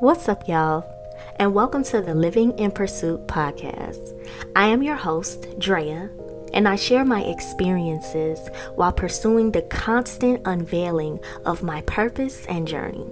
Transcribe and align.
What's 0.00 0.28
up, 0.28 0.46
y'all? 0.46 0.84
And 1.36 1.54
welcome 1.54 1.82
to 1.84 2.00
the 2.00 2.14
Living 2.14 2.56
in 2.58 2.70
Pursuit 2.70 3.26
podcast. 3.26 4.12
I 4.54 4.66
am 4.68 4.82
your 4.82 4.96
host, 4.96 5.58
Drea, 5.58 6.10
and 6.52 6.68
I 6.68 6.76
share 6.76 7.04
my 7.04 7.22
experiences 7.22 8.38
while 8.74 8.92
pursuing 8.92 9.50
the 9.50 9.62
constant 9.62 10.42
unveiling 10.44 11.18
of 11.44 11.62
my 11.62 11.80
purpose 11.82 12.46
and 12.46 12.68
journey. 12.68 13.06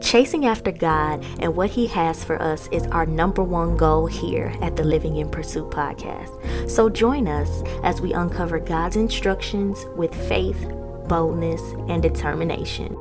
Chasing 0.00 0.46
after 0.46 0.70
God 0.70 1.24
and 1.40 1.56
what 1.56 1.70
He 1.70 1.86
has 1.88 2.22
for 2.22 2.40
us 2.40 2.68
is 2.70 2.86
our 2.88 3.06
number 3.06 3.42
one 3.42 3.76
goal 3.76 4.06
here 4.06 4.54
at 4.60 4.76
the 4.76 4.84
Living 4.84 5.16
in 5.16 5.30
Pursuit 5.30 5.70
podcast. 5.70 6.70
So 6.70 6.88
join 6.88 7.26
us 7.26 7.62
as 7.82 8.00
we 8.00 8.12
uncover 8.12 8.60
God's 8.60 8.96
instructions 8.96 9.84
with 9.96 10.14
faith, 10.28 10.68
boldness, 11.08 11.62
and 11.88 12.02
determination. 12.02 12.96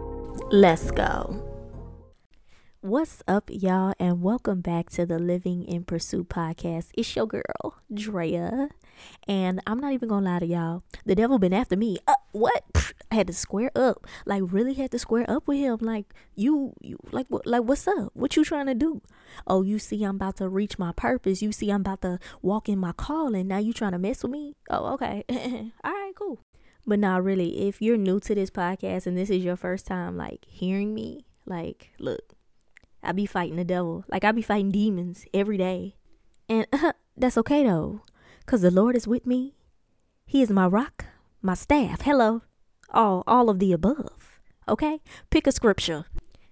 Let's 0.49 0.89
go. 0.91 1.42
What's 2.83 3.23
up, 3.29 3.49
y'all, 3.49 3.93
and 3.97 4.21
welcome 4.21 4.59
back 4.59 4.89
to 4.89 5.05
the 5.05 5.17
Living 5.17 5.63
in 5.63 5.85
Pursuit 5.85 6.27
podcast. 6.27 6.89
It's 6.97 7.15
your 7.15 7.25
girl, 7.25 7.77
Drea, 7.93 8.67
and 9.25 9.61
I'm 9.65 9.79
not 9.79 9.93
even 9.93 10.09
gonna 10.09 10.29
lie 10.29 10.39
to 10.39 10.45
y'all. 10.45 10.83
The 11.05 11.15
devil 11.15 11.39
been 11.39 11.53
after 11.53 11.77
me. 11.77 11.99
Uh, 12.05 12.15
what? 12.33 12.93
I 13.09 13.15
had 13.15 13.27
to 13.27 13.33
square 13.33 13.71
up. 13.73 14.05
Like, 14.25 14.43
really 14.47 14.73
had 14.73 14.91
to 14.91 14.99
square 14.99 15.23
up 15.31 15.47
with 15.47 15.59
him. 15.59 15.77
Like, 15.79 16.13
you, 16.35 16.73
you, 16.81 16.99
like, 17.13 17.27
what, 17.29 17.47
like, 17.47 17.63
what's 17.63 17.87
up? 17.87 18.11
What 18.15 18.35
you 18.35 18.43
trying 18.43 18.65
to 18.65 18.75
do? 18.75 19.01
Oh, 19.47 19.61
you 19.61 19.79
see, 19.79 20.03
I'm 20.03 20.17
about 20.17 20.35
to 20.37 20.49
reach 20.49 20.77
my 20.77 20.91
purpose. 20.91 21.41
You 21.41 21.53
see, 21.53 21.69
I'm 21.69 21.79
about 21.79 22.01
to 22.01 22.19
walk 22.41 22.67
in 22.67 22.79
my 22.79 22.91
calling. 22.91 23.47
Now 23.47 23.59
you 23.59 23.71
trying 23.71 23.93
to 23.93 23.97
mess 23.97 24.23
with 24.23 24.33
me? 24.33 24.57
Oh, 24.69 24.95
okay. 24.95 25.23
All 25.85 25.91
right, 25.93 26.11
cool. 26.17 26.41
But 26.85 26.99
now, 26.99 27.17
really, 27.17 27.65
if 27.65 27.81
you're 27.81 27.95
new 27.95 28.19
to 28.19 28.35
this 28.35 28.49
podcast 28.49 29.07
and 29.07 29.17
this 29.17 29.29
is 29.29 29.41
your 29.41 29.55
first 29.55 29.87
time, 29.87 30.17
like, 30.17 30.43
hearing 30.49 30.93
me, 30.93 31.23
like, 31.45 31.91
look 31.97 32.35
I 33.03 33.11
be 33.11 33.25
fighting 33.25 33.57
the 33.57 33.65
devil. 33.65 34.05
Like 34.07 34.23
I 34.23 34.31
be 34.31 34.41
fighting 34.41 34.71
demons 34.71 35.25
every 35.33 35.57
day. 35.57 35.95
And 36.47 36.65
uh, 36.71 36.93
that's 37.17 37.37
okay 37.39 37.63
though. 37.63 38.01
Cause 38.45 38.61
the 38.61 38.71
Lord 38.71 38.95
is 38.95 39.07
with 39.07 39.25
me. 39.25 39.55
He 40.25 40.41
is 40.41 40.49
my 40.49 40.67
rock, 40.67 41.05
my 41.41 41.53
staff. 41.53 42.01
Hello. 42.01 42.43
All 42.89 43.23
all 43.27 43.49
of 43.49 43.59
the 43.59 43.73
above. 43.73 44.39
Okay? 44.67 45.01
Pick 45.29 45.47
a 45.47 45.51
scripture. 45.51 46.05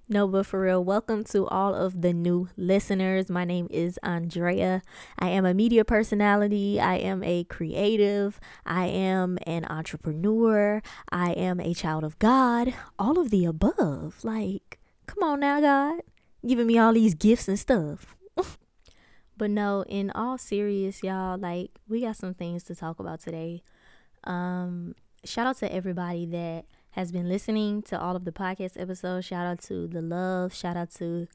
No, 0.10 0.28
but 0.28 0.46
for 0.46 0.60
real, 0.60 0.84
welcome 0.84 1.24
to 1.26 1.48
all 1.48 1.74
of 1.74 2.02
the 2.02 2.12
new 2.12 2.50
listeners. 2.58 3.30
My 3.30 3.46
name 3.46 3.68
is 3.70 3.98
Andrea. 4.04 4.82
I 5.18 5.30
am 5.30 5.46
a 5.46 5.54
media 5.54 5.86
personality. 5.86 6.82
I 6.82 6.96
am 6.96 7.24
a 7.24 7.46
creative. 7.46 8.38
I 8.66 8.88
am 8.88 9.38
an 9.48 9.64
entrepreneur. 9.70 10.82
I 11.10 11.32
am 11.32 11.62
a 11.62 11.74
child 11.74 12.04
of 12.04 12.20
God. 12.20 12.74
All 13.00 13.20
of 13.20 13.30
the 13.30 13.46
above. 13.46 14.26
Like, 14.26 14.80
come 15.08 15.24
on 15.24 15.40
now, 15.40 15.62
God 15.62 16.02
giving 16.46 16.68
me 16.68 16.78
all 16.78 16.94
these 16.94 17.14
gifts 17.14 17.48
and 17.48 17.60
stuff. 17.60 18.16
but 19.38 19.50
no, 19.50 19.84
in 19.88 20.12
all 20.12 20.38
serious, 20.38 21.04
y'all, 21.04 21.38
like 21.38 21.72
we 21.88 22.02
got 22.02 22.16
some 22.16 22.34
things 22.34 22.64
to 22.64 22.76
talk 22.76 23.00
about 23.00 23.22
today. 23.22 23.62
Um, 24.24 24.96
shout 25.24 25.48
out 25.48 25.58
to 25.58 25.74
everybody 25.74 26.26
that 26.28 26.66
has 26.92 27.12
been 27.12 27.30
listening 27.30 27.82
to 27.84 28.00
all 28.00 28.16
of 28.16 28.26
the 28.26 28.32
podcast 28.32 28.80
episodes. 28.80 29.26
Shout 29.26 29.46
out 29.46 29.60
to 29.64 29.88
the 29.88 30.02
love. 30.02 30.54
Shout 30.54 30.78
out 30.78 30.92
to 30.96 31.28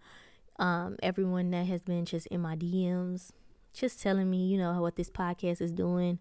um 0.59 0.97
everyone 1.03 1.51
that 1.51 1.67
has 1.67 1.83
been 1.83 2.05
just 2.05 2.27
in 2.29 2.41
my 2.41 2.57
DMs, 2.57 3.31
just 3.73 4.01
telling 4.01 4.31
me, 4.31 4.47
you 4.47 4.59
know, 4.59 4.81
what 4.81 4.97
this 4.97 5.11
podcast 5.11 5.61
is 5.61 5.73
doing 5.73 6.19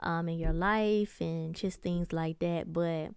um 0.00 0.28
in 0.28 0.38
your 0.38 0.52
life 0.52 1.20
and 1.20 1.54
just 1.54 1.82
things 1.82 2.12
like 2.12 2.38
that. 2.38 2.72
But 2.72 3.10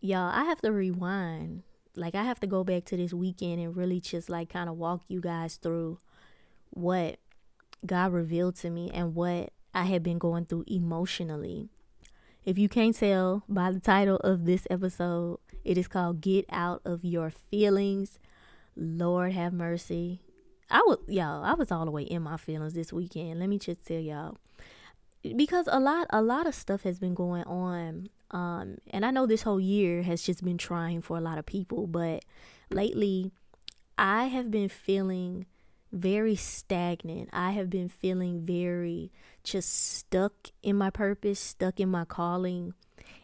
y'all, 0.00 0.30
I 0.30 0.44
have 0.44 0.60
to 0.62 0.72
rewind 0.72 1.62
like 1.98 2.14
I 2.14 2.24
have 2.24 2.40
to 2.40 2.46
go 2.46 2.64
back 2.64 2.84
to 2.86 2.96
this 2.96 3.12
weekend 3.12 3.60
and 3.60 3.76
really 3.76 4.00
just 4.00 4.30
like 4.30 4.48
kind 4.48 4.68
of 4.68 4.76
walk 4.76 5.02
you 5.08 5.20
guys 5.20 5.56
through 5.56 5.98
what 6.70 7.18
God 7.84 8.12
revealed 8.12 8.56
to 8.56 8.70
me 8.70 8.90
and 8.92 9.14
what 9.14 9.52
I 9.74 9.84
had 9.84 10.02
been 10.02 10.18
going 10.18 10.46
through 10.46 10.64
emotionally. 10.66 11.68
If 12.44 12.56
you 12.56 12.68
can't 12.68 12.96
tell 12.96 13.42
by 13.48 13.70
the 13.70 13.80
title 13.80 14.16
of 14.18 14.44
this 14.44 14.66
episode, 14.70 15.38
it 15.64 15.76
is 15.76 15.88
called 15.88 16.20
Get 16.20 16.46
Out 16.50 16.80
of 16.84 17.04
Your 17.04 17.30
Feelings. 17.30 18.18
Lord 18.74 19.32
have 19.32 19.52
mercy. 19.52 20.22
I 20.70 20.82
was 20.86 20.98
y'all, 21.08 21.44
I 21.44 21.54
was 21.54 21.72
all 21.72 21.84
the 21.84 21.90
way 21.90 22.02
in 22.02 22.22
my 22.22 22.36
feelings 22.36 22.74
this 22.74 22.92
weekend. 22.92 23.40
Let 23.40 23.48
me 23.48 23.58
just 23.58 23.84
tell 23.84 23.98
y'all. 23.98 24.38
Because 25.36 25.68
a 25.70 25.80
lot 25.80 26.06
a 26.10 26.22
lot 26.22 26.46
of 26.46 26.54
stuff 26.54 26.82
has 26.82 26.98
been 26.98 27.14
going 27.14 27.44
on 27.44 28.08
um, 28.30 28.78
and 28.90 29.06
I 29.06 29.10
know 29.10 29.26
this 29.26 29.42
whole 29.42 29.60
year 29.60 30.02
has 30.02 30.22
just 30.22 30.44
been 30.44 30.58
trying 30.58 31.00
for 31.00 31.16
a 31.16 31.20
lot 31.20 31.38
of 31.38 31.46
people, 31.46 31.86
but 31.86 32.24
lately 32.70 33.32
I 33.96 34.24
have 34.26 34.50
been 34.50 34.68
feeling 34.68 35.46
very 35.92 36.36
stagnant. 36.36 37.30
I 37.32 37.52
have 37.52 37.70
been 37.70 37.88
feeling 37.88 38.44
very 38.44 39.10
just 39.42 39.96
stuck 39.96 40.50
in 40.62 40.76
my 40.76 40.90
purpose, 40.90 41.40
stuck 41.40 41.80
in 41.80 41.88
my 41.88 42.04
calling. 42.04 42.74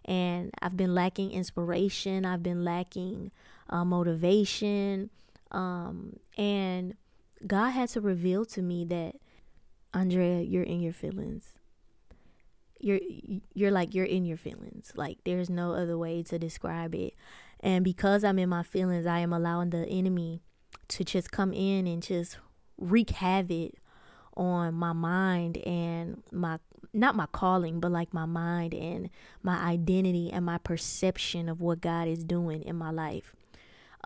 And 0.07 0.51
I've 0.63 0.77
been 0.77 0.95
lacking 0.95 1.33
inspiration. 1.33 2.25
I've 2.25 2.43
been 2.43 2.65
lacking 2.65 3.31
uh, 3.69 3.85
motivation. 3.85 5.11
Um, 5.51 6.19
and 6.39 6.95
God 7.47 7.71
had 7.71 7.91
to 7.91 8.01
reveal 8.01 8.47
to 8.47 8.63
me 8.63 8.87
that, 8.87 9.17
Andrea, 9.93 10.41
you're 10.41 10.63
in 10.63 10.81
your 10.81 10.95
feelings 10.95 11.55
you're 12.85 13.01
you're 13.55 13.71
like 13.71 13.95
you're 13.95 14.05
in 14.05 14.25
your 14.25 14.37
feelings. 14.37 14.93
Like 14.95 15.19
there's 15.25 15.51
no 15.51 15.73
other 15.73 15.97
way 15.97 16.23
to 16.25 16.39
describe 16.39 16.95
it. 16.95 17.15
And 17.61 17.83
because 17.83 18.25
i'm 18.25 18.39
in 18.39 18.51
my 18.51 18.63
feelings 18.63 19.07
i 19.07 19.21
am 19.21 19.33
allowing 19.33 19.71
the 19.71 19.87
enemy 19.87 20.43
to 20.89 21.03
just 21.03 21.33
come 21.33 21.53
in 21.53 21.87
and 21.87 22.03
just 22.03 22.37
wreak 22.79 23.11
havoc 23.11 23.73
on 24.37 24.75
my 24.75 24.93
mind 24.93 25.57
and 25.59 26.23
my 26.31 26.59
not 26.93 27.17
my 27.17 27.27
calling 27.33 27.81
but 27.81 27.91
like 27.91 28.13
my 28.13 28.27
mind 28.27 28.75
and 28.75 29.09
my 29.43 29.57
identity 29.59 30.31
and 30.31 30.45
my 30.45 30.59
perception 30.59 31.49
of 31.49 31.61
what 31.61 31.81
god 31.81 32.07
is 32.07 32.23
doing 32.23 32.63
in 32.63 32.77
my 32.77 32.91
life. 32.91 33.35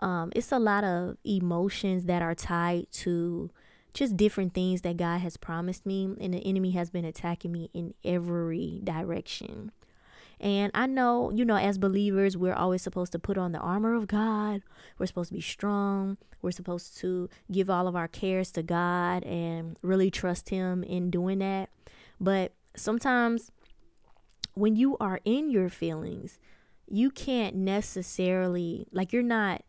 Um, 0.01 0.31
it's 0.33 0.53
a 0.53 0.59
lot 0.59 0.85
of 0.85 1.17
emotions 1.25 2.05
that 2.05 2.21
are 2.21 2.33
tied 2.35 2.89
to 2.93 3.51
just 3.93 4.17
different 4.17 4.53
things 4.53 4.81
that 4.81 4.97
God 4.97 5.19
has 5.19 5.37
promised 5.37 5.85
me, 5.85 6.05
and 6.19 6.33
the 6.33 6.39
enemy 6.39 6.71
has 6.71 6.89
been 6.89 7.05
attacking 7.05 7.51
me 7.51 7.69
in 7.73 7.93
every 8.03 8.81
direction. 8.83 9.71
And 10.39 10.71
I 10.73 10.85
know, 10.85 11.31
you 11.31 11.43
know, 11.43 11.57
as 11.57 11.77
believers, 11.77 12.37
we're 12.37 12.53
always 12.53 12.81
supposed 12.81 13.11
to 13.11 13.19
put 13.19 13.37
on 13.37 13.51
the 13.51 13.59
armor 13.59 13.93
of 13.93 14.07
God. 14.07 14.61
We're 14.97 15.05
supposed 15.05 15.29
to 15.29 15.35
be 15.35 15.41
strong. 15.41 16.17
We're 16.41 16.51
supposed 16.51 16.97
to 16.99 17.29
give 17.51 17.69
all 17.69 17.87
of 17.87 17.95
our 17.95 18.07
cares 18.07 18.51
to 18.53 18.63
God 18.63 19.23
and 19.23 19.75
really 19.81 20.09
trust 20.09 20.49
Him 20.49 20.83
in 20.83 21.09
doing 21.09 21.39
that. 21.39 21.69
But 22.21 22.53
sometimes 22.75 23.51
when 24.53 24.77
you 24.77 24.95
are 24.99 25.19
in 25.25 25.49
your 25.49 25.67
feelings, 25.67 26.39
you 26.87 27.11
can't 27.11 27.55
necessarily, 27.55 28.87
like, 28.93 29.11
you're 29.11 29.21
not 29.21 29.63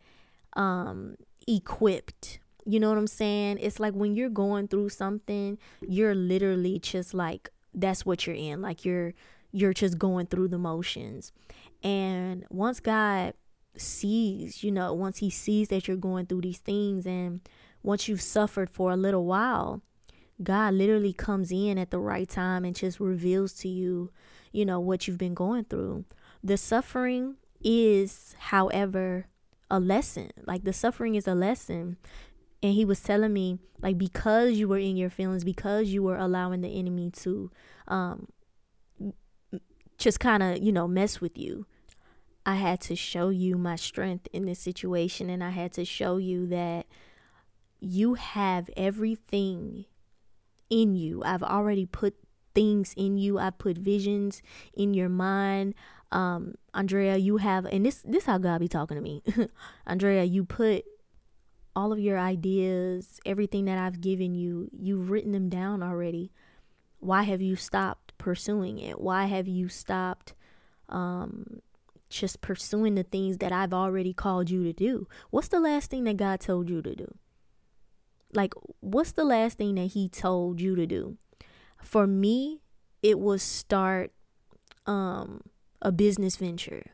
um, 0.53 1.17
equipped 1.47 2.39
you 2.65 2.79
know 2.79 2.89
what 2.89 2.97
I'm 2.97 3.07
saying? 3.07 3.59
It's 3.61 3.79
like 3.79 3.93
when 3.93 4.15
you're 4.15 4.29
going 4.29 4.67
through 4.67 4.89
something, 4.89 5.57
you're 5.87 6.15
literally 6.15 6.79
just 6.79 7.13
like 7.13 7.49
that's 7.73 8.05
what 8.05 8.27
you're 8.27 8.35
in. 8.35 8.61
Like 8.61 8.85
you're 8.85 9.13
you're 9.51 9.73
just 9.73 9.97
going 9.97 10.27
through 10.27 10.47
the 10.47 10.57
motions. 10.57 11.31
And 11.83 12.45
once 12.49 12.79
God 12.79 13.33
sees, 13.75 14.63
you 14.63 14.71
know, 14.71 14.93
once 14.93 15.17
he 15.17 15.29
sees 15.29 15.69
that 15.69 15.87
you're 15.87 15.97
going 15.97 16.25
through 16.25 16.41
these 16.41 16.59
things 16.59 17.05
and 17.05 17.41
once 17.83 18.07
you've 18.07 18.21
suffered 18.21 18.69
for 18.69 18.91
a 18.91 18.97
little 18.97 19.25
while, 19.25 19.81
God 20.41 20.73
literally 20.73 21.13
comes 21.13 21.51
in 21.51 21.77
at 21.77 21.91
the 21.91 21.99
right 21.99 22.29
time 22.29 22.65
and 22.65 22.75
just 22.75 22.99
reveals 22.99 23.53
to 23.55 23.67
you, 23.67 24.11
you 24.51 24.65
know, 24.65 24.79
what 24.79 25.07
you've 25.07 25.17
been 25.17 25.33
going 25.33 25.65
through. 25.65 26.05
The 26.43 26.57
suffering 26.57 27.35
is, 27.63 28.35
however, 28.39 29.27
a 29.69 29.79
lesson. 29.79 30.31
Like 30.45 30.63
the 30.63 30.73
suffering 30.73 31.15
is 31.15 31.27
a 31.27 31.35
lesson 31.35 31.97
and 32.63 32.73
he 32.73 32.85
was 32.85 32.99
telling 32.99 33.33
me 33.33 33.59
like 33.81 33.97
because 33.97 34.53
you 34.53 34.67
were 34.67 34.77
in 34.77 34.97
your 34.97 35.09
feelings 35.09 35.43
because 35.43 35.89
you 35.89 36.03
were 36.03 36.17
allowing 36.17 36.61
the 36.61 36.79
enemy 36.79 37.09
to 37.11 37.51
um 37.87 38.27
just 39.97 40.19
kind 40.19 40.41
of 40.41 40.61
you 40.61 40.71
know 40.71 40.87
mess 40.87 41.21
with 41.21 41.37
you 41.37 41.65
i 42.45 42.55
had 42.55 42.81
to 42.81 42.95
show 42.95 43.29
you 43.29 43.57
my 43.57 43.75
strength 43.75 44.27
in 44.33 44.45
this 44.45 44.59
situation. 44.59 45.29
And 45.29 45.43
i 45.43 45.49
had 45.49 45.71
to 45.73 45.85
show 45.85 46.17
you 46.17 46.47
that 46.47 46.87
you 47.79 48.13
have 48.13 48.69
everything 48.77 49.85
in 50.69 50.95
you. 50.95 51.23
I've 51.25 51.43
already 51.43 51.85
put 51.85 52.15
things 52.53 52.93
in 52.95 53.17
you. 53.17 53.39
I've 53.39 53.57
put 53.57 53.77
visions 53.77 54.41
in 54.73 54.93
your 54.93 55.09
mind. 55.09 55.75
Um 56.11 56.55
andrea 56.73 57.17
you 57.17 57.37
have 57.37 57.65
and 57.65 57.85
this 57.85 58.01
this 58.05 58.25
how 58.25 58.37
god 58.37 58.59
be 58.59 58.67
talking 58.67 58.95
to 58.95 59.01
me. 59.01 59.23
Andrea 59.85 60.23
you 60.23 60.43
put 60.43 60.85
all 61.75 61.93
of 61.93 61.99
your 61.99 62.19
ideas, 62.19 63.19
everything 63.25 63.65
that 63.65 63.77
I've 63.77 64.01
given 64.01 64.35
you, 64.35 64.69
you've 64.77 65.09
written 65.09 65.31
them 65.31 65.49
down 65.49 65.81
already. 65.81 66.31
Why 66.99 67.23
have 67.23 67.41
you 67.41 67.55
stopped 67.55 68.17
pursuing 68.17 68.77
it? 68.79 68.99
Why 68.99 69.25
have 69.25 69.47
you 69.47 69.69
stopped 69.69 70.33
um, 70.89 71.61
just 72.09 72.41
pursuing 72.41 72.95
the 72.95 73.03
things 73.03 73.37
that 73.37 73.51
I've 73.51 73.73
already 73.73 74.13
called 74.13 74.49
you 74.49 74.63
to 74.63 74.73
do? 74.73 75.07
What's 75.29 75.47
the 75.47 75.59
last 75.59 75.89
thing 75.89 76.03
that 76.03 76.17
God 76.17 76.39
told 76.39 76.69
you 76.69 76.81
to 76.81 76.95
do? 76.95 77.15
Like, 78.33 78.53
what's 78.79 79.11
the 79.11 79.25
last 79.25 79.57
thing 79.57 79.75
that 79.75 79.91
he 79.91 80.07
told 80.07 80.61
you 80.61 80.75
to 80.75 80.85
do? 80.85 81.17
For 81.81 82.05
me, 82.05 82.61
it 83.01 83.19
was 83.19 83.41
start 83.41 84.11
um 84.87 85.41
a 85.81 85.91
business 85.91 86.35
venture. 86.35 86.91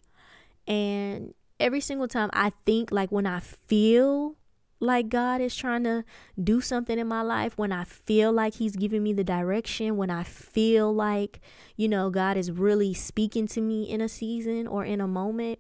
And 0.68 1.34
every 1.60 1.82
single 1.82 2.08
time 2.08 2.30
I 2.34 2.52
think 2.66 2.92
like 2.92 3.12
when 3.12 3.26
I 3.26 3.40
feel 3.40 4.36
like 4.80 5.10
God 5.10 5.42
is 5.42 5.56
trying 5.56 5.84
to 5.86 6.04
do 6.42 6.62
something 6.62 7.00
in 7.00 7.08
my 7.08 7.22
life, 7.22 7.58
when 7.58 7.72
I 7.72 7.84
feel 7.84 8.32
like 8.32 8.56
He's 8.56 8.76
giving 8.76 9.04
me 9.04 9.14
the 9.14 9.24
direction, 9.24 9.98
when 9.98 10.10
I 10.10 10.24
feel 10.24 10.94
like, 10.94 11.40
you 11.76 11.88
know, 11.88 12.10
God 12.10 12.38
is 12.38 12.52
really 12.52 12.94
speaking 12.94 13.48
to 13.48 13.62
me 13.62 13.84
in 13.84 14.02
a 14.02 14.10
season 14.10 14.68
or 14.68 14.86
in 14.86 15.02
a 15.02 15.08
moment, 15.08 15.60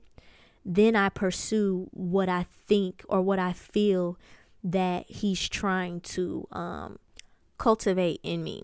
then 0.65 0.95
I 0.95 1.09
pursue 1.09 1.87
what 1.91 2.29
I 2.29 2.45
think 2.67 3.03
or 3.07 3.21
what 3.21 3.39
I 3.39 3.53
feel 3.53 4.17
that 4.63 5.09
He's 5.09 5.47
trying 5.47 6.01
to 6.01 6.47
um, 6.51 6.99
cultivate 7.57 8.19
in 8.23 8.43
me. 8.43 8.63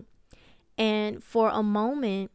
And 0.78 1.24
for 1.24 1.50
a 1.50 1.64
moment, 1.64 2.32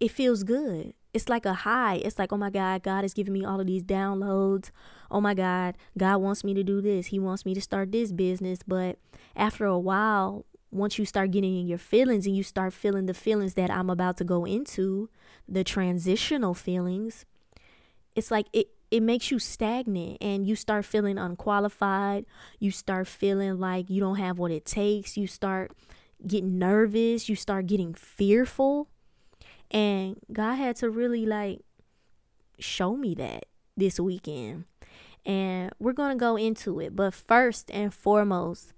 it 0.00 0.10
feels 0.10 0.42
good 0.42 0.94
it's 1.14 1.28
like 1.28 1.44
a 1.44 1.52
high. 1.52 1.96
It's 1.96 2.18
like, 2.18 2.32
oh 2.32 2.38
my 2.38 2.50
God, 2.50 2.82
God 2.82 3.04
is 3.04 3.14
giving 3.14 3.34
me 3.34 3.44
all 3.44 3.60
of 3.60 3.66
these 3.66 3.84
downloads. 3.84 4.70
Oh 5.10 5.20
my 5.20 5.34
God, 5.34 5.76
God 5.96 6.18
wants 6.18 6.42
me 6.42 6.54
to 6.54 6.62
do 6.62 6.80
this. 6.80 7.06
He 7.06 7.18
wants 7.18 7.44
me 7.44 7.54
to 7.54 7.60
start 7.60 7.92
this 7.92 8.12
business. 8.12 8.60
But 8.66 8.98
after 9.36 9.66
a 9.66 9.78
while, 9.78 10.46
once 10.70 10.98
you 10.98 11.04
start 11.04 11.30
getting 11.30 11.58
in 11.58 11.66
your 11.66 11.78
feelings 11.78 12.26
and 12.26 12.34
you 12.34 12.42
start 12.42 12.72
feeling 12.72 13.04
the 13.04 13.14
feelings 13.14 13.54
that 13.54 13.70
I'm 13.70 13.90
about 13.90 14.16
to 14.18 14.24
go 14.24 14.46
into, 14.46 15.10
the 15.46 15.62
transitional 15.62 16.54
feelings, 16.54 17.26
it's 18.16 18.30
like 18.30 18.46
it, 18.54 18.68
it 18.90 19.02
makes 19.02 19.30
you 19.30 19.38
stagnant 19.38 20.16
and 20.22 20.46
you 20.46 20.56
start 20.56 20.86
feeling 20.86 21.18
unqualified. 21.18 22.24
You 22.58 22.70
start 22.70 23.06
feeling 23.06 23.58
like 23.58 23.90
you 23.90 24.00
don't 24.00 24.16
have 24.16 24.38
what 24.38 24.50
it 24.50 24.64
takes. 24.64 25.18
You 25.18 25.26
start 25.26 25.72
getting 26.26 26.58
nervous. 26.58 27.28
You 27.28 27.36
start 27.36 27.66
getting 27.66 27.92
fearful. 27.92 28.88
And 29.72 30.20
God 30.32 30.54
had 30.54 30.76
to 30.76 30.90
really 30.90 31.26
like 31.26 31.60
show 32.58 32.94
me 32.94 33.14
that 33.16 33.46
this 33.76 33.98
weekend. 33.98 34.66
And 35.24 35.72
we're 35.78 35.92
going 35.92 36.16
to 36.16 36.20
go 36.20 36.36
into 36.36 36.78
it. 36.78 36.94
But 36.94 37.14
first 37.14 37.70
and 37.70 37.92
foremost, 37.92 38.72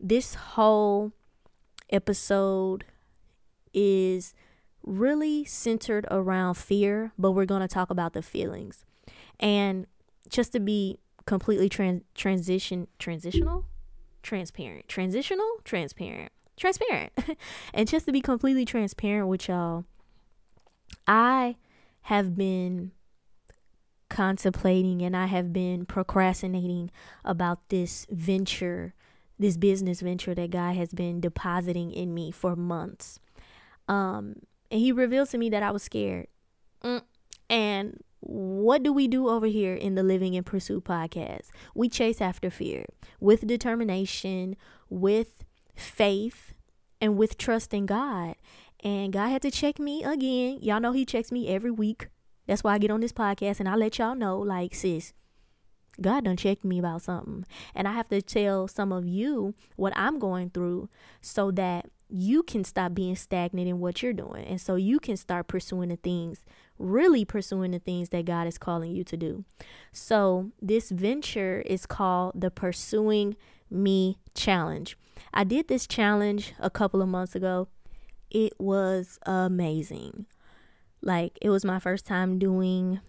this 0.00 0.34
whole 0.34 1.12
episode 1.90 2.84
is 3.72 4.34
really 4.82 5.44
centered 5.44 6.06
around 6.10 6.54
fear, 6.54 7.12
but 7.18 7.32
we're 7.32 7.44
going 7.44 7.62
to 7.62 7.68
talk 7.68 7.90
about 7.90 8.12
the 8.12 8.22
feelings. 8.22 8.84
And 9.38 9.86
just 10.28 10.52
to 10.52 10.60
be 10.60 10.98
completely 11.26 11.68
trans- 11.68 12.02
transition 12.14 12.88
transitional, 12.98 13.66
transparent, 14.22 14.88
transitional, 14.88 15.48
transparent, 15.64 16.32
transparent. 16.56 17.12
and 17.74 17.88
just 17.88 18.06
to 18.06 18.12
be 18.12 18.20
completely 18.20 18.64
transparent 18.64 19.28
with 19.28 19.48
y'all, 19.48 19.84
I 21.06 21.56
have 22.02 22.36
been 22.36 22.92
contemplating 24.08 25.02
and 25.02 25.16
I 25.16 25.26
have 25.26 25.52
been 25.52 25.86
procrastinating 25.86 26.90
about 27.24 27.68
this 27.68 28.06
venture, 28.10 28.94
this 29.38 29.56
business 29.56 30.00
venture 30.00 30.34
that 30.34 30.50
God 30.50 30.76
has 30.76 30.92
been 30.92 31.20
depositing 31.20 31.92
in 31.92 32.14
me 32.14 32.30
for 32.30 32.54
months. 32.54 33.18
Um, 33.88 34.36
and 34.70 34.80
He 34.80 34.92
revealed 34.92 35.30
to 35.30 35.38
me 35.38 35.50
that 35.50 35.62
I 35.62 35.70
was 35.70 35.82
scared. 35.82 36.28
Mm. 36.82 37.02
And 37.50 38.02
what 38.20 38.82
do 38.82 38.92
we 38.92 39.06
do 39.06 39.28
over 39.28 39.46
here 39.46 39.74
in 39.74 39.96
the 39.96 40.02
Living 40.02 40.34
in 40.34 40.44
Pursuit 40.44 40.84
podcast? 40.84 41.48
We 41.74 41.88
chase 41.88 42.20
after 42.20 42.50
fear 42.50 42.86
with 43.20 43.46
determination, 43.46 44.56
with 44.88 45.44
faith, 45.74 46.54
and 47.00 47.18
with 47.18 47.36
trust 47.36 47.74
in 47.74 47.84
God. 47.84 48.36
And 48.84 49.12
God 49.12 49.28
had 49.28 49.42
to 49.42 49.50
check 49.50 49.78
me 49.78 50.04
again. 50.04 50.58
Y'all 50.60 50.80
know 50.80 50.92
He 50.92 51.06
checks 51.06 51.32
me 51.32 51.48
every 51.48 51.70
week. 51.70 52.08
That's 52.46 52.62
why 52.62 52.74
I 52.74 52.78
get 52.78 52.90
on 52.90 53.00
this 53.00 53.12
podcast 53.12 53.58
and 53.58 53.68
I 53.68 53.74
let 53.74 53.98
y'all 53.98 54.14
know, 54.14 54.38
like, 54.38 54.74
sis, 54.74 55.14
God 56.00 56.24
done 56.24 56.36
checked 56.36 56.64
me 56.64 56.78
about 56.78 57.02
something. 57.02 57.46
And 57.74 57.88
I 57.88 57.92
have 57.92 58.08
to 58.08 58.20
tell 58.20 58.68
some 58.68 58.92
of 58.92 59.06
you 59.06 59.54
what 59.76 59.94
I'm 59.96 60.18
going 60.18 60.50
through 60.50 60.90
so 61.22 61.50
that 61.52 61.86
you 62.10 62.42
can 62.42 62.64
stop 62.64 62.94
being 62.94 63.16
stagnant 63.16 63.68
in 63.68 63.80
what 63.80 64.02
you're 64.02 64.12
doing. 64.12 64.44
And 64.44 64.60
so 64.60 64.76
you 64.76 65.00
can 65.00 65.16
start 65.16 65.48
pursuing 65.48 65.88
the 65.88 65.96
things, 65.96 66.44
really 66.78 67.24
pursuing 67.24 67.70
the 67.70 67.78
things 67.78 68.10
that 68.10 68.26
God 68.26 68.46
is 68.46 68.58
calling 68.58 68.92
you 68.92 69.04
to 69.04 69.16
do. 69.16 69.44
So 69.92 70.50
this 70.60 70.90
venture 70.90 71.62
is 71.62 71.86
called 71.86 72.40
the 72.40 72.50
Pursuing 72.50 73.36
Me 73.70 74.18
Challenge. 74.34 74.96
I 75.32 75.44
did 75.44 75.68
this 75.68 75.86
challenge 75.86 76.52
a 76.58 76.70
couple 76.70 77.00
of 77.00 77.08
months 77.08 77.34
ago 77.34 77.68
it 78.34 78.52
was 78.58 79.18
amazing. 79.24 80.26
Like, 81.00 81.38
it 81.40 81.50
was 81.50 81.64
my 81.64 81.78
first 81.78 82.04
time 82.04 82.38
doing 82.38 83.00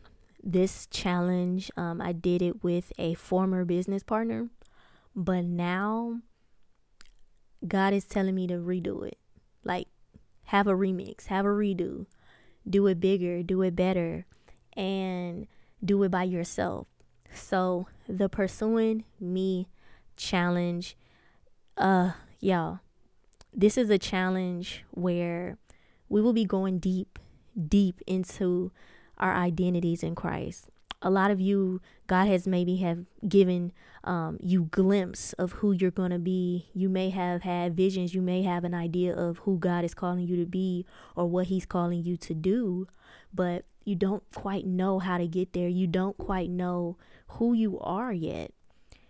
this 0.43 0.85
challenge. 0.87 1.71
Um, 1.75 1.99
I 1.99 2.11
did 2.11 2.43
it 2.43 2.63
with 2.63 2.93
a 2.99 3.15
former 3.15 3.65
business 3.65 4.03
partner, 4.03 4.49
but 5.15 5.43
now 5.43 6.21
God 7.67 7.93
is 7.93 8.05
telling 8.05 8.35
me 8.35 8.45
to 8.47 8.55
redo 8.55 9.05
it. 9.05 9.17
Like, 9.63 9.87
have 10.45 10.67
a 10.67 10.73
remix, 10.73 11.25
have 11.25 11.45
a 11.45 11.49
redo, 11.49 12.05
do 12.69 12.85
it 12.85 12.99
bigger, 12.99 13.41
do 13.41 13.63
it 13.63 13.75
better, 13.75 14.27
and 14.73 15.47
do 15.83 16.03
it 16.03 16.09
by 16.09 16.23
yourself. 16.23 16.85
So, 17.33 17.87
the 18.07 18.29
Pursuing 18.29 19.05
Me 19.19 19.67
challenge, 20.15 20.95
uh, 21.77 22.11
y'all, 22.39 22.81
this 23.55 23.77
is 23.77 23.89
a 23.89 23.97
challenge 23.97 24.83
where 24.91 25.57
we 26.09 26.21
will 26.21 26.33
be 26.33 26.45
going 26.45 26.79
deep, 26.79 27.17
deep 27.67 28.01
into 28.05 28.71
our 29.17 29.33
identities 29.33 30.03
in 30.03 30.13
Christ. 30.13 30.69
A 31.01 31.09
lot 31.09 31.31
of 31.31 31.39
you, 31.39 31.81
God 32.07 32.27
has 32.27 32.47
maybe 32.47 32.77
have 32.77 33.05
given 33.27 33.71
um, 34.03 34.37
you 34.41 34.65
glimpse 34.71 35.33
of 35.33 35.53
who 35.53 35.71
you're 35.71 35.91
going 35.91 36.11
to 36.11 36.19
be. 36.19 36.69
You 36.73 36.89
may 36.89 37.09
have 37.11 37.43
had 37.43 37.75
visions. 37.75 38.13
You 38.13 38.21
may 38.21 38.43
have 38.43 38.63
an 38.63 38.73
idea 38.73 39.15
of 39.15 39.39
who 39.39 39.57
God 39.57 39.85
is 39.85 39.93
calling 39.93 40.27
you 40.27 40.35
to 40.37 40.45
be 40.45 40.85
or 41.15 41.27
what 41.27 41.47
He's 41.47 41.65
calling 41.65 42.03
you 42.03 42.17
to 42.17 42.33
do, 42.33 42.87
but 43.33 43.65
you 43.83 43.95
don't 43.95 44.23
quite 44.33 44.65
know 44.65 44.99
how 44.99 45.17
to 45.17 45.27
get 45.27 45.53
there. 45.53 45.67
You 45.67 45.85
don't 45.85 46.17
quite 46.17 46.49
know 46.49 46.97
who 47.27 47.53
you 47.53 47.79
are 47.79 48.11
yet. 48.11 48.51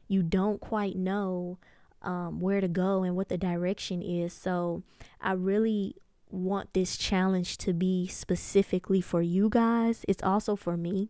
You 0.07 0.21
don't 0.21 0.59
quite 0.59 0.97
know 0.97 1.57
um, 2.05 2.39
where 2.39 2.61
to 2.61 2.67
go 2.67 3.03
and 3.03 3.15
what 3.15 3.27
the 3.27 3.37
direction 3.37 4.01
is. 4.01 4.31
So 4.31 4.83
I 5.19 5.33
really 5.33 5.95
want 6.29 6.73
this 6.73 6.97
challenge 6.97 7.57
to 7.57 7.73
be 7.73 8.07
specifically 8.07 9.01
for 9.01 9.21
you 9.21 9.49
guys. 9.49 10.05
It's 10.07 10.23
also 10.23 10.55
for 10.55 10.77
me. 10.77 11.09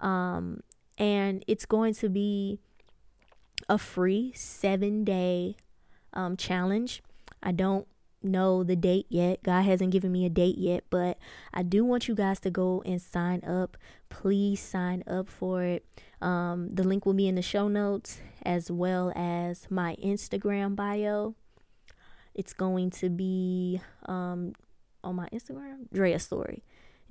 Um, 0.00 0.62
and 0.98 1.44
it's 1.46 1.64
going 1.64 1.94
to 1.94 2.08
be 2.08 2.58
a 3.68 3.78
free 3.78 4.32
seven 4.34 5.04
day 5.04 5.56
um, 6.12 6.36
challenge. 6.36 7.02
I 7.42 7.52
don't 7.52 7.86
know 8.22 8.62
the 8.62 8.76
date 8.76 9.06
yet. 9.08 9.42
God 9.42 9.62
hasn't 9.62 9.90
given 9.90 10.12
me 10.12 10.26
a 10.26 10.30
date 10.30 10.58
yet, 10.58 10.84
but 10.90 11.18
I 11.52 11.62
do 11.62 11.84
want 11.84 12.08
you 12.08 12.14
guys 12.14 12.40
to 12.40 12.50
go 12.50 12.82
and 12.84 13.00
sign 13.00 13.42
up. 13.44 13.76
Please 14.08 14.60
sign 14.60 15.02
up 15.06 15.28
for 15.28 15.62
it. 15.62 15.84
Um, 16.20 16.68
the 16.70 16.84
link 16.84 17.06
will 17.06 17.14
be 17.14 17.28
in 17.28 17.34
the 17.34 17.42
show 17.42 17.68
notes 17.68 18.20
as 18.42 18.70
well 18.70 19.12
as 19.16 19.66
my 19.70 19.96
Instagram 20.02 20.76
bio. 20.76 21.34
It's 22.34 22.52
going 22.52 22.90
to 22.90 23.08
be 23.08 23.80
um, 24.06 24.54
on 25.02 25.16
my 25.16 25.28
Instagram, 25.32 25.90
Drea 25.92 26.18
Story, 26.18 26.62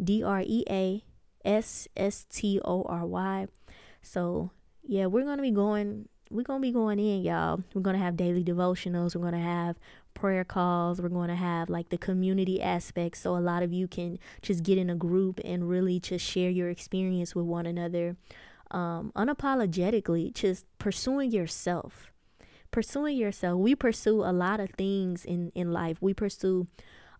D 0.02 0.24
R 0.24 0.42
E 0.46 0.64
A 0.70 1.04
S 1.44 1.88
S 1.96 2.26
T 2.30 2.60
O 2.64 2.84
R 2.84 3.06
Y. 3.06 3.48
So 4.02 4.52
yeah, 4.84 5.06
we're 5.06 5.24
gonna 5.24 5.42
be 5.42 5.52
going. 5.52 6.08
We're 6.32 6.44
gonna 6.44 6.62
be 6.62 6.72
going 6.72 7.00
in, 7.00 7.24
y'all. 7.24 7.64
We're 7.74 7.82
gonna 7.82 7.98
have 7.98 8.16
daily 8.16 8.44
devotionals. 8.44 9.16
We're 9.16 9.24
gonna 9.24 9.40
have 9.40 9.78
prayer 10.14 10.44
calls. 10.44 11.02
We're 11.02 11.10
going 11.10 11.30
to 11.30 11.36
have 11.36 11.70
like 11.70 11.90
the 11.90 11.98
community 11.98 12.62
aspect. 12.62 13.18
So 13.18 13.36
a 13.36 13.40
lot 13.40 13.64
of 13.64 13.72
you 13.74 13.88
can 13.88 14.20
just 14.42 14.64
get 14.64 14.78
in 14.78 14.90
a 14.90 14.96
group 14.96 15.40
and 15.44 15.70
really 15.70 16.00
just 16.00 16.26
share 16.26 16.50
your 16.50 16.70
experience 16.70 17.36
with 17.36 17.46
one 17.46 17.66
another 17.66 18.16
um, 18.72 19.12
unapologetically, 19.16 20.34
just 20.34 20.66
pursuing 20.78 21.32
yourself. 21.32 22.12
Pursuing 22.72 23.18
yourself. 23.18 23.60
We 23.60 23.76
pursue 23.76 24.24
a 24.24 24.32
lot 24.32 24.60
of 24.60 24.70
things 24.72 25.26
in, 25.26 25.52
in 25.56 25.74
life. 25.74 25.98
We 26.02 26.14
pursue 26.14 26.68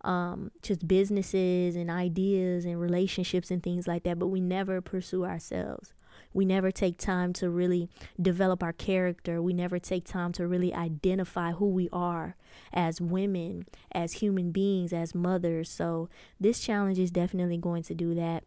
um, 0.02 0.50
just 0.62 0.86
businesses 0.86 1.76
and 1.76 1.90
ideas 1.90 2.64
and 2.64 2.80
relationships 2.80 3.50
and 3.50 3.62
things 3.62 3.86
like 3.88 4.04
that, 4.04 4.18
but 4.18 4.28
we 4.28 4.40
never 4.40 4.80
pursue 4.80 5.24
ourselves. 5.24 5.92
We 6.32 6.44
never 6.44 6.70
take 6.70 6.98
time 6.98 7.32
to 7.34 7.50
really 7.50 7.88
develop 8.20 8.62
our 8.62 8.72
character. 8.72 9.42
We 9.42 9.52
never 9.52 9.78
take 9.78 10.04
time 10.04 10.32
to 10.32 10.46
really 10.46 10.74
identify 10.74 11.52
who 11.52 11.68
we 11.68 11.88
are 11.92 12.36
as 12.72 13.00
women, 13.00 13.66
as 13.92 14.14
human 14.14 14.52
beings, 14.52 14.92
as 14.92 15.14
mothers. 15.14 15.70
So, 15.70 16.08
this 16.38 16.60
challenge 16.60 16.98
is 16.98 17.10
definitely 17.10 17.58
going 17.58 17.82
to 17.84 17.94
do 17.94 18.14
that. 18.14 18.44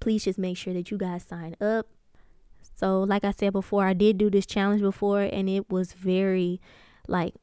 Please 0.00 0.24
just 0.24 0.38
make 0.38 0.56
sure 0.56 0.74
that 0.74 0.90
you 0.90 0.98
guys 0.98 1.24
sign 1.24 1.56
up. 1.60 1.86
So, 2.74 3.02
like 3.02 3.24
I 3.24 3.30
said 3.30 3.52
before, 3.52 3.86
I 3.86 3.92
did 3.92 4.18
do 4.18 4.30
this 4.30 4.46
challenge 4.46 4.80
before 4.80 5.22
and 5.22 5.48
it 5.48 5.70
was 5.70 5.92
very 5.92 6.60
Like 7.08 7.34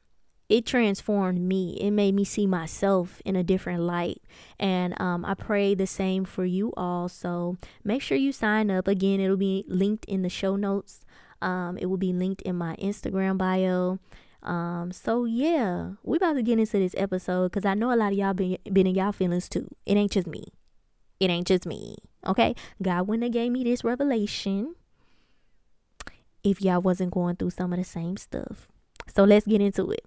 it 0.50 0.66
transformed 0.66 1.40
me. 1.40 1.78
It 1.80 1.92
made 1.92 2.16
me 2.16 2.24
see 2.26 2.48
myself 2.48 3.22
in 3.24 3.36
a 3.36 3.44
different 3.44 3.84
light. 3.84 4.22
And 4.60 5.00
um, 5.00 5.24
I 5.24 5.36
pray 5.36 5.76
the 5.76 5.86
same 5.86 6.26
for 6.26 6.44
you 6.44 6.74
all. 6.76 7.08
So 7.08 7.58
make 7.84 8.02
sure 8.02 8.18
you 8.18 8.32
sign 8.32 8.72
up. 8.72 8.88
Again, 8.88 9.20
it'll 9.20 9.38
be 9.38 9.64
linked 9.68 10.06
in 10.06 10.24
the 10.24 10.30
show 10.30 10.56
notes. 10.56 11.06
Um, 11.40 11.78
it 11.78 11.86
will 11.86 11.98
be 11.98 12.12
linked 12.12 12.42
in 12.42 12.56
my 12.56 12.76
Instagram 12.78 13.38
bio. 13.38 14.00
Um, 14.42 14.92
so 14.92 15.26
yeah, 15.26 15.92
we 16.04 16.18
about 16.18 16.34
to 16.34 16.42
get 16.42 16.58
into 16.58 16.80
this 16.80 16.96
episode 16.98 17.52
because 17.52 17.66
I 17.66 17.76
know 17.76 17.94
a 17.94 17.96
lot 17.96 18.12
of 18.12 18.18
y'all 18.18 18.34
been 18.34 18.58
been 18.72 18.88
in 18.88 18.96
y'all 18.96 19.12
feelings 19.12 19.50
too. 19.50 19.68
It 19.86 19.98
ain't 19.98 20.12
just 20.12 20.28
me. 20.28 20.46
It 21.20 21.30
ain't 21.30 21.46
just 21.46 21.66
me. 21.66 21.98
Okay. 22.26 22.56
God 22.82 23.08
wouldn't 23.08 23.24
have 23.24 23.34
gave 23.34 23.52
me 23.52 23.64
this 23.64 23.84
revelation 23.84 24.76
if 26.44 26.62
y'all 26.62 26.82
wasn't 26.82 27.12
going 27.12 27.36
through 27.36 27.52
some 27.52 27.72
of 27.72 27.78
the 27.78 27.86
same 27.86 28.18
stuff. 28.18 28.68
So 29.14 29.26
let's 29.26 29.46
get 29.46 29.62
into 29.62 29.92
it. 29.92 30.06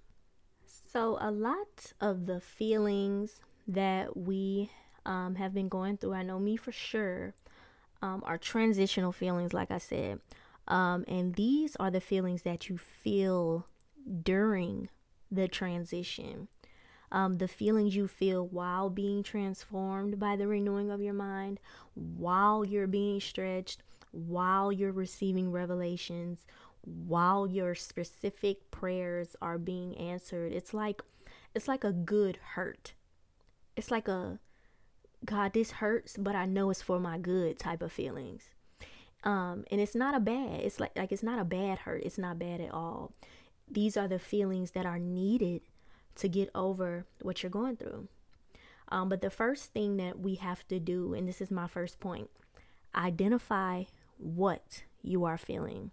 So, 0.93 1.17
a 1.19 1.31
lot 1.31 1.91
of 1.99 2.27
the 2.27 2.39
feelings 2.39 3.41
that 3.67 4.15
we 4.15 4.69
um, 5.07 5.33
have 5.35 5.51
been 5.51 5.67
going 5.67 5.97
through, 5.97 6.13
I 6.13 6.21
know 6.21 6.37
me 6.37 6.55
for 6.55 6.71
sure, 6.71 7.33
um, 8.03 8.21
are 8.27 8.37
transitional 8.37 9.11
feelings, 9.11 9.55
like 9.55 9.71
I 9.71 9.79
said. 9.79 10.19
Um, 10.67 11.03
and 11.07 11.33
these 11.33 11.75
are 11.77 11.89
the 11.89 11.99
feelings 11.99 12.43
that 12.43 12.69
you 12.69 12.77
feel 12.77 13.65
during 14.21 14.89
the 15.31 15.47
transition. 15.47 16.47
Um, 17.11 17.39
the 17.39 17.47
feelings 17.47 17.95
you 17.95 18.07
feel 18.07 18.45
while 18.45 18.91
being 18.91 19.23
transformed 19.23 20.19
by 20.19 20.35
the 20.35 20.47
renewing 20.47 20.91
of 20.91 21.01
your 21.01 21.13
mind, 21.13 21.59
while 21.95 22.63
you're 22.63 22.85
being 22.85 23.19
stretched, 23.19 23.81
while 24.11 24.71
you're 24.71 24.91
receiving 24.91 25.51
revelations, 25.51 26.45
while 26.85 27.47
your 27.47 27.75
specific 27.75 28.69
prayers 28.71 29.35
are 29.41 29.57
being 29.57 29.97
answered. 29.97 30.51
It's 30.51 30.73
like 30.73 31.01
it's 31.53 31.67
like 31.67 31.83
a 31.83 31.91
good 31.91 32.37
hurt. 32.55 32.93
It's 33.75 33.91
like 33.91 34.07
a 34.07 34.39
God, 35.25 35.53
this 35.53 35.71
hurts, 35.71 36.17
but 36.17 36.35
I 36.35 36.45
know 36.45 36.69
it's 36.69 36.81
for 36.81 36.99
my 36.99 37.17
good 37.17 37.57
type 37.57 37.81
of 37.81 37.91
feelings. 37.91 38.49
Um, 39.23 39.63
and 39.71 39.79
it's 39.79 39.95
not 39.95 40.15
a 40.15 40.19
bad, 40.19 40.59
it's 40.61 40.79
like 40.79 40.91
like 40.97 41.11
it's 41.11 41.23
not 41.23 41.39
a 41.39 41.45
bad 41.45 41.79
hurt. 41.79 42.03
It's 42.03 42.17
not 42.17 42.39
bad 42.39 42.59
at 42.59 42.73
all. 42.73 43.13
These 43.71 43.95
are 43.95 44.07
the 44.07 44.19
feelings 44.19 44.71
that 44.71 44.85
are 44.85 44.99
needed 44.99 45.61
to 46.15 46.27
get 46.27 46.49
over 46.53 47.05
what 47.21 47.41
you're 47.41 47.49
going 47.49 47.77
through. 47.77 48.07
Um, 48.89 49.09
but 49.09 49.21
the 49.21 49.29
first 49.29 49.71
thing 49.73 49.97
that 49.97 50.19
we 50.19 50.35
have 50.35 50.67
to 50.67 50.79
do, 50.79 51.13
and 51.13 51.27
this 51.27 51.41
is 51.41 51.49
my 51.49 51.67
first 51.67 51.99
point, 51.99 52.29
identify 52.93 53.83
what 54.17 54.83
you 55.01 55.23
are 55.23 55.37
feeling 55.37 55.91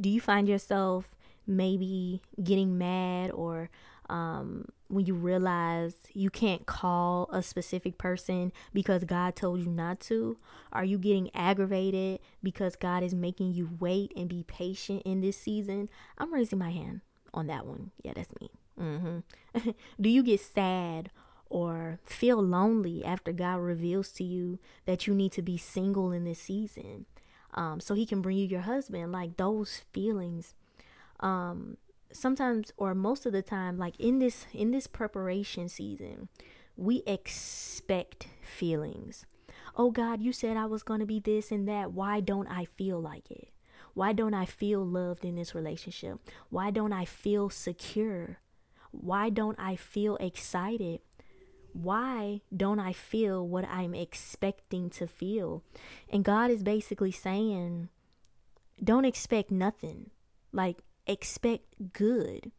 do 0.00 0.08
you 0.08 0.20
find 0.20 0.48
yourself 0.48 1.16
maybe 1.46 2.22
getting 2.42 2.78
mad 2.78 3.30
or 3.32 3.70
um, 4.08 4.66
when 4.88 5.06
you 5.06 5.14
realize 5.14 5.94
you 6.12 6.30
can't 6.30 6.66
call 6.66 7.28
a 7.32 7.42
specific 7.42 7.96
person 7.96 8.52
because 8.74 9.04
God 9.04 9.36
told 9.36 9.60
you 9.60 9.70
not 9.70 10.00
to? 10.00 10.36
Are 10.72 10.84
you 10.84 10.98
getting 10.98 11.30
aggravated 11.34 12.20
because 12.42 12.74
God 12.76 13.02
is 13.02 13.14
making 13.14 13.52
you 13.52 13.70
wait 13.78 14.12
and 14.16 14.28
be 14.28 14.42
patient 14.42 15.02
in 15.04 15.20
this 15.20 15.36
season? 15.36 15.88
I'm 16.18 16.34
raising 16.34 16.58
my 16.58 16.70
hand 16.70 17.02
on 17.32 17.46
that 17.46 17.66
one. 17.66 17.92
Yeah, 18.02 18.12
that's 18.16 18.32
me. 18.40 18.50
Mm-hmm. 18.80 19.70
Do 20.00 20.08
you 20.08 20.22
get 20.22 20.40
sad 20.40 21.10
or 21.48 21.98
feel 22.04 22.42
lonely 22.42 23.04
after 23.04 23.32
God 23.32 23.60
reveals 23.60 24.10
to 24.12 24.24
you 24.24 24.58
that 24.86 25.06
you 25.06 25.14
need 25.14 25.32
to 25.32 25.42
be 25.42 25.56
single 25.56 26.10
in 26.10 26.24
this 26.24 26.40
season? 26.40 27.06
Um, 27.54 27.80
so 27.80 27.94
he 27.94 28.06
can 28.06 28.22
bring 28.22 28.36
you 28.36 28.46
your 28.46 28.60
husband 28.62 29.12
like 29.12 29.36
those 29.36 29.82
feelings 29.92 30.54
um, 31.20 31.76
sometimes 32.12 32.72
or 32.76 32.94
most 32.94 33.26
of 33.26 33.32
the 33.32 33.42
time 33.42 33.78
like 33.78 33.98
in 33.98 34.18
this 34.18 34.46
in 34.52 34.70
this 34.70 34.86
preparation 34.86 35.68
season 35.68 36.28
we 36.76 37.02
expect 37.06 38.28
feelings. 38.42 39.26
Oh 39.76 39.90
god 39.90 40.20
you 40.22 40.32
said 40.32 40.56
i 40.56 40.66
was 40.66 40.82
going 40.82 41.00
to 41.00 41.06
be 41.06 41.20
this 41.20 41.50
and 41.50 41.68
that. 41.68 41.92
Why 41.92 42.20
don't 42.20 42.48
i 42.48 42.64
feel 42.64 43.00
like 43.00 43.30
it? 43.30 43.48
Why 43.94 44.12
don't 44.12 44.34
i 44.34 44.44
feel 44.44 44.84
loved 44.84 45.24
in 45.24 45.36
this 45.36 45.54
relationship? 45.54 46.18
Why 46.48 46.70
don't 46.70 46.92
i 46.92 47.04
feel 47.04 47.50
secure? 47.50 48.38
Why 48.90 49.30
don't 49.30 49.58
i 49.60 49.76
feel 49.76 50.16
excited 50.16 51.00
why 51.72 52.40
don't 52.54 52.80
I 52.80 52.92
feel 52.92 53.46
what 53.46 53.64
I'm 53.68 53.94
expecting 53.94 54.90
to 54.90 55.06
feel? 55.06 55.62
And 56.08 56.24
God 56.24 56.50
is 56.50 56.62
basically 56.62 57.12
saying, 57.12 57.88
don't 58.82 59.04
expect 59.04 59.50
nothing. 59.50 60.10
Like, 60.52 60.78
expect 61.06 61.92
good. 61.92 62.52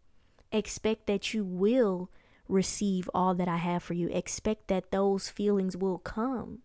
Expect 0.51 1.07
that 1.07 1.33
you 1.33 1.43
will 1.43 2.09
receive 2.47 3.09
all 3.13 3.33
that 3.35 3.47
I 3.47 3.57
have 3.57 3.81
for 3.83 3.93
you. 3.93 4.09
Expect 4.09 4.67
that 4.67 4.91
those 4.91 5.29
feelings 5.29 5.77
will 5.77 5.97
come. 5.97 6.59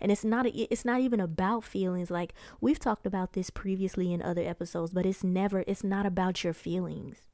And 0.00 0.12
it's 0.12 0.24
not 0.24 0.46
it's 0.46 0.84
not 0.84 1.00
even 1.00 1.20
about 1.20 1.64
feelings 1.64 2.10
like 2.10 2.34
we've 2.60 2.78
talked 2.78 3.06
about 3.06 3.32
this 3.32 3.50
previously 3.50 4.12
in 4.12 4.22
other 4.22 4.42
episodes, 4.42 4.92
but 4.92 5.06
it's 5.06 5.24
never 5.24 5.64
it's 5.66 5.82
not 5.82 6.06
about 6.06 6.44
your 6.44 6.52
feelings. 6.52 7.29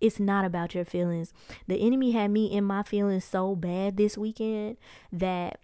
It's 0.00 0.20
not 0.20 0.44
about 0.44 0.74
your 0.74 0.84
feelings. 0.84 1.32
The 1.66 1.80
enemy 1.80 2.12
had 2.12 2.30
me 2.30 2.46
in 2.46 2.64
my 2.64 2.82
feelings 2.82 3.24
so 3.24 3.54
bad 3.54 3.96
this 3.96 4.18
weekend 4.18 4.76
that 5.12 5.60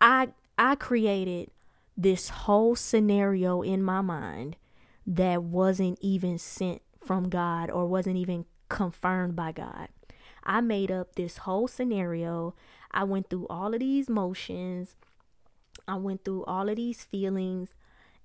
I 0.00 0.28
I 0.58 0.74
created 0.74 1.50
this 1.96 2.28
whole 2.30 2.74
scenario 2.76 3.62
in 3.62 3.82
my 3.82 4.00
mind 4.00 4.56
that 5.06 5.42
wasn't 5.42 5.98
even 6.00 6.38
sent 6.38 6.82
from 7.04 7.28
God 7.28 7.70
or 7.70 7.86
wasn't 7.86 8.16
even 8.16 8.44
confirmed 8.68 9.36
by 9.36 9.52
God. 9.52 9.88
I 10.44 10.60
made 10.60 10.90
up 10.90 11.14
this 11.14 11.38
whole 11.38 11.68
scenario. 11.68 12.54
I 12.90 13.04
went 13.04 13.28
through 13.28 13.46
all 13.48 13.74
of 13.74 13.80
these 13.80 14.08
motions. 14.08 14.96
I 15.86 15.96
went 15.96 16.24
through 16.24 16.44
all 16.44 16.68
of 16.68 16.76
these 16.76 17.04
feelings 17.04 17.74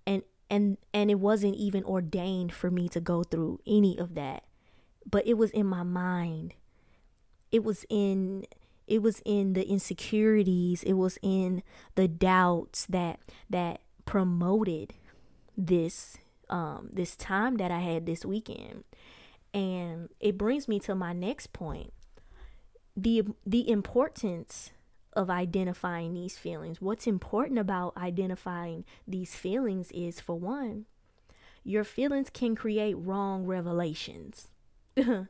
and 0.06 0.24
and 0.50 0.78
and 0.94 1.10
it 1.10 1.20
wasn't 1.20 1.56
even 1.56 1.84
ordained 1.84 2.54
for 2.54 2.70
me 2.70 2.88
to 2.90 3.00
go 3.00 3.24
through 3.24 3.60
any 3.66 3.98
of 3.98 4.16
that 4.16 4.44
but 5.10 5.26
it 5.28 5.36
was 5.36 5.52
in 5.52 5.66
my 5.66 5.84
mind. 5.84 6.54
It 7.52 7.64
was 7.64 7.86
in 7.90 8.46
it 8.88 9.02
was 9.02 9.22
in 9.26 9.54
the 9.54 9.68
insecurities, 9.68 10.84
it 10.84 10.94
was 10.94 11.18
in 11.22 11.64
the 11.96 12.08
doubts 12.08 12.86
that 12.88 13.20
that 13.50 13.82
promoted 14.06 14.94
this 15.58 16.18
um 16.50 16.90
this 16.92 17.16
time 17.16 17.56
that 17.58 17.72
I 17.72 17.80
had 17.80 18.06
this 18.06 18.26
weekend. 18.26 18.84
And 19.54 20.10
it 20.20 20.38
brings 20.38 20.68
me 20.68 20.80
to 20.82 20.96
my 20.96 21.14
next 21.14 21.54
point. 21.54 21.94
The 22.98 23.24
the 23.46 23.70
importance 23.70 24.72
of 25.16 25.30
identifying 25.30 26.14
these 26.14 26.38
feelings. 26.38 26.82
What's 26.82 27.08
important 27.08 27.58
about 27.58 27.96
identifying 27.96 28.84
these 29.08 29.34
feelings 29.34 29.90
is 29.92 30.20
for 30.20 30.38
one, 30.38 30.86
your 31.64 31.86
feelings 31.86 32.30
can 32.30 32.56
create 32.56 32.96
wrong 32.96 33.46
revelations. 33.46 34.50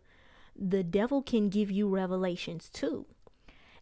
the 0.55 0.83
devil 0.83 1.21
can 1.21 1.49
give 1.49 1.71
you 1.71 1.87
revelations 1.87 2.69
too. 2.69 3.05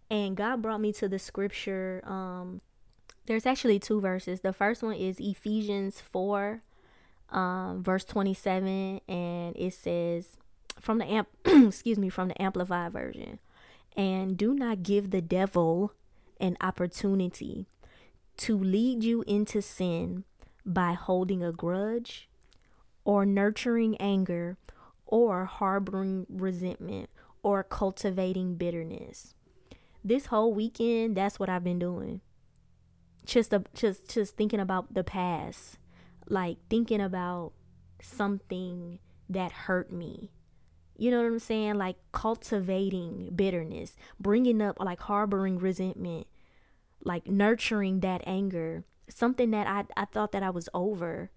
And 0.10 0.36
God 0.36 0.62
brought 0.62 0.82
me 0.82 0.92
to 0.94 1.08
the 1.08 1.20
scripture. 1.20 2.02
Um, 2.06 2.62
there's 3.26 3.46
actually 3.46 3.80
two 3.80 4.02
verses. 4.02 4.42
The 4.42 4.54
first 4.54 4.84
one 4.84 4.96
is 4.96 5.20
Ephesians 5.20 6.02
4, 6.02 6.62
um, 7.30 7.84
verse 7.84 8.04
27, 8.06 9.02
and 9.08 9.56
it 9.56 9.74
says 9.74 10.38
from 10.80 10.98
the 10.98 11.06
amp 11.06 11.28
excuse 11.46 11.98
me, 11.98 12.10
from 12.10 12.30
the 12.30 12.42
amplified 12.42 12.92
version. 12.92 13.40
And 13.96 14.38
do 14.38 14.54
not 14.54 14.84
give 14.84 15.12
the 15.12 15.22
devil 15.22 15.94
an 16.40 16.58
opportunity 16.62 17.68
to 18.38 18.58
lead 18.58 19.04
you 19.04 19.24
into 19.28 19.62
sin 19.62 20.24
by 20.66 20.94
holding 20.94 21.44
a 21.44 21.52
grudge 21.52 22.28
or 23.06 23.26
nurturing 23.26 23.96
anger 23.98 24.58
or 25.14 25.46
harboring 25.46 26.26
resentment 26.28 27.08
or 27.44 27.62
cultivating 27.64 28.56
bitterness. 28.56 29.36
This 30.04 30.26
whole 30.26 30.56
weekend, 30.56 31.16
that's 31.16 31.40
what 31.40 31.50
I've 31.50 31.64
been 31.64 31.78
doing. 31.78 32.22
Just 33.24 33.54
a, 33.54 33.64
just 33.76 34.10
just 34.12 34.36
thinking 34.36 34.60
about 34.60 34.96
the 34.96 35.04
past, 35.04 35.78
like 36.28 36.58
thinking 36.68 37.00
about 37.00 37.52
something 38.02 38.98
that 39.30 39.52
hurt 39.52 39.94
me. 39.94 40.32
You 40.98 41.12
know 41.12 41.18
what 41.18 41.28
I'm 41.28 41.38
saying? 41.38 41.76
Like 41.76 41.98
cultivating 42.12 43.34
bitterness, 43.36 43.96
bringing 44.20 44.64
up 44.64 44.80
like 44.80 45.02
harboring 45.02 45.60
resentment, 45.60 46.26
like 47.04 47.28
nurturing 47.28 48.00
that 48.00 48.24
anger, 48.26 48.84
something 49.10 49.52
that 49.52 49.68
I 49.68 49.84
I 49.96 50.06
thought 50.06 50.32
that 50.32 50.42
I 50.42 50.50
was 50.50 50.70
over, 50.74 51.30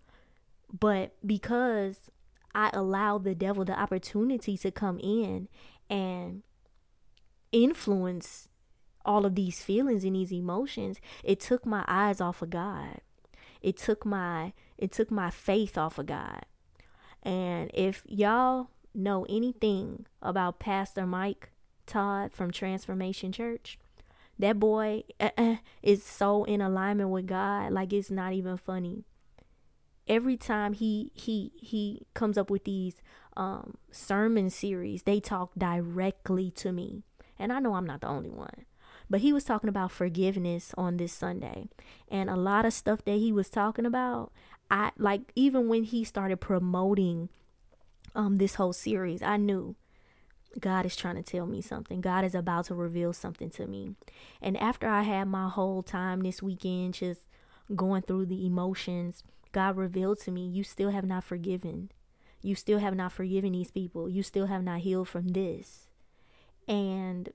but 0.73 1.15
because 1.25 2.11
I 2.57 2.71
allowed 2.73 3.25
the 3.25 3.35
devil 3.35 3.67
the 3.67 3.79
opportunity 3.79 4.57
to 4.57 4.71
come 4.71 4.99
in 4.99 5.49
and 5.91 6.43
influence 7.53 8.49
all 9.05 9.27
of 9.27 9.35
these 9.35 9.63
feelings 9.63 10.05
and 10.05 10.17
these 10.17 10.33
emotions, 10.33 10.99
it 11.23 11.39
took 11.39 11.67
my 11.67 11.85
eyes 11.87 12.19
off 12.21 12.41
of 12.41 12.49
God. 12.49 13.03
It 13.61 13.77
took 13.77 14.07
my 14.07 14.55
it 14.79 14.91
took 14.91 15.11
my 15.11 15.31
faith 15.31 15.77
off 15.77 15.99
of 15.99 16.07
God. 16.07 16.47
And 17.23 17.71
if 17.75 18.03
y'all 18.07 18.71
know 18.95 19.27
anything 19.29 20.07
about 20.23 20.59
Pastor 20.59 21.07
Mike 21.07 21.51
Todd 21.87 22.33
from 22.33 22.51
Transformation 22.51 23.33
Church, 23.33 23.79
that 24.39 24.59
boy 24.59 25.05
uh-uh, 25.21 25.57
is 25.83 26.03
so 26.03 26.45
in 26.45 26.63
alignment 26.63 27.11
with 27.11 27.27
God, 27.27 27.73
like 27.73 27.93
it's 27.93 28.11
not 28.11 28.33
even 28.33 28.57
funny. 28.57 29.05
Every 30.09 30.37
time 30.37 30.73
he 30.73 31.11
he 31.15 31.53
he 31.57 32.07
comes 32.15 32.39
up 32.39 32.51
with 32.51 32.65
these 32.65 32.97
um, 33.37 33.77
sermon 33.91 34.51
series, 34.51 35.03
they 35.03 35.21
talk 35.21 35.51
directly 35.59 36.51
to 36.53 36.73
me, 36.73 37.03
and 37.39 37.53
I 37.53 37.59
know 37.59 37.75
I'm 37.75 37.87
not 37.87 38.01
the 38.01 38.09
only 38.09 38.31
one. 38.31 38.67
But 39.09 39.21
he 39.21 39.33
was 39.33 39.45
talking 39.45 39.69
about 39.69 39.93
forgiveness 39.93 40.73
on 40.77 40.97
this 40.97 41.13
Sunday, 41.13 41.69
and 42.09 42.29
a 42.31 42.37
lot 42.37 42.65
of 42.65 42.73
stuff 42.73 43.05
that 43.05 43.19
he 43.19 43.33
was 43.33 43.49
talking 43.51 43.87
about, 43.87 44.33
I 44.71 44.93
like 44.97 45.33
even 45.35 45.69
when 45.69 45.85
he 45.85 46.05
started 46.05 46.41
promoting 46.41 47.29
um 48.15 48.37
this 48.37 48.55
whole 48.55 48.73
series, 48.73 49.23
I 49.23 49.37
knew 49.37 49.77
God 50.61 50.87
is 50.87 50.97
trying 50.97 51.17
to 51.17 51.23
tell 51.23 51.47
me 51.47 51.61
something. 51.61 52.01
God 52.01 52.25
is 52.25 52.35
about 52.35 52.67
to 52.67 52.75
reveal 52.75 53.13
something 53.13 53.51
to 53.51 53.67
me. 53.67 53.95
And 54.41 54.57
after 54.57 54.89
I 54.89 55.03
had 55.03 55.29
my 55.29 55.49
whole 55.49 55.83
time 55.83 56.21
this 56.21 56.43
weekend 56.43 56.95
just 56.95 57.21
going 57.75 58.03
through 58.03 58.27
the 58.27 58.47
emotions, 58.47 59.23
God 59.57 59.79
revealed 59.79 60.21
to 60.21 60.31
me, 60.31 60.47
you 60.47 60.63
still 60.63 60.91
have 60.91 61.07
not 61.07 61.25
forgiven. 61.25 61.91
You 62.43 62.55
still 62.55 62.79
have 62.79 62.95
not 62.95 63.11
forgiven 63.11 63.53
these 63.53 63.71
people. 63.71 64.07
You 64.07 64.23
still 64.23 64.49
have 64.49 64.63
not 64.63 64.81
healed 64.81 65.09
from 65.09 65.29
this. 65.29 65.87
And 66.69 67.31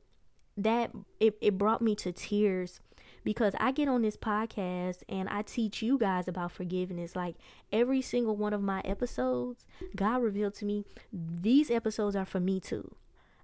that 0.56 0.92
it, 1.20 1.36
it 1.42 1.58
brought 1.58 1.82
me 1.82 1.96
to 1.96 2.12
tears 2.12 2.80
because 3.24 3.56
I 3.60 3.72
get 3.72 3.88
on 3.88 4.04
this 4.04 4.18
podcast 4.18 5.02
and 5.10 5.30
I 5.30 5.42
teach 5.42 5.82
you 5.82 5.98
guys 5.98 6.28
about 6.28 6.52
forgiveness. 6.52 7.16
Like 7.16 7.38
every 7.74 8.04
single 8.04 8.36
one 8.36 8.54
of 8.54 8.62
my 8.62 8.82
episodes, 8.82 9.66
God 9.96 10.22
revealed 10.22 10.54
to 10.58 10.66
me 10.66 10.86
these 11.12 11.72
episodes 11.72 12.16
are 12.16 12.24
for 12.24 12.40
me 12.40 12.60
too. 12.60 12.94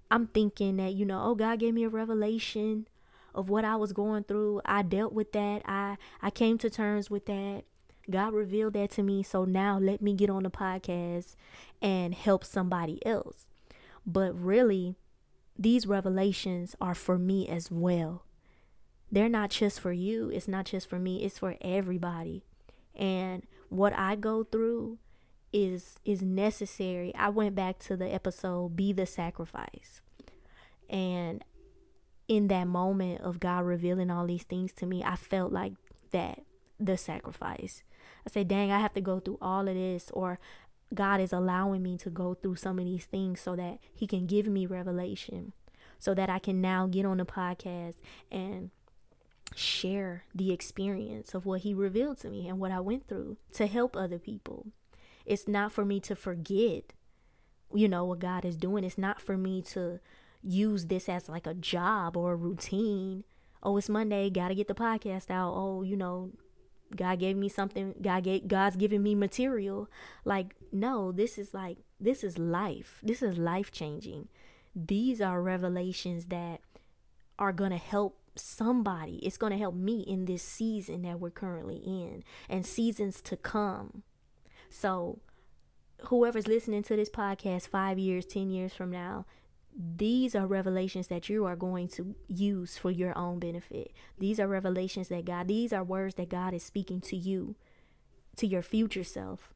I'm 0.08 0.28
thinking 0.28 0.76
that, 0.76 0.94
you 0.94 1.04
know, 1.04 1.20
oh, 1.24 1.34
God 1.34 1.58
gave 1.58 1.74
me 1.74 1.82
a 1.82 1.88
revelation 1.88 2.86
of 3.34 3.48
what 3.48 3.64
I 3.64 3.74
was 3.74 3.92
going 3.92 4.22
through. 4.22 4.60
I 4.64 4.82
dealt 4.82 5.12
with 5.12 5.32
that. 5.32 5.62
I 5.64 5.96
I 6.22 6.30
came 6.30 6.58
to 6.58 6.70
terms 6.70 7.10
with 7.10 7.26
that. 7.26 7.64
God 8.10 8.32
revealed 8.32 8.74
that 8.74 8.90
to 8.92 9.02
me. 9.02 9.22
So 9.22 9.44
now 9.44 9.78
let 9.78 10.00
me 10.00 10.14
get 10.14 10.30
on 10.30 10.44
the 10.44 10.50
podcast 10.50 11.34
and 11.82 12.14
help 12.14 12.44
somebody 12.44 13.04
else. 13.06 13.48
But 14.06 14.38
really, 14.38 14.96
these 15.58 15.86
revelations 15.86 16.74
are 16.80 16.94
for 16.94 17.18
me 17.18 17.48
as 17.48 17.70
well. 17.70 18.24
They're 19.10 19.28
not 19.28 19.50
just 19.50 19.80
for 19.80 19.92
you. 19.92 20.30
It's 20.30 20.48
not 20.48 20.66
just 20.66 20.88
for 20.88 20.98
me. 20.98 21.24
It's 21.24 21.38
for 21.38 21.56
everybody. 21.60 22.42
And 22.94 23.46
what 23.68 23.92
I 23.92 24.16
go 24.16 24.44
through 24.44 24.98
is 25.52 25.98
is 26.04 26.20
necessary. 26.20 27.14
I 27.14 27.30
went 27.30 27.54
back 27.54 27.78
to 27.80 27.96
the 27.96 28.12
episode 28.12 28.76
Be 28.76 28.92
the 28.92 29.06
Sacrifice. 29.06 30.02
And 30.90 31.42
in 32.28 32.48
that 32.48 32.66
moment 32.66 33.22
of 33.22 33.40
God 33.40 33.64
revealing 33.64 34.10
all 34.10 34.26
these 34.26 34.42
things 34.42 34.72
to 34.74 34.86
me, 34.86 35.02
I 35.02 35.16
felt 35.16 35.52
like 35.52 35.72
that 36.10 36.42
the 36.78 36.96
sacrifice. 36.96 37.82
I 38.26 38.30
say, 38.30 38.44
dang, 38.44 38.70
I 38.70 38.78
have 38.80 38.94
to 38.94 39.00
go 39.00 39.20
through 39.20 39.38
all 39.40 39.68
of 39.68 39.74
this, 39.74 40.10
or 40.12 40.38
God 40.94 41.20
is 41.20 41.32
allowing 41.32 41.82
me 41.82 41.96
to 41.98 42.10
go 42.10 42.34
through 42.34 42.56
some 42.56 42.78
of 42.78 42.84
these 42.84 43.04
things 43.04 43.40
so 43.40 43.56
that 43.56 43.78
He 43.94 44.06
can 44.06 44.26
give 44.26 44.46
me 44.46 44.66
revelation, 44.66 45.52
so 45.98 46.14
that 46.14 46.30
I 46.30 46.38
can 46.38 46.60
now 46.60 46.86
get 46.86 47.04
on 47.04 47.18
the 47.18 47.26
podcast 47.26 47.96
and 48.30 48.70
share 49.54 50.24
the 50.34 50.52
experience 50.52 51.34
of 51.34 51.46
what 51.46 51.62
He 51.62 51.74
revealed 51.74 52.18
to 52.20 52.30
me 52.30 52.48
and 52.48 52.58
what 52.58 52.72
I 52.72 52.80
went 52.80 53.08
through 53.08 53.36
to 53.54 53.66
help 53.66 53.96
other 53.96 54.18
people. 54.18 54.66
It's 55.26 55.46
not 55.46 55.72
for 55.72 55.84
me 55.84 56.00
to 56.00 56.16
forget, 56.16 56.92
you 57.74 57.88
know, 57.88 58.04
what 58.04 58.18
God 58.18 58.44
is 58.44 58.56
doing. 58.56 58.84
It's 58.84 58.96
not 58.96 59.20
for 59.20 59.36
me 59.36 59.60
to 59.62 60.00
use 60.42 60.86
this 60.86 61.08
as 61.08 61.28
like 61.28 61.46
a 61.46 61.54
job 61.54 62.16
or 62.16 62.32
a 62.32 62.36
routine. 62.36 63.24
Oh, 63.62 63.76
it's 63.76 63.88
Monday, 63.88 64.30
gotta 64.30 64.54
get 64.54 64.68
the 64.68 64.74
podcast 64.74 65.30
out. 65.30 65.52
Oh, 65.54 65.82
you 65.82 65.96
know, 65.96 66.30
God 66.94 67.18
gave 67.18 67.36
me 67.36 67.48
something. 67.48 67.94
God 68.00 68.24
gave 68.24 68.48
God's 68.48 68.76
giving 68.76 69.02
me 69.02 69.14
material. 69.14 69.88
Like, 70.24 70.54
no, 70.72 71.12
this 71.12 71.38
is 71.38 71.54
like 71.54 71.78
this 72.00 72.22
is 72.24 72.38
life. 72.38 73.00
This 73.02 73.22
is 73.22 73.38
life 73.38 73.70
changing. 73.70 74.28
These 74.74 75.20
are 75.20 75.42
revelations 75.42 76.26
that 76.26 76.60
are 77.38 77.52
gonna 77.52 77.78
help 77.78 78.18
somebody. 78.36 79.16
It's 79.16 79.36
gonna 79.36 79.58
help 79.58 79.74
me 79.74 80.00
in 80.00 80.24
this 80.24 80.42
season 80.42 81.02
that 81.02 81.20
we're 81.20 81.30
currently 81.30 81.76
in 81.76 82.22
and 82.48 82.64
seasons 82.64 83.20
to 83.22 83.36
come. 83.36 84.02
So, 84.70 85.18
whoever's 86.06 86.46
listening 86.46 86.82
to 86.84 86.96
this 86.96 87.10
podcast 87.10 87.68
five 87.68 87.98
years, 87.98 88.26
10 88.26 88.50
years 88.50 88.72
from 88.72 88.90
now, 88.90 89.26
these 89.78 90.34
are 90.34 90.46
revelations 90.46 91.06
that 91.06 91.28
you 91.28 91.44
are 91.44 91.54
going 91.54 91.86
to 91.88 92.16
use 92.26 92.76
for 92.76 92.90
your 92.90 93.16
own 93.16 93.38
benefit. 93.38 93.92
These 94.18 94.40
are 94.40 94.48
revelations 94.48 95.06
that 95.08 95.24
God, 95.24 95.46
these 95.46 95.72
are 95.72 95.84
words 95.84 96.16
that 96.16 96.28
God 96.28 96.52
is 96.52 96.64
speaking 96.64 97.00
to 97.02 97.16
you, 97.16 97.54
to 98.36 98.46
your 98.46 98.62
future 98.62 99.04
self. 99.04 99.54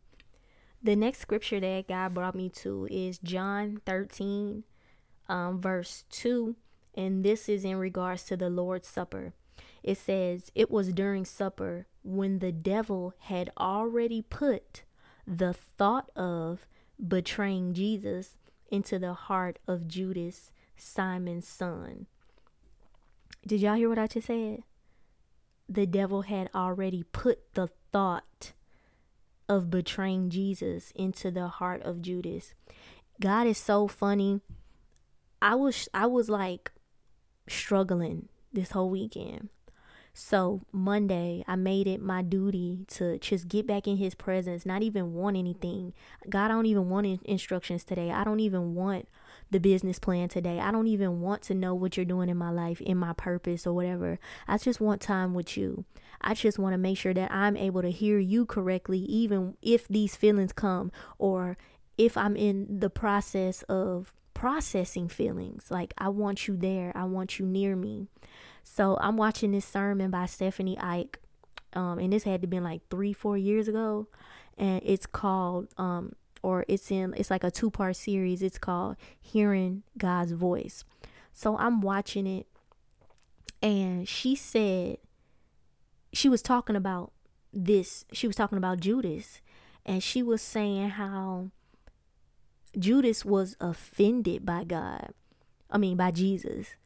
The 0.81 0.95
next 0.95 1.19
scripture 1.19 1.59
that 1.59 1.89
God 1.89 2.15
brought 2.15 2.37
me 2.37 2.49
to 2.51 2.87
is 2.89 3.19
John 3.19 3.81
13, 3.85 4.63
um, 5.29 5.61
verse 5.61 6.05
2. 6.11 6.55
And 6.95 7.25
this 7.25 7.49
is 7.49 7.65
in 7.65 7.77
regards 7.77 8.23
to 8.25 8.37
the 8.37 8.51
Lord's 8.51 8.87
Supper. 8.87 9.33
It 9.83 9.99
says, 9.99 10.53
It 10.55 10.71
was 10.71 10.93
during 10.93 11.25
supper 11.25 11.87
when 12.05 12.39
the 12.39 12.53
devil 12.53 13.15
had 13.19 13.51
already 13.59 14.23
put 14.23 14.85
the 15.27 15.53
thought 15.53 16.11
of 16.15 16.67
betraying 17.09 17.75
Jesus 17.75 18.37
into 18.73 18.99
the 18.99 19.13
heart 19.13 19.59
of 19.69 19.87
Judas, 19.87 20.51
Simon's 20.77 21.47
son. 21.47 22.07
Did 23.47 23.61
y'all 23.61 23.77
hear 23.77 23.89
what 23.89 23.99
I 23.99 24.07
just 24.07 24.27
said? 24.27 24.63
The 25.69 25.87
devil 25.87 26.23
had 26.23 26.51
already 26.55 27.05
put 27.13 27.55
the 27.55 27.69
thought 27.93 28.53
of 29.49 29.71
betraying 29.71 30.31
Jesus 30.31 30.93
into 30.97 31.31
the 31.31 31.49
heart 31.49 31.83
of 31.83 32.01
Judas. 32.01 32.55
God 33.21 33.47
is 33.47 33.59
so 33.59 33.87
funny. 33.87 34.41
I 35.41 35.55
was 35.55 35.89
I 35.93 36.07
was 36.07 36.29
like 36.29 36.73
struggling 37.49 38.29
this 38.53 38.71
whole 38.71 38.91
weekend 38.91 39.51
so 40.15 40.61
Monday, 40.73 41.43
I 41.49 41.57
made 41.57 41.87
it 41.87 42.03
my 42.03 42.21
duty 42.21 42.85
to 42.89 43.19
just 43.19 43.49
get 43.49 43.67
back 43.67 43.87
in 43.87 43.97
His 43.97 44.15
presence, 44.15 44.67
not 44.67 44.83
even 44.83 45.15
want 45.15 45.37
anything. 45.37 45.95
God, 46.29 46.47
I 46.47 46.49
don't 46.49 46.67
even 46.67 46.91
want 46.91 47.23
instructions 47.25 47.83
today. 47.83 48.11
I 48.11 48.23
don't 48.23 48.41
even 48.41 48.75
want 48.75 49.09
the 49.51 49.59
business 49.59 49.99
plan 49.99 50.29
today. 50.29 50.61
I 50.61 50.71
don't 50.71 50.87
even 50.87 51.21
want 51.21 51.43
to 51.43 51.55
know 51.55 51.75
what 51.75 51.97
you're 51.97 52.05
doing 52.05 52.29
in 52.29 52.37
my 52.37 52.51
life, 52.51 52.81
in 52.83 52.99
my 52.99 53.15
purpose, 53.15 53.67
or 53.67 53.73
whatever. 53.73 54.19
I 54.47 54.59
just 54.59 54.81
want 54.81 55.01
time 55.01 55.33
with 55.33 55.57
you. 55.57 55.85
I 56.21 56.35
just 56.35 56.59
want 56.59 56.75
to 56.75 56.79
make 56.79 56.99
sure 56.99 57.15
that 57.15 57.33
I'm 57.33 57.57
able 57.57 57.81
to 57.83 57.91
hear 57.91 58.19
you 58.19 58.45
correctly, 58.45 58.99
even 58.99 59.57
if 59.63 59.89
these 59.89 60.15
feelings 60.15 60.53
come 60.53 60.93
or 61.19 61.57
if 61.97 62.17
I'm 62.17 62.37
in 62.37 62.81
the 62.81 62.91
process 62.91 63.63
of 63.63 64.13
processing 64.35 65.09
feelings. 65.09 65.71
Like, 65.71 65.95
I 65.97 66.09
want 66.11 66.49
you 66.49 66.57
there, 66.57 66.93
I 66.95 67.05
want 67.05 67.39
you 67.39 67.47
near 67.47 67.77
me. 67.77 68.09
So 68.63 68.97
I'm 69.01 69.17
watching 69.17 69.53
this 69.53 69.65
sermon 69.65 70.11
by 70.11 70.27
Stephanie 70.27 70.79
Ike. 70.79 71.21
Um, 71.75 71.99
and 71.99 72.13
this 72.13 72.25
had 72.25 72.43
to 72.43 72.47
been 72.47 72.65
like 72.65 72.83
three, 72.91 73.13
four 73.13 73.37
years 73.37 73.69
ago. 73.69 74.09
And 74.57 74.83
it's 74.85 75.07
called, 75.07 75.69
um, 75.79 76.15
or 76.43 76.65
it's 76.69 76.91
in, 76.91 77.15
it's 77.17 77.31
like 77.31 77.45
a 77.45 77.51
two 77.51 77.71
part 77.71 77.97
series. 77.97 78.43
It's 78.43 78.59
called 78.59 78.97
Hearing 79.21 79.83
God's 79.99 80.33
Voice. 80.33 80.85
So 81.33 81.57
I'm 81.57 81.81
watching 81.81 82.27
it. 82.27 82.47
And 83.63 84.09
she 84.09 84.35
said, 84.35 84.99
she 86.13 86.29
was 86.29 86.43
talking 86.43 86.77
about 86.77 87.13
this. 87.53 88.05
She 88.13 88.27
was 88.27 88.37
talking 88.37 88.59
about 88.59 88.81
Judas. 88.81 89.41
And 89.85 90.03
she 90.03 90.23
was 90.23 90.43
saying 90.43 90.91
how 90.91 91.51
Judas 92.79 93.25
was 93.25 93.57
offended 93.61 94.47
by 94.47 94.65
God. 94.65 95.13
I 95.71 95.79
mean, 95.79 95.97
by 95.97 96.11
Jesus 96.11 96.77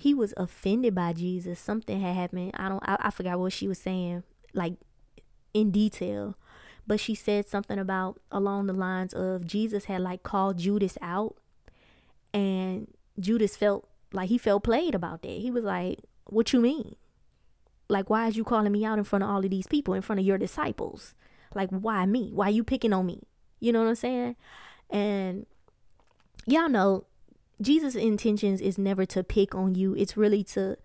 he 0.00 0.14
was 0.14 0.32
offended 0.36 0.94
by 0.94 1.12
Jesus. 1.12 1.60
Something 1.60 2.00
had 2.00 2.14
happened. 2.14 2.52
I 2.54 2.68
don't 2.68 2.82
I, 2.88 2.96
I 3.00 3.10
forgot 3.10 3.38
what 3.38 3.52
she 3.52 3.68
was 3.68 3.78
saying, 3.78 4.22
like 4.54 4.74
in 5.52 5.70
detail. 5.70 6.36
But 6.86 7.00
she 7.00 7.14
said 7.14 7.46
something 7.46 7.78
about 7.78 8.18
along 8.32 8.66
the 8.66 8.72
lines 8.72 9.12
of 9.12 9.46
Jesus 9.46 9.84
had 9.84 10.00
like 10.00 10.22
called 10.22 10.58
Judas 10.58 10.96
out 11.02 11.36
and 12.32 12.88
Judas 13.18 13.56
felt 13.56 13.88
like 14.12 14.30
he 14.30 14.38
felt 14.38 14.64
played 14.64 14.94
about 14.94 15.22
that. 15.22 15.28
He 15.28 15.50
was 15.50 15.64
like, 15.64 15.98
What 16.24 16.52
you 16.52 16.60
mean? 16.60 16.96
Like, 17.88 18.08
why 18.08 18.28
is 18.28 18.36
you 18.36 18.44
calling 18.44 18.72
me 18.72 18.84
out 18.84 18.98
in 18.98 19.04
front 19.04 19.24
of 19.24 19.30
all 19.30 19.44
of 19.44 19.50
these 19.50 19.66
people, 19.66 19.94
in 19.94 20.02
front 20.02 20.20
of 20.20 20.26
your 20.26 20.38
disciples? 20.38 21.14
Like, 21.54 21.68
why 21.70 22.06
me? 22.06 22.30
Why 22.32 22.48
you 22.48 22.64
picking 22.64 22.92
on 22.92 23.04
me? 23.04 23.24
You 23.58 23.72
know 23.72 23.82
what 23.82 23.88
I'm 23.88 23.94
saying? 23.96 24.36
And 24.88 25.46
y'all 26.46 26.68
know 26.68 27.04
Jesus' 27.60 27.94
intentions 27.94 28.60
is 28.60 28.78
never 28.78 29.04
to 29.06 29.22
pick 29.22 29.54
on 29.54 29.74
you. 29.74 29.94
It's 29.94 30.16
really 30.16 30.42
to 30.44 30.76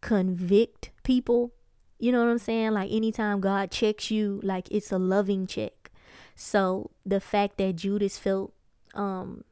convict 0.00 0.90
people. 1.02 1.52
You 1.98 2.12
know 2.12 2.24
what 2.24 2.30
I'm 2.30 2.38
saying? 2.38 2.72
Like 2.72 2.90
anytime 2.90 3.40
God 3.40 3.70
checks 3.70 4.10
you, 4.10 4.40
like 4.42 4.68
it's 4.70 4.90
a 4.90 4.98
loving 4.98 5.46
check. 5.46 5.90
So 6.34 6.90
the 7.06 7.20
fact 7.20 7.58
that 7.58 7.76
Judas 7.76 8.18
felt 8.18 8.52
um 8.94 9.44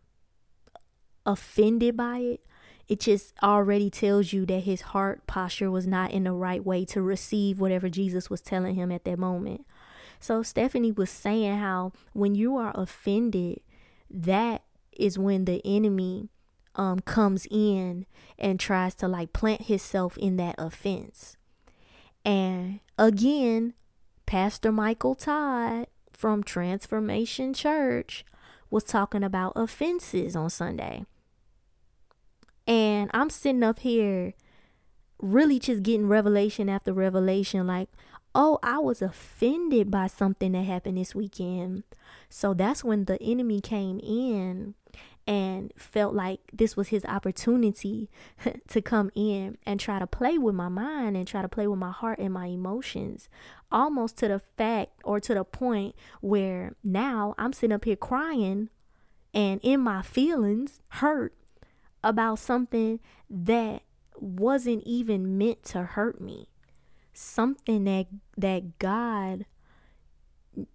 offended 1.24 1.96
by 1.96 2.18
it, 2.18 2.40
it 2.88 2.98
just 2.98 3.34
already 3.42 3.88
tells 3.88 4.32
you 4.32 4.44
that 4.46 4.64
his 4.64 4.80
heart 4.80 5.26
posture 5.28 5.70
was 5.70 5.86
not 5.86 6.10
in 6.10 6.24
the 6.24 6.32
right 6.32 6.64
way 6.64 6.84
to 6.86 7.00
receive 7.00 7.60
whatever 7.60 7.88
Jesus 7.88 8.28
was 8.28 8.40
telling 8.40 8.74
him 8.74 8.90
at 8.90 9.04
that 9.04 9.18
moment. 9.18 9.64
So 10.18 10.42
Stephanie 10.42 10.92
was 10.92 11.08
saying 11.08 11.58
how 11.58 11.92
when 12.12 12.34
you 12.34 12.56
are 12.56 12.72
offended, 12.74 13.60
that 14.10 14.64
is 14.92 15.18
when 15.18 15.44
the 15.44 15.62
enemy 15.64 16.28
um 16.76 17.00
comes 17.00 17.46
in 17.50 18.06
and 18.38 18.60
tries 18.60 18.94
to 18.96 19.08
like 19.08 19.32
plant 19.32 19.62
himself 19.62 20.16
in 20.18 20.36
that 20.36 20.54
offense. 20.58 21.36
And 22.24 22.80
again, 22.98 23.74
Pastor 24.26 24.70
Michael 24.70 25.14
Todd 25.14 25.86
from 26.12 26.42
Transformation 26.42 27.54
Church 27.54 28.24
was 28.70 28.84
talking 28.84 29.24
about 29.24 29.52
offenses 29.56 30.36
on 30.36 30.50
Sunday. 30.50 31.04
And 32.66 33.10
I'm 33.12 33.30
sitting 33.30 33.64
up 33.64 33.80
here 33.80 34.34
really 35.18 35.58
just 35.58 35.82
getting 35.82 36.06
revelation 36.06 36.68
after 36.68 36.92
revelation 36.92 37.66
like, 37.66 37.88
oh, 38.34 38.58
I 38.62 38.78
was 38.78 39.02
offended 39.02 39.90
by 39.90 40.06
something 40.06 40.52
that 40.52 40.62
happened 40.62 40.98
this 40.98 41.14
weekend. 41.14 41.82
So 42.28 42.54
that's 42.54 42.84
when 42.84 43.06
the 43.06 43.20
enemy 43.20 43.60
came 43.60 43.98
in 44.00 44.74
and 45.30 45.72
felt 45.76 46.12
like 46.12 46.40
this 46.52 46.76
was 46.76 46.88
his 46.88 47.04
opportunity 47.04 48.10
to 48.68 48.82
come 48.82 49.12
in 49.14 49.56
and 49.64 49.78
try 49.78 50.00
to 50.00 50.06
play 50.06 50.36
with 50.36 50.56
my 50.56 50.68
mind 50.68 51.16
and 51.16 51.24
try 51.28 51.40
to 51.40 51.48
play 51.48 51.68
with 51.68 51.78
my 51.78 51.92
heart 51.92 52.18
and 52.18 52.34
my 52.34 52.46
emotions. 52.46 53.28
Almost 53.70 54.16
to 54.18 54.28
the 54.28 54.40
fact 54.40 55.00
or 55.04 55.20
to 55.20 55.32
the 55.34 55.44
point 55.44 55.94
where 56.20 56.74
now 56.82 57.36
I'm 57.38 57.52
sitting 57.52 57.72
up 57.72 57.84
here 57.84 57.94
crying 57.94 58.70
and 59.32 59.60
in 59.62 59.78
my 59.78 60.02
feelings 60.02 60.80
hurt 60.88 61.32
about 62.02 62.40
something 62.40 62.98
that 63.30 63.82
wasn't 64.16 64.82
even 64.84 65.38
meant 65.38 65.62
to 65.66 65.84
hurt 65.84 66.20
me. 66.20 66.48
Something 67.12 67.84
that 67.84 68.06
that 68.36 68.80
God 68.80 69.46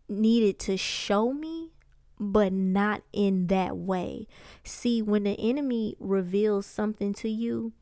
needed 0.07 0.59
to 0.59 0.77
show 0.77 1.33
me 1.33 1.71
but 2.19 2.53
not 2.53 3.03
in 3.11 3.47
that 3.47 3.77
way. 3.77 4.27
See, 4.63 5.01
when 5.01 5.23
the 5.23 5.39
enemy 5.39 5.95
reveals 5.99 6.65
something 6.65 7.13
to 7.15 7.29
you 7.29 7.73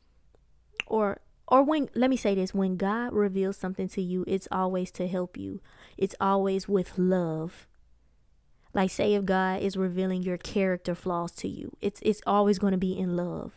or 0.86 1.20
or 1.46 1.62
when 1.62 1.90
let 1.94 2.10
me 2.10 2.16
say 2.16 2.34
this, 2.34 2.54
when 2.54 2.76
God 2.76 3.12
reveals 3.12 3.56
something 3.56 3.88
to 3.88 4.02
you, 4.02 4.24
it's 4.26 4.48
always 4.50 4.90
to 4.92 5.06
help 5.06 5.36
you. 5.36 5.60
It's 5.96 6.14
always 6.20 6.68
with 6.68 6.98
love. 6.98 7.66
Like 8.72 8.90
say 8.90 9.14
if 9.14 9.24
God 9.24 9.62
is 9.62 9.76
revealing 9.76 10.22
your 10.22 10.38
character 10.38 10.94
flaws 10.94 11.32
to 11.32 11.48
you, 11.48 11.76
it's 11.80 12.00
it's 12.02 12.22
always 12.26 12.58
going 12.58 12.72
to 12.72 12.78
be 12.78 12.98
in 12.98 13.16
love. 13.16 13.52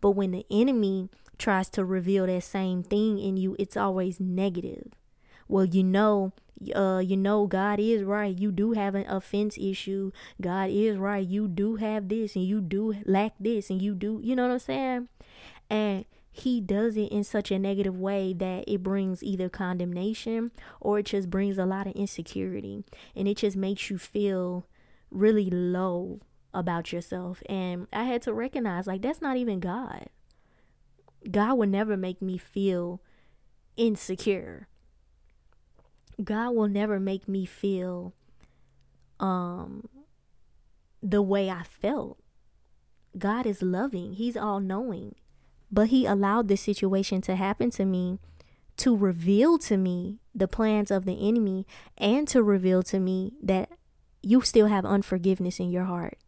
But 0.00 0.12
when 0.12 0.30
the 0.30 0.46
enemy 0.50 1.10
tries 1.36 1.68
to 1.70 1.84
reveal 1.84 2.26
that 2.26 2.44
same 2.44 2.82
thing 2.82 3.18
in 3.18 3.36
you, 3.36 3.56
it's 3.58 3.76
always 3.76 4.20
negative. 4.20 4.92
Well, 5.52 5.66
you 5.66 5.84
know, 5.84 6.32
uh, 6.74 7.02
you 7.04 7.14
know, 7.14 7.46
God 7.46 7.78
is 7.78 8.04
right. 8.04 8.34
You 8.34 8.50
do 8.50 8.72
have 8.72 8.94
an 8.94 9.04
offense 9.06 9.58
issue. 9.58 10.10
God 10.40 10.70
is 10.70 10.96
right. 10.96 11.28
You 11.28 11.46
do 11.46 11.76
have 11.76 12.08
this 12.08 12.34
and 12.34 12.46
you 12.46 12.62
do 12.62 12.94
lack 13.04 13.34
this 13.38 13.68
and 13.68 13.82
you 13.82 13.94
do, 13.94 14.18
you 14.24 14.34
know 14.34 14.44
what 14.44 14.54
I'm 14.54 14.58
saying? 14.60 15.08
And 15.68 16.06
he 16.30 16.62
does 16.62 16.96
it 16.96 17.12
in 17.12 17.22
such 17.22 17.50
a 17.50 17.58
negative 17.58 17.98
way 17.98 18.32
that 18.32 18.64
it 18.66 18.82
brings 18.82 19.22
either 19.22 19.50
condemnation 19.50 20.52
or 20.80 21.00
it 21.00 21.06
just 21.06 21.28
brings 21.28 21.58
a 21.58 21.66
lot 21.66 21.86
of 21.86 21.92
insecurity 21.92 22.82
and 23.14 23.28
it 23.28 23.36
just 23.36 23.54
makes 23.54 23.90
you 23.90 23.98
feel 23.98 24.64
really 25.10 25.50
low 25.50 26.20
about 26.54 26.94
yourself. 26.94 27.42
And 27.44 27.88
I 27.92 28.04
had 28.04 28.22
to 28.22 28.32
recognize 28.32 28.86
like 28.86 29.02
that's 29.02 29.20
not 29.20 29.36
even 29.36 29.60
God. 29.60 30.06
God 31.30 31.58
would 31.58 31.68
never 31.68 31.94
make 31.98 32.22
me 32.22 32.38
feel 32.38 33.02
insecure. 33.76 34.66
God 36.22 36.54
will 36.54 36.68
never 36.68 37.00
make 37.00 37.28
me 37.28 37.44
feel 37.44 38.14
um 39.20 39.88
the 41.02 41.22
way 41.22 41.50
I 41.50 41.62
felt. 41.62 42.18
God 43.18 43.46
is 43.46 43.62
loving. 43.62 44.14
He's 44.14 44.36
all 44.36 44.60
knowing. 44.60 45.16
But 45.70 45.88
he 45.88 46.06
allowed 46.06 46.48
this 46.48 46.60
situation 46.60 47.20
to 47.22 47.34
happen 47.34 47.70
to 47.70 47.84
me 47.84 48.18
to 48.78 48.96
reveal 48.96 49.58
to 49.58 49.76
me 49.76 50.18
the 50.34 50.48
plans 50.48 50.90
of 50.90 51.04
the 51.04 51.28
enemy 51.28 51.66
and 51.98 52.26
to 52.28 52.42
reveal 52.42 52.82
to 52.82 52.98
me 52.98 53.32
that 53.42 53.70
you 54.22 54.40
still 54.42 54.66
have 54.66 54.84
unforgiveness 54.84 55.60
in 55.60 55.70
your 55.70 55.84
heart. 55.84 56.18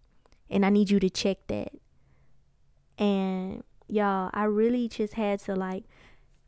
And 0.51 0.65
I 0.65 0.71
need 0.71 0.91
you 0.91 1.01
to 1.01 1.11
check 1.11 1.39
that. 1.49 1.73
And 2.99 3.65
y'all, 3.89 4.31
I 4.33 4.45
really 4.45 4.89
just 4.89 5.15
had 5.15 5.41
to 5.41 5.55
like 5.55 5.85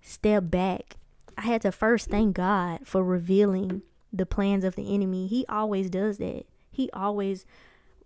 step 0.01 0.51
back. 0.51 0.96
I 1.37 1.42
had 1.42 1.62
to 1.62 1.72
first 1.72 2.09
thank 2.09 2.35
God 2.37 2.87
for 2.87 3.05
revealing 3.05 3.83
the 4.12 4.27
plans 4.27 4.64
of 4.64 4.77
the 4.77 4.94
enemy. 4.94 5.27
He 5.27 5.44
always 5.49 5.90
does 5.90 6.18
that. 6.18 6.44
He 6.70 6.90
always 6.92 7.44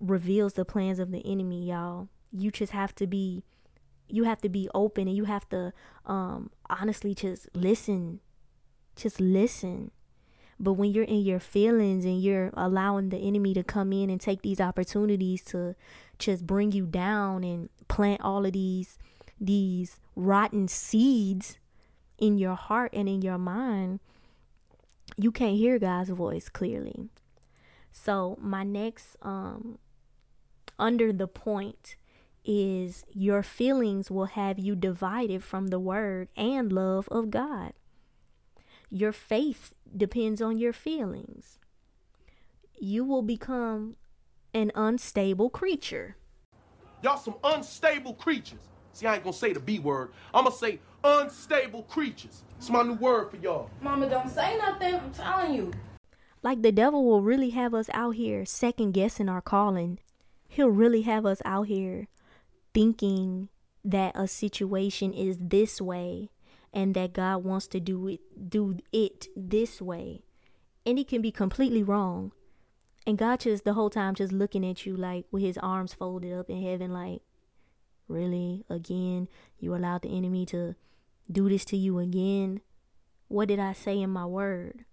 reveals 0.00 0.54
the 0.54 0.64
plans 0.64 0.98
of 0.98 1.10
the 1.10 1.24
enemy, 1.24 1.68
y'all. 1.68 2.08
You 2.32 2.50
just 2.50 2.72
have 2.72 2.94
to 2.96 3.06
be 3.06 3.44
you 4.08 4.24
have 4.24 4.40
to 4.40 4.48
be 4.48 4.68
open 4.74 5.06
and 5.06 5.16
you 5.16 5.24
have 5.24 5.48
to 5.50 5.72
um 6.06 6.50
honestly 6.68 7.14
just 7.14 7.48
listen. 7.54 8.20
Just 8.96 9.20
listen. 9.20 9.92
But 10.58 10.74
when 10.74 10.92
you're 10.92 11.04
in 11.04 11.20
your 11.20 11.40
feelings 11.40 12.04
and 12.04 12.20
you're 12.20 12.50
allowing 12.54 13.08
the 13.08 13.16
enemy 13.16 13.54
to 13.54 13.62
come 13.62 13.92
in 13.92 14.10
and 14.10 14.20
take 14.20 14.42
these 14.42 14.60
opportunities 14.60 15.42
to 15.44 15.74
just 16.18 16.46
bring 16.46 16.72
you 16.72 16.84
down 16.84 17.44
and 17.44 17.70
plant 17.88 18.20
all 18.20 18.44
of 18.44 18.52
these 18.52 18.98
these 19.40 19.98
rotten 20.14 20.68
seeds 20.68 21.58
in 22.20 22.38
your 22.38 22.54
heart 22.54 22.92
and 22.92 23.08
in 23.08 23.22
your 23.22 23.38
mind, 23.38 24.00
you 25.16 25.32
can't 25.32 25.56
hear 25.56 25.78
God's 25.78 26.10
voice 26.10 26.48
clearly. 26.48 27.08
So 27.90 28.38
my 28.40 28.62
next 28.62 29.16
um 29.22 29.78
under 30.78 31.12
the 31.12 31.26
point 31.26 31.96
is 32.44 33.04
your 33.12 33.42
feelings 33.42 34.10
will 34.10 34.26
have 34.26 34.58
you 34.58 34.74
divided 34.74 35.42
from 35.44 35.68
the 35.68 35.78
word 35.78 36.28
and 36.36 36.72
love 36.72 37.08
of 37.08 37.30
God. 37.30 37.72
Your 38.88 39.12
faith 39.12 39.74
depends 39.94 40.40
on 40.40 40.58
your 40.58 40.72
feelings. 40.72 41.58
You 42.78 43.04
will 43.04 43.22
become 43.22 43.96
an 44.54 44.72
unstable 44.74 45.50
creature. 45.50 46.16
Y'all 47.02 47.16
some 47.16 47.36
unstable 47.44 48.14
creatures. 48.14 48.68
See, 49.00 49.06
I 49.06 49.14
ain't 49.14 49.24
gonna 49.24 49.32
say 49.32 49.54
the 49.54 49.60
B 49.60 49.78
word. 49.78 50.10
I'm 50.34 50.44
gonna 50.44 50.54
say 50.54 50.78
unstable 51.02 51.84
creatures. 51.84 52.42
It's 52.58 52.68
my 52.68 52.82
new 52.82 52.92
word 52.92 53.30
for 53.30 53.38
y'all. 53.38 53.70
Mama, 53.80 54.10
don't 54.10 54.28
say 54.28 54.58
nothing. 54.58 54.96
I'm 54.96 55.10
telling 55.14 55.54
you. 55.54 55.72
Like 56.42 56.60
the 56.60 56.70
devil 56.70 57.02
will 57.06 57.22
really 57.22 57.48
have 57.48 57.72
us 57.72 57.88
out 57.94 58.16
here 58.16 58.44
second 58.44 58.92
guessing 58.92 59.30
our 59.30 59.40
calling. 59.40 60.00
He'll 60.48 60.68
really 60.68 61.00
have 61.02 61.24
us 61.24 61.40
out 61.46 61.68
here 61.68 62.08
thinking 62.74 63.48
that 63.82 64.12
a 64.14 64.28
situation 64.28 65.14
is 65.14 65.38
this 65.40 65.80
way 65.80 66.28
and 66.70 66.94
that 66.94 67.14
God 67.14 67.42
wants 67.42 67.68
to 67.68 67.80
do 67.80 68.06
it 68.06 68.50
do 68.50 68.80
it 68.92 69.28
this 69.34 69.80
way. 69.80 70.24
And 70.84 70.98
he 70.98 71.04
can 71.04 71.22
be 71.22 71.32
completely 71.32 71.82
wrong. 71.82 72.32
And 73.06 73.16
God 73.16 73.40
just 73.40 73.64
the 73.64 73.72
whole 73.72 73.88
time 73.88 74.14
just 74.14 74.30
looking 74.30 74.62
at 74.62 74.84
you 74.84 74.94
like 74.94 75.24
with 75.30 75.42
his 75.42 75.56
arms 75.56 75.94
folded 75.94 76.34
up 76.34 76.50
in 76.50 76.62
heaven 76.62 76.92
like 76.92 77.22
really 78.10 78.64
again 78.68 79.28
you 79.58 79.74
allowed 79.74 80.02
the 80.02 80.16
enemy 80.16 80.44
to 80.46 80.74
do 81.30 81.48
this 81.48 81.64
to 81.66 81.76
you 81.76 81.98
again. 81.98 82.60
What 83.28 83.48
did 83.48 83.60
I 83.60 83.72
say 83.72 84.00
in 84.00 84.10
my 84.10 84.26
word? 84.26 84.84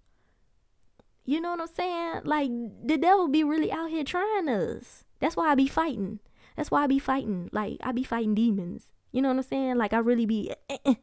You 1.25 1.41
know 1.41 1.51
what 1.51 1.61
I'm 1.61 1.67
saying? 1.67 2.21
Like 2.23 2.51
the 2.85 2.97
devil 2.97 3.27
be 3.27 3.43
really 3.43 3.71
out 3.71 3.89
here 3.89 4.03
trying 4.03 4.47
us. 4.47 5.03
That's 5.19 5.35
why 5.35 5.51
I 5.51 5.55
be 5.55 5.67
fighting. 5.67 6.19
That's 6.55 6.71
why 6.71 6.83
I 6.83 6.87
be 6.87 6.99
fighting. 6.99 7.49
Like 7.51 7.77
I 7.81 7.91
be 7.91 8.03
fighting 8.03 8.35
demons. 8.35 8.91
You 9.11 9.21
know 9.21 9.29
what 9.29 9.37
I'm 9.37 9.43
saying? 9.43 9.77
Like 9.77 9.93
I 9.93 9.97
really 9.97 10.25
be 10.25 10.51
eh, 10.69 10.77
eh. 10.85 10.95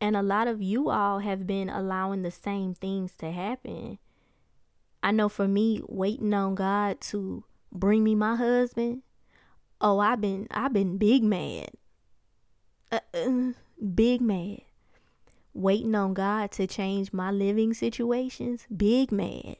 And 0.00 0.16
a 0.16 0.22
lot 0.22 0.46
of 0.46 0.62
you 0.62 0.90
all 0.90 1.18
have 1.20 1.46
been 1.46 1.68
allowing 1.68 2.22
the 2.22 2.30
same 2.30 2.74
things 2.74 3.12
to 3.18 3.32
happen. 3.32 3.98
I 5.02 5.10
know 5.10 5.28
for 5.28 5.48
me, 5.48 5.80
waiting 5.88 6.34
on 6.34 6.54
God 6.54 7.00
to 7.02 7.44
bring 7.72 8.04
me 8.04 8.14
my 8.14 8.36
husband. 8.36 9.02
Oh, 9.80 9.98
I've 10.00 10.20
been 10.20 10.48
I've 10.50 10.72
been 10.72 10.98
big 10.98 11.22
mad. 11.22 11.70
Uh, 12.90 13.00
uh, 13.14 13.52
big 13.94 14.20
mad. 14.20 14.62
Waiting 15.54 15.94
on 15.94 16.14
God 16.14 16.50
to 16.52 16.66
change 16.66 17.12
my 17.12 17.30
living 17.30 17.74
situations. 17.74 18.66
Big 18.74 19.12
mad. 19.12 19.56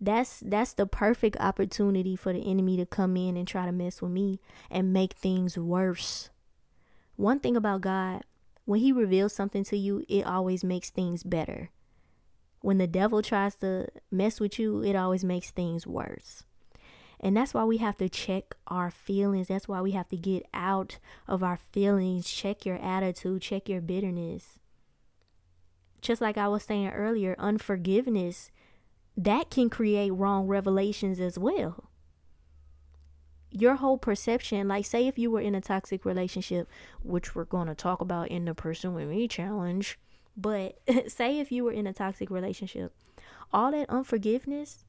That's 0.00 0.40
that's 0.40 0.72
the 0.72 0.86
perfect 0.86 1.36
opportunity 1.40 2.14
for 2.14 2.32
the 2.32 2.48
enemy 2.48 2.76
to 2.76 2.86
come 2.86 3.16
in 3.16 3.36
and 3.36 3.46
try 3.46 3.66
to 3.66 3.72
mess 3.72 4.02
with 4.02 4.12
me 4.12 4.40
and 4.70 4.92
make 4.92 5.14
things 5.14 5.56
worse. 5.56 6.30
One 7.16 7.40
thing 7.40 7.56
about 7.56 7.80
God, 7.80 8.22
when 8.64 8.80
he 8.80 8.92
reveals 8.92 9.32
something 9.32 9.64
to 9.64 9.76
you, 9.76 10.04
it 10.08 10.26
always 10.26 10.62
makes 10.64 10.90
things 10.90 11.22
better. 11.22 11.70
When 12.60 12.78
the 12.78 12.86
devil 12.86 13.22
tries 13.22 13.54
to 13.56 13.88
mess 14.10 14.40
with 14.40 14.58
you, 14.58 14.82
it 14.82 14.96
always 14.96 15.24
makes 15.24 15.50
things 15.50 15.86
worse. 15.86 16.44
And 17.24 17.34
that's 17.34 17.54
why 17.54 17.64
we 17.64 17.78
have 17.78 17.96
to 17.96 18.08
check 18.10 18.54
our 18.66 18.90
feelings. 18.90 19.48
That's 19.48 19.66
why 19.66 19.80
we 19.80 19.92
have 19.92 20.08
to 20.08 20.16
get 20.16 20.44
out 20.52 20.98
of 21.26 21.42
our 21.42 21.58
feelings. 21.72 22.28
Check 22.28 22.66
your 22.66 22.76
attitude, 22.76 23.40
check 23.40 23.66
your 23.66 23.80
bitterness. 23.80 24.58
Just 26.02 26.20
like 26.20 26.36
I 26.36 26.48
was 26.48 26.64
saying 26.64 26.90
earlier, 26.90 27.34
unforgiveness 27.38 28.50
that 29.16 29.48
can 29.48 29.70
create 29.70 30.10
wrong 30.10 30.46
revelations 30.46 31.18
as 31.18 31.38
well. 31.38 31.88
Your 33.50 33.76
whole 33.76 33.96
perception, 33.96 34.68
like 34.68 34.84
say 34.84 35.06
if 35.06 35.18
you 35.18 35.30
were 35.30 35.40
in 35.40 35.54
a 35.54 35.62
toxic 35.62 36.04
relationship, 36.04 36.68
which 37.02 37.34
we're 37.34 37.44
going 37.44 37.68
to 37.68 37.74
talk 37.74 38.02
about 38.02 38.28
in 38.28 38.44
the 38.44 38.54
Pursuing 38.54 39.08
Me 39.08 39.28
challenge, 39.28 39.98
but 40.36 40.78
say 41.08 41.38
if 41.38 41.50
you 41.50 41.64
were 41.64 41.72
in 41.72 41.86
a 41.86 41.92
toxic 41.94 42.28
relationship, 42.28 42.92
all 43.50 43.70
that 43.70 43.88
unforgiveness, 43.88 44.84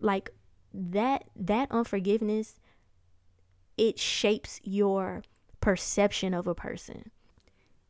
like 0.00 0.30
that 0.72 1.24
that 1.36 1.70
unforgiveness, 1.70 2.60
it 3.76 3.98
shapes 3.98 4.60
your 4.62 5.22
perception 5.60 6.34
of 6.34 6.46
a 6.46 6.54
person. 6.54 7.10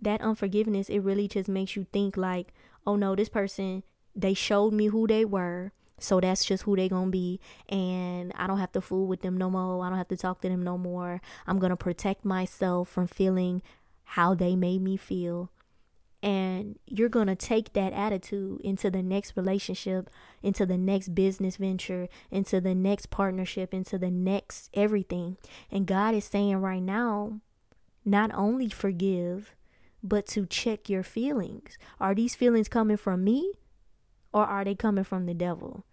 That 0.00 0.20
unforgiveness, 0.20 0.88
it 0.88 1.00
really 1.00 1.28
just 1.28 1.48
makes 1.48 1.74
you 1.76 1.86
think 1.92 2.16
like, 2.16 2.52
oh 2.86 2.96
no, 2.96 3.16
this 3.16 3.28
person, 3.28 3.82
they 4.14 4.34
showed 4.34 4.72
me 4.72 4.86
who 4.86 5.06
they 5.06 5.24
were. 5.24 5.72
So 6.00 6.20
that's 6.20 6.44
just 6.44 6.62
who 6.62 6.76
they 6.76 6.88
gonna 6.88 7.10
be. 7.10 7.40
And 7.68 8.32
I 8.36 8.46
don't 8.46 8.58
have 8.58 8.72
to 8.72 8.80
fool 8.80 9.06
with 9.06 9.22
them 9.22 9.36
no 9.36 9.50
more. 9.50 9.84
I 9.84 9.88
don't 9.88 9.98
have 9.98 10.08
to 10.08 10.16
talk 10.16 10.40
to 10.42 10.48
them 10.48 10.62
no 10.62 10.78
more. 10.78 11.20
I'm 11.46 11.58
gonna 11.58 11.76
protect 11.76 12.24
myself 12.24 12.88
from 12.88 13.08
feeling 13.08 13.62
how 14.04 14.34
they 14.34 14.54
made 14.54 14.80
me 14.80 14.96
feel 14.96 15.50
and 16.22 16.78
you're 16.86 17.08
going 17.08 17.28
to 17.28 17.36
take 17.36 17.72
that 17.74 17.92
attitude 17.92 18.60
into 18.62 18.90
the 18.90 19.02
next 19.02 19.36
relationship, 19.36 20.10
into 20.42 20.66
the 20.66 20.78
next 20.78 21.14
business 21.14 21.56
venture, 21.56 22.08
into 22.30 22.60
the 22.60 22.74
next 22.74 23.10
partnership, 23.10 23.72
into 23.72 23.98
the 23.98 24.10
next 24.10 24.68
everything. 24.74 25.36
And 25.70 25.86
God 25.86 26.14
is 26.14 26.24
saying 26.24 26.56
right 26.56 26.82
now, 26.82 27.40
not 28.04 28.30
only 28.34 28.68
forgive, 28.68 29.54
but 30.02 30.26
to 30.28 30.46
check 30.46 30.88
your 30.88 31.02
feelings. 31.02 31.78
Are 32.00 32.14
these 32.14 32.34
feelings 32.34 32.68
coming 32.68 32.96
from 32.96 33.22
me 33.22 33.52
or 34.32 34.44
are 34.44 34.64
they 34.64 34.74
coming 34.74 35.04
from 35.04 35.26
the 35.26 35.34
devil? 35.34 35.84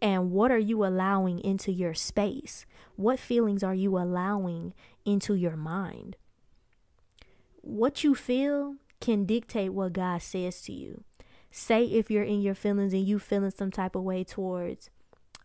And 0.00 0.32
what 0.32 0.50
are 0.50 0.58
you 0.58 0.84
allowing 0.84 1.40
into 1.40 1.72
your 1.72 1.94
space? 1.94 2.66
What 2.96 3.20
feelings 3.20 3.62
are 3.62 3.74
you 3.74 3.96
allowing 3.96 4.74
into 5.04 5.34
your 5.34 5.56
mind? 5.56 6.16
What 7.60 8.02
you 8.02 8.14
feel 8.16 8.76
can 9.02 9.26
dictate 9.26 9.74
what 9.74 9.92
God 9.92 10.22
says 10.22 10.62
to 10.62 10.72
you. 10.72 11.04
Say 11.50 11.84
if 11.84 12.10
you're 12.10 12.22
in 12.22 12.40
your 12.40 12.54
feelings 12.54 12.94
and 12.94 13.06
you 13.06 13.18
feeling 13.18 13.50
some 13.50 13.70
type 13.70 13.94
of 13.94 14.02
way 14.02 14.24
towards 14.24 14.88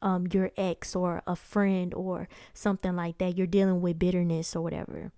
um 0.02 0.28
your 0.32 0.52
ex 0.56 0.96
or 0.96 1.24
a 1.26 1.36
friend 1.36 1.94
or 1.94 2.30
something 2.54 2.96
like 2.96 3.18
that, 3.18 3.38
you're 3.38 3.48
dealing 3.48 3.82
with 3.82 4.00
bitterness 4.00 4.56
or 4.56 4.62
whatever. 4.62 5.12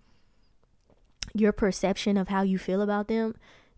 Your 1.36 1.52
perception 1.52 2.18
of 2.18 2.30
how 2.30 2.42
you 2.42 2.58
feel 2.58 2.82
about 2.82 3.08
them, 3.08 3.36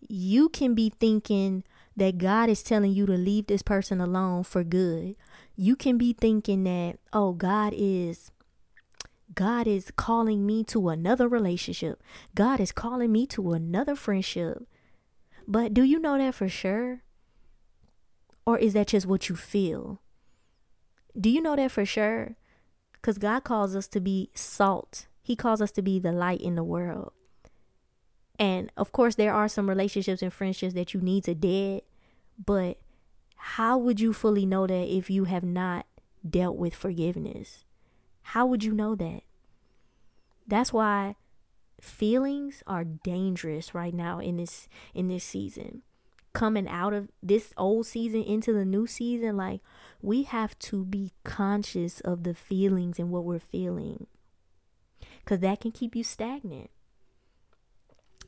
you 0.07 0.47
can 0.47 0.73
be 0.73 0.89
thinking 0.89 1.63
that 1.97 2.17
God 2.17 2.49
is 2.49 2.63
telling 2.63 2.93
you 2.93 3.05
to 3.05 3.13
leave 3.13 3.47
this 3.47 3.61
person 3.61 3.99
alone 3.99 4.43
for 4.43 4.63
good. 4.63 5.15
You 5.57 5.75
can 5.75 5.97
be 5.97 6.13
thinking 6.13 6.63
that, 6.63 6.97
oh, 7.11 7.33
God 7.33 7.73
is 7.75 8.31
God 9.33 9.67
is 9.67 9.91
calling 9.95 10.45
me 10.45 10.63
to 10.65 10.89
another 10.89 11.27
relationship. 11.27 12.01
God 12.35 12.59
is 12.59 12.71
calling 12.71 13.11
me 13.11 13.25
to 13.27 13.53
another 13.53 13.95
friendship. 13.95 14.63
But 15.47 15.73
do 15.73 15.83
you 15.83 15.99
know 15.99 16.17
that 16.17 16.35
for 16.35 16.49
sure? 16.49 17.03
Or 18.45 18.57
is 18.57 18.73
that 18.73 18.87
just 18.87 19.05
what 19.05 19.29
you 19.29 19.35
feel? 19.35 20.01
Do 21.19 21.29
you 21.29 21.41
know 21.41 21.55
that 21.55 21.71
for 21.71 21.85
sure? 21.85 22.35
Because 22.93 23.17
God 23.17 23.43
calls 23.43 23.75
us 23.75 23.87
to 23.89 23.99
be 23.99 24.29
salt, 24.33 25.07
He 25.21 25.35
calls 25.35 25.61
us 25.61 25.71
to 25.73 25.81
be 25.81 25.99
the 25.99 26.11
light 26.11 26.41
in 26.41 26.55
the 26.55 26.63
world. 26.63 27.13
And 28.37 28.71
of 28.75 28.91
course, 28.91 29.15
there 29.15 29.33
are 29.33 29.47
some 29.47 29.69
relationships 29.69 30.21
and 30.21 30.33
friendships 30.33 30.73
that 30.73 30.93
you 30.93 31.01
need 31.01 31.23
to 31.25 31.35
dead, 31.35 31.81
but 32.43 32.79
how 33.35 33.77
would 33.77 33.99
you 33.99 34.13
fully 34.13 34.45
know 34.45 34.67
that 34.67 34.87
if 34.87 35.09
you 35.09 35.25
have 35.25 35.43
not 35.43 35.85
dealt 36.27 36.57
with 36.57 36.75
forgiveness? 36.75 37.65
How 38.21 38.45
would 38.45 38.63
you 38.63 38.73
know 38.73 38.95
that? 38.95 39.21
That's 40.47 40.73
why 40.73 41.15
feelings 41.79 42.63
are 42.67 42.83
dangerous 42.83 43.73
right 43.73 43.93
now 43.93 44.19
in 44.19 44.37
this 44.37 44.67
in 44.93 45.07
this 45.07 45.23
season. 45.23 45.81
Coming 46.33 46.67
out 46.67 46.93
of 46.93 47.09
this 47.21 47.53
old 47.57 47.85
season 47.87 48.23
into 48.23 48.53
the 48.53 48.63
new 48.63 48.87
season, 48.87 49.35
like 49.35 49.61
we 50.01 50.23
have 50.23 50.57
to 50.59 50.85
be 50.85 51.11
conscious 51.23 51.99
of 52.01 52.23
the 52.23 52.33
feelings 52.33 52.99
and 52.99 53.11
what 53.11 53.25
we're 53.25 53.39
feeling. 53.39 54.07
Cuz 55.25 55.39
that 55.39 55.59
can 55.59 55.71
keep 55.71 55.95
you 55.95 56.03
stagnant. 56.03 56.69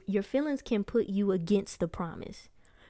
Your 0.06 0.24
feelings 0.24 0.62
can 0.62 0.84
put 0.84 1.08
you 1.08 1.32
against 1.32 1.80
the 1.80 1.88
promise, 1.88 2.50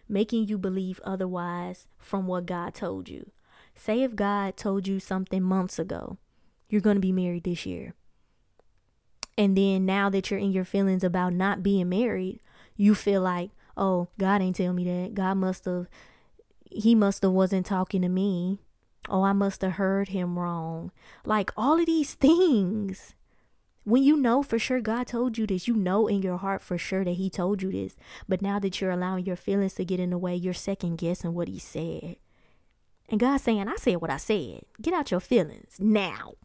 making 0.09 0.47
you 0.47 0.57
believe 0.57 0.99
otherwise 1.03 1.85
from 1.99 2.25
what 2.25 2.47
God 2.47 2.73
told 2.73 3.07
you. 3.07 3.31
Say 3.75 4.01
if 4.01 4.15
God 4.15 4.57
told 4.57 4.87
you 4.87 4.99
something 4.99 5.43
months 5.43 5.77
ago 5.77 6.17
you're 6.73 6.81
going 6.81 6.95
to 6.95 6.99
be 6.99 7.11
married 7.11 7.43
this 7.43 7.67
year. 7.67 7.93
And 9.37 9.55
then 9.55 9.85
now 9.85 10.09
that 10.09 10.31
you're 10.31 10.39
in 10.39 10.51
your 10.51 10.65
feelings 10.65 11.03
about 11.03 11.31
not 11.31 11.61
being 11.61 11.87
married, 11.87 12.39
you 12.75 12.95
feel 12.95 13.21
like, 13.21 13.51
oh, 13.77 14.07
God 14.17 14.41
ain't 14.41 14.55
tell 14.55 14.73
me 14.73 14.83
that. 14.85 15.13
God 15.13 15.35
must 15.35 15.65
have, 15.65 15.85
he 16.71 16.95
must 16.95 17.21
have 17.21 17.31
wasn't 17.31 17.67
talking 17.67 18.01
to 18.01 18.09
me. 18.09 18.57
Oh, 19.07 19.21
I 19.21 19.33
must 19.33 19.61
have 19.61 19.73
heard 19.73 20.09
him 20.09 20.39
wrong. 20.39 20.91
Like 21.25 21.51
all 21.55 21.79
of 21.79 21.85
these 21.85 22.15
things. 22.15 23.13
When 23.83 24.01
you 24.01 24.17
know 24.17 24.41
for 24.41 24.57
sure 24.57 24.81
God 24.81 25.05
told 25.05 25.37
you 25.37 25.45
this, 25.45 25.67
you 25.67 25.75
know 25.75 26.07
in 26.07 26.23
your 26.23 26.37
heart 26.37 26.63
for 26.63 26.77
sure 26.77 27.03
that 27.03 27.11
He 27.11 27.29
told 27.29 27.61
you 27.61 27.69
this. 27.69 27.97
But 28.29 28.41
now 28.41 28.57
that 28.59 28.79
you're 28.79 28.91
allowing 28.91 29.25
your 29.25 29.35
feelings 29.35 29.73
to 29.73 29.83
get 29.83 29.99
in 29.99 30.09
the 30.09 30.17
way, 30.17 30.35
you're 30.35 30.53
second 30.53 30.95
guessing 30.95 31.33
what 31.33 31.49
He 31.49 31.59
said. 31.59 32.15
And 33.09 33.19
God's 33.19 33.43
saying, 33.43 33.67
I 33.67 33.75
said 33.75 33.97
what 33.97 34.09
I 34.09 34.15
said. 34.15 34.61
Get 34.81 34.93
out 34.93 35.11
your 35.11 35.19
feelings 35.19 35.75
now 35.79 36.35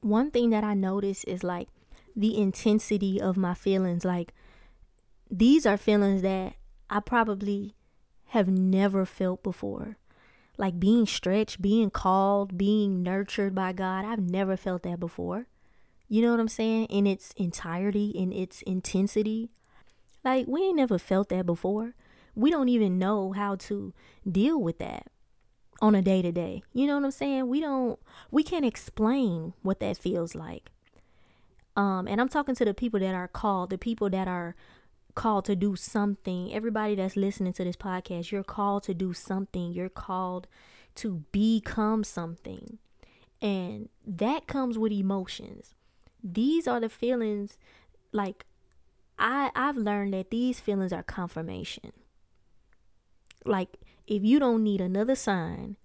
one 0.00 0.30
thing 0.30 0.50
that 0.50 0.64
I 0.64 0.74
notice 0.74 1.24
is 1.24 1.42
like 1.42 1.68
the 2.14 2.36
intensity 2.36 3.20
of 3.20 3.36
my 3.36 3.54
feelings. 3.54 4.04
Like 4.04 4.32
these 5.30 5.66
are 5.66 5.76
feelings 5.76 6.22
that 6.22 6.54
I 6.90 7.00
probably 7.00 7.74
have 8.28 8.48
never 8.48 9.04
felt 9.04 9.42
before. 9.42 9.96
Like 10.56 10.80
being 10.80 11.06
stretched, 11.06 11.62
being 11.62 11.90
called, 11.90 12.58
being 12.58 13.02
nurtured 13.02 13.54
by 13.54 13.72
God. 13.72 14.04
I've 14.04 14.18
never 14.20 14.56
felt 14.56 14.82
that 14.82 14.98
before. 14.98 15.46
You 16.08 16.22
know 16.22 16.30
what 16.30 16.40
I'm 16.40 16.48
saying? 16.48 16.86
In 16.86 17.06
its 17.06 17.32
entirety, 17.36 18.08
in 18.08 18.32
its 18.32 18.62
intensity. 18.62 19.50
Like 20.24 20.46
we 20.48 20.62
ain't 20.62 20.76
never 20.76 20.98
felt 20.98 21.28
that 21.28 21.46
before. 21.46 21.94
We 22.34 22.50
don't 22.50 22.68
even 22.68 22.98
know 22.98 23.32
how 23.32 23.56
to 23.56 23.92
deal 24.30 24.60
with 24.60 24.78
that 24.78 25.06
on 25.80 25.94
a 25.94 26.02
day 26.02 26.22
to 26.22 26.32
day. 26.32 26.62
You 26.72 26.86
know 26.86 26.96
what 26.96 27.04
I'm 27.04 27.10
saying? 27.10 27.48
We 27.48 27.60
don't 27.60 27.98
we 28.30 28.42
can't 28.42 28.64
explain 28.64 29.54
what 29.62 29.80
that 29.80 29.96
feels 29.96 30.34
like. 30.34 30.70
Um 31.76 32.08
and 32.08 32.20
I'm 32.20 32.28
talking 32.28 32.54
to 32.56 32.64
the 32.64 32.74
people 32.74 33.00
that 33.00 33.14
are 33.14 33.28
called, 33.28 33.70
the 33.70 33.78
people 33.78 34.10
that 34.10 34.28
are 34.28 34.54
called 35.14 35.44
to 35.46 35.56
do 35.56 35.76
something. 35.76 36.52
Everybody 36.52 36.94
that's 36.94 37.16
listening 37.16 37.52
to 37.54 37.64
this 37.64 37.76
podcast, 37.76 38.30
you're 38.30 38.44
called 38.44 38.84
to 38.84 38.94
do 38.94 39.12
something. 39.12 39.72
You're 39.72 39.88
called 39.88 40.46
to 40.96 41.24
become 41.32 42.04
something. 42.04 42.78
And 43.40 43.88
that 44.06 44.46
comes 44.46 44.78
with 44.78 44.92
emotions. 44.92 45.74
These 46.22 46.66
are 46.66 46.80
the 46.80 46.88
feelings 46.88 47.56
like 48.12 48.44
I 49.18 49.50
I've 49.54 49.76
learned 49.76 50.14
that 50.14 50.30
these 50.30 50.60
feelings 50.60 50.92
are 50.92 51.02
confirmation. 51.02 51.92
Like 53.44 53.76
if 54.08 54.24
you 54.24 54.38
don't 54.38 54.64
need 54.64 54.80
another 54.80 55.14
sign, 55.14 55.76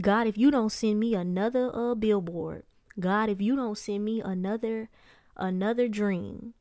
God, 0.00 0.26
if 0.26 0.38
you 0.38 0.50
don't 0.50 0.70
send 0.70 1.00
me 1.00 1.14
another 1.14 1.70
uh, 1.74 1.94
billboard, 1.94 2.62
God, 2.98 3.28
if 3.28 3.40
you 3.40 3.56
don't 3.56 3.76
send 3.76 4.04
me 4.04 4.20
another 4.20 4.88
another 5.36 5.88
dream, 5.88 6.54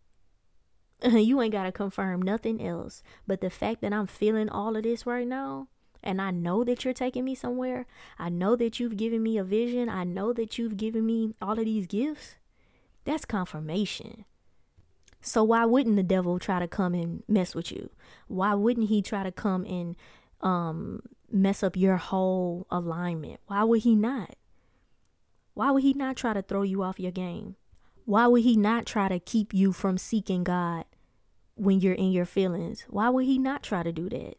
you 1.03 1.41
ain't 1.41 1.53
got 1.53 1.63
to 1.63 1.71
confirm 1.71 2.21
nothing 2.21 2.65
else. 2.65 3.03
But 3.27 3.39
the 3.39 3.49
fact 3.49 3.81
that 3.81 3.93
I'm 3.93 4.07
feeling 4.07 4.49
all 4.49 4.75
of 4.75 4.83
this 4.83 5.05
right 5.05 5.27
now, 5.27 5.67
and 6.03 6.21
I 6.21 6.31
know 6.31 6.63
that 6.63 6.83
you're 6.83 6.93
taking 6.93 7.23
me 7.23 7.35
somewhere, 7.35 7.85
I 8.17 8.29
know 8.29 8.55
that 8.55 8.79
you've 8.79 8.97
given 8.97 9.21
me 9.23 9.37
a 9.37 9.43
vision, 9.43 9.89
I 9.89 10.03
know 10.03 10.33
that 10.33 10.57
you've 10.57 10.77
given 10.77 11.05
me 11.05 11.33
all 11.41 11.57
of 11.57 11.65
these 11.65 11.87
gifts, 11.87 12.35
that's 13.05 13.25
confirmation. 13.25 14.25
So 15.21 15.43
why 15.43 15.65
wouldn't 15.65 15.95
the 15.95 16.03
devil 16.03 16.37
try 16.37 16.59
to 16.59 16.67
come 16.67 16.93
and 16.93 17.23
mess 17.27 17.55
with 17.55 17.71
you? 17.71 17.89
Why 18.27 18.53
wouldn't 18.53 18.89
he 18.89 19.01
try 19.01 19.23
to 19.23 19.31
come 19.31 19.65
and 19.65 19.95
um 20.45 21.01
mess 21.29 21.63
up 21.63 21.75
your 21.75 21.97
whole 21.97 22.67
alignment. 22.69 23.41
Why 23.47 23.63
would 23.63 23.81
he 23.81 23.95
not? 23.95 24.36
Why 25.55 25.71
would 25.71 25.84
he 25.84 25.93
not 25.93 26.15
try 26.15 26.34
to 26.34 26.41
throw 26.41 26.62
you 26.62 26.84
off 26.84 26.99
your 26.99 27.12
game? 27.12 27.55
Why 28.05 28.27
would 28.27 28.43
he 28.43 28.55
not 28.55 28.86
try 28.86 29.10
to 29.10 29.19
keep 29.19 29.53
you 29.53 29.73
from 29.73 29.97
seeking 29.97 30.43
God 30.43 30.86
when 31.55 31.79
you're 31.79 31.93
in 31.93 32.12
your 32.12 32.25
feelings? 32.25 32.86
Why 32.89 33.10
would 33.10 33.25
he 33.25 33.39
not 33.39 33.63
try 33.63 33.81
to 33.81 33.91
do 33.91 34.08
that? 34.10 34.36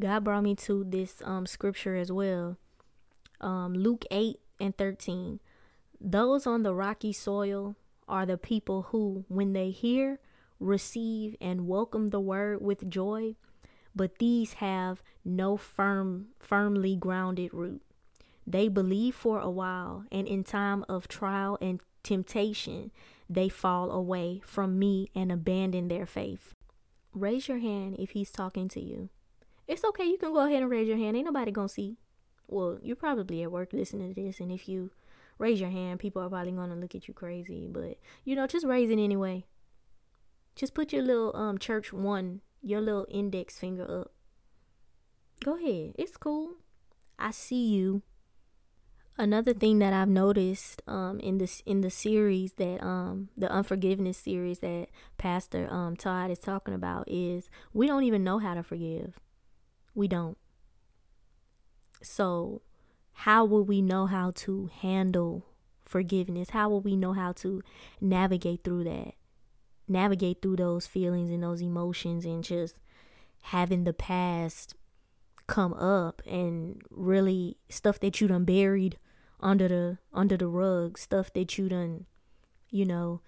God 0.00 0.24
brought 0.24 0.42
me 0.42 0.54
to 0.56 0.84
this 0.84 1.22
um 1.24 1.46
scripture 1.46 1.96
as 1.96 2.10
well. 2.10 2.58
Um 3.40 3.74
Luke 3.74 4.04
8 4.10 4.40
and 4.60 4.76
13. 4.76 5.38
Those 6.00 6.46
on 6.46 6.64
the 6.64 6.74
rocky 6.74 7.12
soil 7.12 7.76
are 8.08 8.26
the 8.26 8.38
people 8.38 8.86
who, 8.90 9.24
when 9.28 9.52
they 9.52 9.70
hear, 9.70 10.18
receive, 10.58 11.36
and 11.40 11.68
welcome 11.68 12.10
the 12.10 12.20
word 12.20 12.62
with 12.62 12.88
joy, 12.88 13.34
but 13.98 14.18
these 14.18 14.54
have 14.54 15.02
no 15.24 15.56
firm, 15.56 16.28
firmly 16.38 16.94
grounded 16.94 17.52
root. 17.52 17.82
They 18.46 18.68
believe 18.68 19.16
for 19.16 19.40
a 19.40 19.50
while, 19.50 20.04
and 20.12 20.26
in 20.26 20.44
time 20.44 20.84
of 20.88 21.08
trial 21.08 21.58
and 21.60 21.80
temptation, 22.04 22.92
they 23.28 23.48
fall 23.48 23.90
away 23.90 24.40
from 24.44 24.78
me 24.78 25.10
and 25.16 25.32
abandon 25.32 25.88
their 25.88 26.06
faith. 26.06 26.54
Raise 27.12 27.48
your 27.48 27.58
hand 27.58 27.96
if 27.98 28.10
he's 28.10 28.30
talking 28.30 28.68
to 28.68 28.80
you. 28.80 29.10
It's 29.66 29.84
okay, 29.84 30.04
you 30.04 30.16
can 30.16 30.32
go 30.32 30.46
ahead 30.46 30.62
and 30.62 30.70
raise 30.70 30.86
your 30.86 30.96
hand. 30.96 31.16
Ain't 31.16 31.26
nobody 31.26 31.50
gonna 31.50 31.68
see. 31.68 31.98
Well, 32.46 32.78
you're 32.80 32.94
probably 32.94 33.42
at 33.42 33.50
work 33.50 33.72
listening 33.72 34.14
to 34.14 34.22
this, 34.22 34.38
and 34.38 34.52
if 34.52 34.68
you 34.68 34.92
raise 35.38 35.60
your 35.60 35.70
hand, 35.70 35.98
people 35.98 36.22
are 36.22 36.28
probably 36.30 36.52
gonna 36.52 36.76
look 36.76 36.94
at 36.94 37.08
you 37.08 37.14
crazy. 37.14 37.66
But 37.68 37.98
you 38.24 38.36
know, 38.36 38.46
just 38.46 38.64
raise 38.64 38.90
it 38.90 39.00
anyway. 39.00 39.44
Just 40.54 40.72
put 40.72 40.92
your 40.92 41.02
little 41.02 41.34
um 41.36 41.58
church 41.58 41.92
one, 41.92 42.42
your 42.62 42.80
little 42.80 43.06
index 43.08 43.58
finger 43.58 44.00
up. 44.00 44.12
Go 45.44 45.56
ahead. 45.56 45.94
It's 45.98 46.16
cool. 46.16 46.54
I 47.18 47.30
see 47.30 47.68
you. 47.68 48.02
Another 49.16 49.52
thing 49.52 49.80
that 49.80 49.92
I've 49.92 50.08
noticed 50.08 50.80
um 50.86 51.18
in 51.20 51.38
this 51.38 51.62
in 51.66 51.80
the 51.80 51.90
series 51.90 52.52
that 52.54 52.82
um 52.84 53.30
the 53.36 53.50
unforgiveness 53.50 54.18
series 54.18 54.60
that 54.60 54.88
Pastor 55.16 55.68
um 55.72 55.96
Todd 55.96 56.30
is 56.30 56.38
talking 56.38 56.74
about 56.74 57.04
is 57.08 57.50
we 57.72 57.86
don't 57.86 58.04
even 58.04 58.22
know 58.22 58.38
how 58.38 58.54
to 58.54 58.62
forgive. 58.62 59.18
We 59.94 60.06
don't. 60.06 60.38
So, 62.02 62.62
how 63.12 63.44
will 63.44 63.64
we 63.64 63.82
know 63.82 64.06
how 64.06 64.30
to 64.36 64.70
handle 64.80 65.46
forgiveness? 65.84 66.50
How 66.50 66.68
will 66.68 66.80
we 66.80 66.94
know 66.94 67.12
how 67.12 67.32
to 67.32 67.62
navigate 68.00 68.62
through 68.62 68.84
that? 68.84 69.14
Navigate 69.88 70.42
through 70.42 70.56
those 70.56 70.86
feelings 70.86 71.30
and 71.30 71.42
those 71.42 71.60
emotions 71.60 72.24
and 72.24 72.44
just 72.44 72.76
having 73.42 73.84
the 73.84 73.92
past 73.92 74.74
come 75.46 75.72
up 75.74 76.20
and 76.26 76.82
really 76.90 77.56
stuff 77.70 77.98
that 78.00 78.20
you 78.20 78.28
done 78.28 78.44
buried 78.44 78.98
under 79.40 79.68
the 79.68 79.98
under 80.12 80.36
the 80.36 80.46
rug, 80.46 80.98
stuff 80.98 81.32
that 81.32 81.56
you 81.56 81.68
done, 81.68 82.06
you 82.70 82.84
know, 82.84 83.20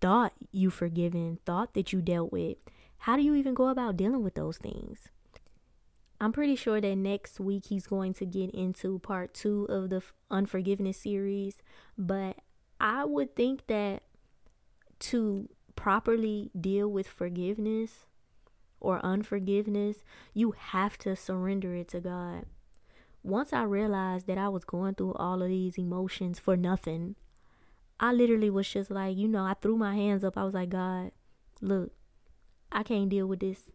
thought 0.00 0.32
you 0.50 0.70
forgiven, 0.70 1.38
thought 1.44 1.74
that 1.74 1.92
you 1.92 2.00
dealt 2.00 2.32
with. 2.32 2.56
How 2.98 3.16
do 3.16 3.22
you 3.22 3.34
even 3.34 3.54
go 3.54 3.68
about 3.68 3.96
dealing 3.96 4.22
with 4.22 4.34
those 4.34 4.56
things? 4.56 5.08
I'm 6.20 6.32
pretty 6.32 6.56
sure 6.56 6.80
that 6.80 6.96
next 6.96 7.38
week 7.38 7.66
he's 7.66 7.86
going 7.86 8.12
to 8.14 8.26
get 8.26 8.50
into 8.50 8.98
part 8.98 9.34
two 9.34 9.66
of 9.66 9.90
the 9.90 10.02
unforgiveness 10.30 10.98
series. 10.98 11.58
But 11.96 12.38
I 12.80 13.04
would 13.04 13.36
think 13.36 13.66
that 13.68 14.02
to 15.00 15.48
properly 15.78 16.50
deal 16.60 16.88
with 16.88 17.06
forgiveness 17.06 18.06
or 18.80 18.98
unforgiveness, 19.04 19.98
you 20.34 20.50
have 20.50 20.98
to 20.98 21.14
surrender 21.14 21.72
it 21.76 21.86
to 21.88 22.00
God. 22.00 22.46
Once 23.22 23.52
I 23.52 23.62
realized 23.62 24.26
that 24.26 24.38
I 24.38 24.48
was 24.48 24.64
going 24.64 24.96
through 24.96 25.14
all 25.14 25.40
of 25.40 25.48
these 25.48 25.78
emotions 25.78 26.40
for 26.40 26.56
nothing, 26.56 27.14
I 28.00 28.12
literally 28.12 28.50
was 28.50 28.68
just 28.68 28.90
like, 28.90 29.16
you 29.16 29.28
know, 29.28 29.44
I 29.44 29.54
threw 29.54 29.76
my 29.76 29.94
hands 29.94 30.24
up. 30.24 30.36
I 30.36 30.42
was 30.42 30.54
like, 30.54 30.70
God, 30.70 31.12
look, 31.60 31.92
I 32.72 32.82
can't 32.82 33.08
deal 33.08 33.28
with 33.28 33.38
this. 33.38 33.70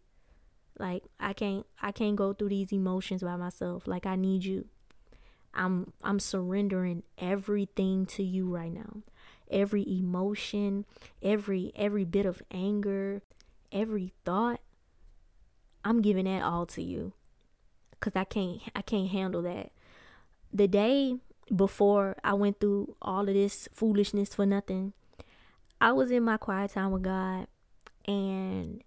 Like 0.77 1.03
I 1.21 1.31
can't 1.31 1.65
I 1.81 1.93
can't 1.93 2.17
go 2.17 2.33
through 2.33 2.49
these 2.49 2.73
emotions 2.73 3.23
by 3.23 3.37
myself. 3.37 3.87
Like 3.87 4.05
I 4.05 4.17
need 4.17 4.43
you. 4.43 4.65
I'm 5.53 5.93
I'm 6.03 6.19
surrendering 6.19 7.03
everything 7.17 8.05
to 8.07 8.23
you 8.23 8.49
right 8.49 8.73
now. 8.73 9.03
Every 9.51 9.85
emotion, 9.87 10.85
every 11.21 11.71
every 11.75 12.05
bit 12.05 12.25
of 12.25 12.41
anger, 12.51 13.21
every 13.71 14.13
thought, 14.25 14.59
I'm 15.83 16.01
giving 16.01 16.25
that 16.25 16.43
all 16.43 16.65
to 16.67 16.81
you. 16.81 17.13
Cuz 17.99 18.13
I 18.15 18.23
can't 18.23 18.61
I 18.75 18.81
can't 18.81 19.09
handle 19.09 19.41
that. 19.43 19.71
The 20.51 20.67
day 20.67 21.17
before 21.53 22.15
I 22.23 22.33
went 22.33 22.59
through 22.59 22.95
all 23.01 23.27
of 23.27 23.33
this 23.33 23.67
foolishness 23.73 24.33
for 24.33 24.45
nothing, 24.45 24.93
I 25.81 25.91
was 25.91 26.11
in 26.11 26.23
my 26.23 26.37
quiet 26.37 26.71
time 26.71 26.91
with 26.91 27.03
God 27.03 27.47
and 28.05 28.83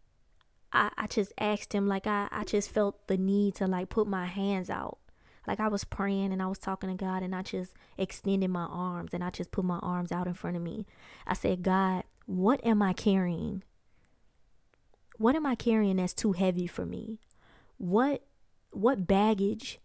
I, 0.72 0.90
I 0.96 1.06
just 1.06 1.32
asked 1.38 1.74
him 1.74 1.86
like 1.86 2.06
I, 2.06 2.28
I 2.30 2.44
just 2.44 2.70
felt 2.70 3.06
the 3.06 3.16
need 3.16 3.54
to 3.56 3.66
like 3.66 3.88
put 3.88 4.06
my 4.06 4.26
hands 4.26 4.70
out 4.70 4.98
like 5.46 5.60
I 5.60 5.68
was 5.68 5.84
praying 5.84 6.32
and 6.32 6.42
I 6.42 6.46
was 6.46 6.58
talking 6.58 6.90
to 6.90 6.96
God 6.96 7.22
and 7.22 7.34
I 7.34 7.42
just 7.42 7.74
extended 7.96 8.50
my 8.50 8.64
arms 8.64 9.12
and 9.12 9.22
I 9.22 9.30
just 9.30 9.50
put 9.50 9.64
my 9.64 9.78
arms 9.78 10.12
out 10.12 10.26
in 10.26 10.34
front 10.34 10.56
of 10.56 10.62
me. 10.62 10.86
I 11.26 11.34
said, 11.34 11.62
God, 11.62 12.04
what 12.26 12.64
am 12.64 12.82
I 12.82 12.92
carrying? 12.92 13.62
What 15.18 15.34
am 15.34 15.46
I 15.46 15.54
carrying 15.54 15.96
that's 15.96 16.12
too 16.12 16.32
heavy 16.32 16.66
for 16.66 16.84
me? 16.84 17.20
What 17.78 18.22
what 18.70 19.06
baggage 19.06 19.78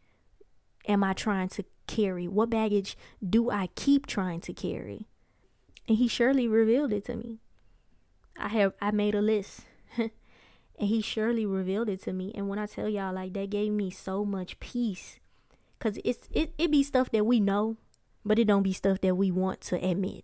am 0.88 1.04
I 1.04 1.13
trying 1.13 1.50
to 1.50 1.63
carry? 1.88 2.28
What 2.28 2.50
baggage 2.50 2.97
do 3.28 3.50
I 3.50 3.67
keep 3.76 4.08
trying 4.08 4.41
to 4.41 4.54
carry? 4.54 5.08
And 5.88 5.97
he 5.97 6.08
surely 6.08 6.47
revealed 6.47 6.91
it 6.91 7.06
to 7.06 7.15
me. 7.15 7.39
I 8.38 8.50
have 8.50 8.74
I 8.82 8.91
made 8.91 9.15
a 9.15 9.21
list. 9.21 9.62
And 10.82 10.89
he 10.89 11.00
surely 11.00 11.45
revealed 11.45 11.89
it 11.89 12.02
to 12.04 12.12
me. 12.12 12.32
And 12.34 12.50
when 12.50 12.58
I 12.58 12.65
tell 12.65 12.89
y'all, 12.89 13.13
like 13.13 13.34
that 13.34 13.52
gave 13.52 13.71
me 13.71 13.91
so 13.91 14.26
much 14.26 14.60
peace. 14.60 15.19
Cause 15.82 15.98
it's 16.06 16.30
it, 16.32 16.54
it 16.58 16.72
be 16.72 16.84
stuff 16.84 17.12
that 17.12 17.26
we 17.26 17.41
know, 17.41 17.76
but 18.24 18.39
it 18.39 18.46
don't 18.46 18.63
be 18.63 18.72
stuff 18.72 19.02
that 19.02 19.15
we 19.15 19.32
want 19.32 19.60
to 19.62 19.84
admit. 19.84 20.24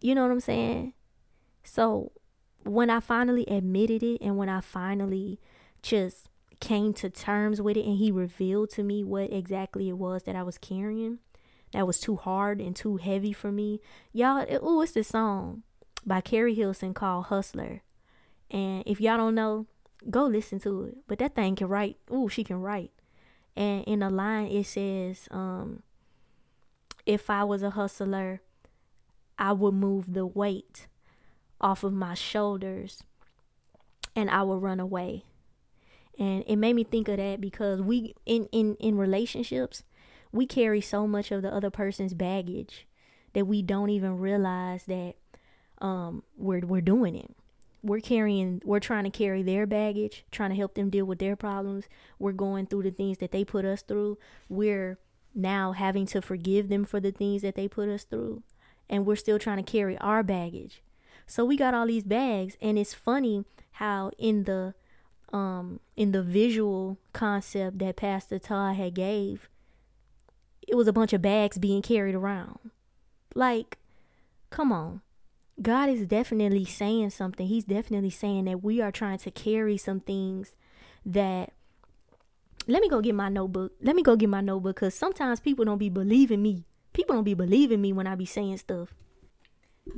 You 0.00 0.14
know 0.14 0.22
what 0.22 0.30
I'm 0.30 0.40
saying? 0.40 0.92
So 1.64 2.12
when 2.62 2.90
I 2.90 3.00
finally 3.00 3.44
admitted 3.46 4.02
it 4.02 4.20
and 4.20 4.36
when 4.36 4.48
I 4.48 4.60
finally 4.60 5.40
just 5.82 6.28
came 6.60 6.92
to 6.94 7.10
terms 7.10 7.60
with 7.60 7.76
it 7.76 7.84
and 7.84 7.98
he 7.98 8.12
revealed 8.12 8.70
to 8.70 8.82
me 8.82 9.02
what 9.02 9.32
exactly 9.32 9.88
it 9.88 9.98
was 9.98 10.22
that 10.22 10.36
I 10.36 10.42
was 10.42 10.58
carrying 10.58 11.18
that 11.74 11.88
was 11.88 11.98
too 11.98 12.14
hard 12.14 12.60
and 12.60 12.74
too 12.74 12.98
heavy 12.98 13.32
for 13.32 13.50
me. 13.50 13.80
Y'all, 14.12 14.46
oh, 14.62 14.80
it's 14.80 14.92
this 14.92 15.08
song 15.08 15.64
by 16.06 16.20
Keri 16.20 16.54
Hilson 16.54 16.94
called 16.94 17.26
Hustler. 17.26 17.82
And 18.48 18.84
if 18.86 19.00
y'all 19.00 19.16
don't 19.16 19.34
know, 19.34 19.66
go 20.08 20.24
listen 20.24 20.60
to 20.60 20.84
it. 20.84 20.98
But 21.08 21.18
that 21.18 21.34
thing 21.34 21.56
can 21.56 21.66
write. 21.66 21.96
Ooh, 22.12 22.28
she 22.28 22.44
can 22.44 22.60
write. 22.60 22.92
And 23.56 23.84
in 23.84 24.02
a 24.02 24.10
line 24.10 24.46
it 24.46 24.66
says, 24.66 25.28
um, 25.30 25.82
if 27.06 27.30
I 27.30 27.44
was 27.44 27.62
a 27.62 27.70
hustler, 27.70 28.40
I 29.38 29.52
would 29.52 29.74
move 29.74 30.12
the 30.14 30.26
weight 30.26 30.86
off 31.60 31.84
of 31.84 31.92
my 31.92 32.14
shoulders 32.14 33.02
and 34.16 34.30
I 34.30 34.42
would 34.42 34.62
run 34.62 34.80
away. 34.80 35.24
And 36.18 36.44
it 36.46 36.56
made 36.56 36.74
me 36.74 36.84
think 36.84 37.08
of 37.08 37.16
that 37.16 37.40
because 37.40 37.82
we 37.82 38.14
in 38.24 38.48
in 38.52 38.76
in 38.76 38.96
relationships, 38.96 39.82
we 40.32 40.46
carry 40.46 40.80
so 40.80 41.06
much 41.06 41.30
of 41.32 41.42
the 41.42 41.52
other 41.52 41.70
person's 41.70 42.14
baggage 42.14 42.86
that 43.32 43.46
we 43.46 43.62
don't 43.62 43.90
even 43.90 44.18
realize 44.18 44.84
that 44.84 45.14
um 45.80 46.22
we're 46.36 46.60
we're 46.60 46.80
doing 46.80 47.16
it 47.16 47.34
we're 47.84 48.00
carrying 48.00 48.62
we're 48.64 48.80
trying 48.80 49.04
to 49.04 49.10
carry 49.10 49.42
their 49.42 49.66
baggage 49.66 50.24
trying 50.32 50.48
to 50.48 50.56
help 50.56 50.74
them 50.74 50.88
deal 50.88 51.04
with 51.04 51.18
their 51.18 51.36
problems. 51.36 51.84
We're 52.18 52.32
going 52.32 52.66
through 52.66 52.84
the 52.84 52.90
things 52.90 53.18
that 53.18 53.30
they 53.30 53.44
put 53.44 53.66
us 53.66 53.82
through. 53.82 54.18
We're 54.48 54.98
now 55.34 55.72
having 55.72 56.06
to 56.06 56.22
forgive 56.22 56.70
them 56.70 56.84
for 56.84 56.98
the 56.98 57.12
things 57.12 57.42
that 57.42 57.56
they 57.56 57.68
put 57.68 57.90
us 57.90 58.04
through. 58.04 58.42
And 58.88 59.04
we're 59.04 59.16
still 59.16 59.38
trying 59.38 59.62
to 59.62 59.70
carry 59.70 59.98
our 59.98 60.22
baggage. 60.22 60.82
So 61.26 61.44
we 61.44 61.56
got 61.58 61.74
all 61.74 61.86
these 61.86 62.04
bags 62.04 62.56
and 62.62 62.78
it's 62.78 62.94
funny 62.94 63.44
how 63.72 64.10
in 64.18 64.44
the 64.44 64.74
um 65.32 65.80
in 65.94 66.12
the 66.12 66.22
visual 66.22 66.98
concept 67.12 67.78
that 67.80 67.96
pastor 67.96 68.38
todd 68.38 68.76
had 68.76 68.94
gave 68.94 69.50
it 70.66 70.74
was 70.74 70.88
a 70.88 70.92
bunch 70.92 71.12
of 71.12 71.20
bags 71.20 71.58
being 71.58 71.82
carried 71.82 72.14
around. 72.14 72.70
Like 73.34 73.76
come 74.48 74.72
on 74.72 75.02
God 75.60 75.88
is 75.88 76.06
definitely 76.06 76.64
saying 76.64 77.10
something. 77.10 77.46
He's 77.46 77.64
definitely 77.64 78.10
saying 78.10 78.46
that 78.46 78.62
we 78.62 78.80
are 78.80 78.90
trying 78.90 79.18
to 79.18 79.30
carry 79.30 79.76
some 79.76 80.00
things 80.00 80.56
that 81.06 81.52
let 82.66 82.80
me 82.80 82.88
go 82.88 83.00
get 83.00 83.14
my 83.14 83.28
notebook. 83.28 83.72
Let 83.80 83.94
me 83.94 84.02
go 84.02 84.16
get 84.16 84.28
my 84.28 84.40
notebook 84.40 84.76
because 84.76 84.94
sometimes 84.94 85.40
people 85.40 85.64
don't 85.64 85.78
be 85.78 85.90
believing 85.90 86.42
me. 86.42 86.64
People 86.92 87.14
don't 87.14 87.24
be 87.24 87.34
believing 87.34 87.80
me 87.80 87.92
when 87.92 88.06
I 88.06 88.14
be 88.14 88.26
saying 88.26 88.58
stuff. 88.58 88.94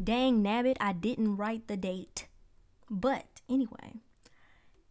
Dang 0.03 0.43
nabbit, 0.43 0.77
I 0.81 0.93
didn't 0.93 1.37
write 1.37 1.69
the 1.69 1.77
date. 1.77 2.27
But 2.91 3.27
anyway, 3.49 3.95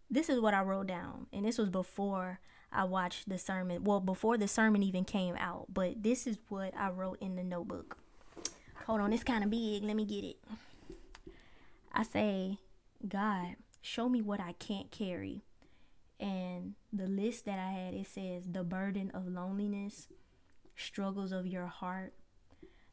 this 0.10 0.30
is 0.30 0.40
what 0.40 0.54
I 0.54 0.62
wrote 0.62 0.88
down. 0.88 1.28
And 1.34 1.46
this 1.46 1.58
was 1.58 1.70
before 1.70 2.40
I 2.72 2.86
watched 2.86 3.28
the 3.28 3.38
sermon. 3.38 3.84
Well, 3.84 4.00
before 4.00 4.38
the 4.38 4.48
sermon 4.48 4.84
even 4.84 5.04
came 5.04 5.36
out. 5.36 5.68
But 5.74 6.02
this 6.02 6.28
is 6.28 6.38
what 6.50 6.74
I 6.78 6.90
wrote 6.90 7.20
in 7.22 7.36
the 7.36 7.44
notebook. 7.44 7.98
Hold 8.86 9.02
on, 9.02 9.14
it's 9.14 9.24
kind 9.24 9.44
of 9.44 9.50
big. 9.50 9.84
Let 9.84 9.96
me 9.96 10.06
get 10.06 10.24
it. 10.24 10.38
I 11.92 12.04
say, 12.04 12.60
God, 13.08 13.56
show 13.82 14.08
me 14.08 14.22
what 14.22 14.40
I 14.40 14.54
can't 14.54 14.92
carry. 14.92 15.42
And 16.20 16.76
the 16.94 17.08
list 17.08 17.46
that 17.46 17.58
I 17.58 17.72
had, 17.72 17.94
it 17.96 18.06
says 18.06 18.44
the 18.52 18.64
burden 18.64 19.10
of 19.12 19.28
loneliness, 19.28 20.08
struggles 20.76 21.32
of 21.32 21.48
your 21.48 21.66
heart, 21.66 22.14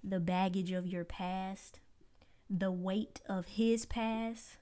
the 0.03 0.19
baggage 0.19 0.73
of 0.73 0.87
your 0.87 1.05
past, 1.05 1.81
the 2.49 2.73
weight 2.73 3.21
of 3.29 3.47
his 3.47 3.85
past. 3.85 4.57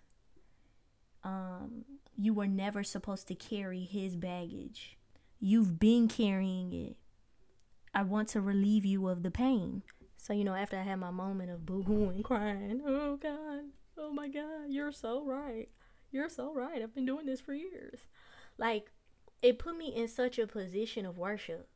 Um, 1.23 1.85
you 2.17 2.35
were 2.35 2.49
never 2.49 2.83
supposed 2.83 3.29
to 3.29 3.35
carry 3.37 3.85
his 3.85 4.17
baggage. 4.17 4.99
You've 5.39 5.79
been 5.79 6.09
carrying 6.09 6.73
it. 6.73 6.97
I 7.95 8.03
want 8.03 8.29
to 8.31 8.41
relieve 8.41 8.85
you 8.85 9.07
of 9.07 9.23
the 9.23 9.31
pain. 9.31 9.83
So, 10.23 10.35
you 10.35 10.45
know, 10.45 10.55
after 10.55 10.77
I 10.77 10.83
had 10.83 10.97
my 10.97 11.11
moment 11.11 11.51
of 11.51 11.65
boo 11.65 11.83
hooing, 11.83 12.23
crying, 12.25 12.83
oh 12.87 13.17
God, 13.17 13.71
oh 13.97 14.13
my 14.13 14.29
God, 14.29 14.69
you're 14.69 14.93
so 14.93 15.25
right. 15.25 15.69
You're 16.13 16.29
so 16.29 16.53
right. 16.53 16.83
I've 16.83 16.95
been 16.95 17.07
doing 17.07 17.25
this 17.25 17.41
for 17.41 17.55
years. 17.55 18.01
Like, 18.59 18.93
it 19.41 19.59
put 19.59 19.79
me 19.79 19.95
in 19.95 20.09
such 20.09 20.39
a 20.39 20.47
position 20.47 21.07
of 21.07 21.17
worship. 21.17 21.69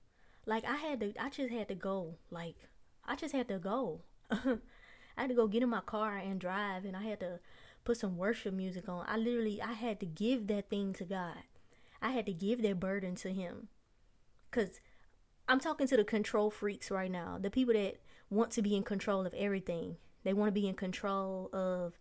Like, 0.45 0.64
I 0.66 0.76
had 0.76 1.01
to, 1.01 1.14
I 1.18 1.30
just 1.30 1.51
had 1.51 1.68
to 1.68 1.74
go. 1.74 2.16
Like, 2.30 2.57
I 3.07 3.16
just 3.16 3.34
had 3.34 3.49
to 3.49 3.59
go. 3.59 4.03
I 4.30 4.59
had 5.16 5.30
to 5.30 5.34
go 5.34 5.47
get 5.47 5.62
in 5.62 5.70
my 5.70 5.80
car 5.80 6.18
and 6.18 6.38
drive, 6.38 6.84
and 6.84 6.95
I 6.95 7.05
had 7.05 7.20
to 7.20 7.40
put 7.84 7.97
some 7.97 8.18
worship 8.18 8.53
music 8.53 8.90
on. 8.90 9.07
I 9.09 9.16
literally, 9.16 9.62
I 9.62 9.72
had 9.72 10.01
to 10.01 10.07
give 10.07 10.49
that 10.49 10.68
thing 10.68 10.92
to 10.95 11.05
God. 11.05 11.45
I 12.03 12.11
had 12.11 12.26
to 12.26 12.32
give 12.34 12.61
that 12.61 12.78
burden 12.78 13.14
to 13.16 13.32
Him. 13.32 13.68
Because 14.51 14.80
I'm 15.49 15.61
talking 15.61 15.86
to 15.86 15.97
the 15.97 16.05
control 16.05 16.51
freaks 16.51 16.90
right 16.90 17.11
now, 17.11 17.38
the 17.40 17.51
people 17.51 17.72
that 17.72 17.97
want 18.31 18.51
to 18.53 18.62
be 18.62 18.75
in 18.75 18.83
control 18.83 19.27
of 19.27 19.35
everything. 19.35 19.97
They 20.25 20.33
want 20.33 20.49
to 20.49 20.61
be 20.61 20.68
in 20.68 20.75
control 20.75 21.51
of 21.53 21.99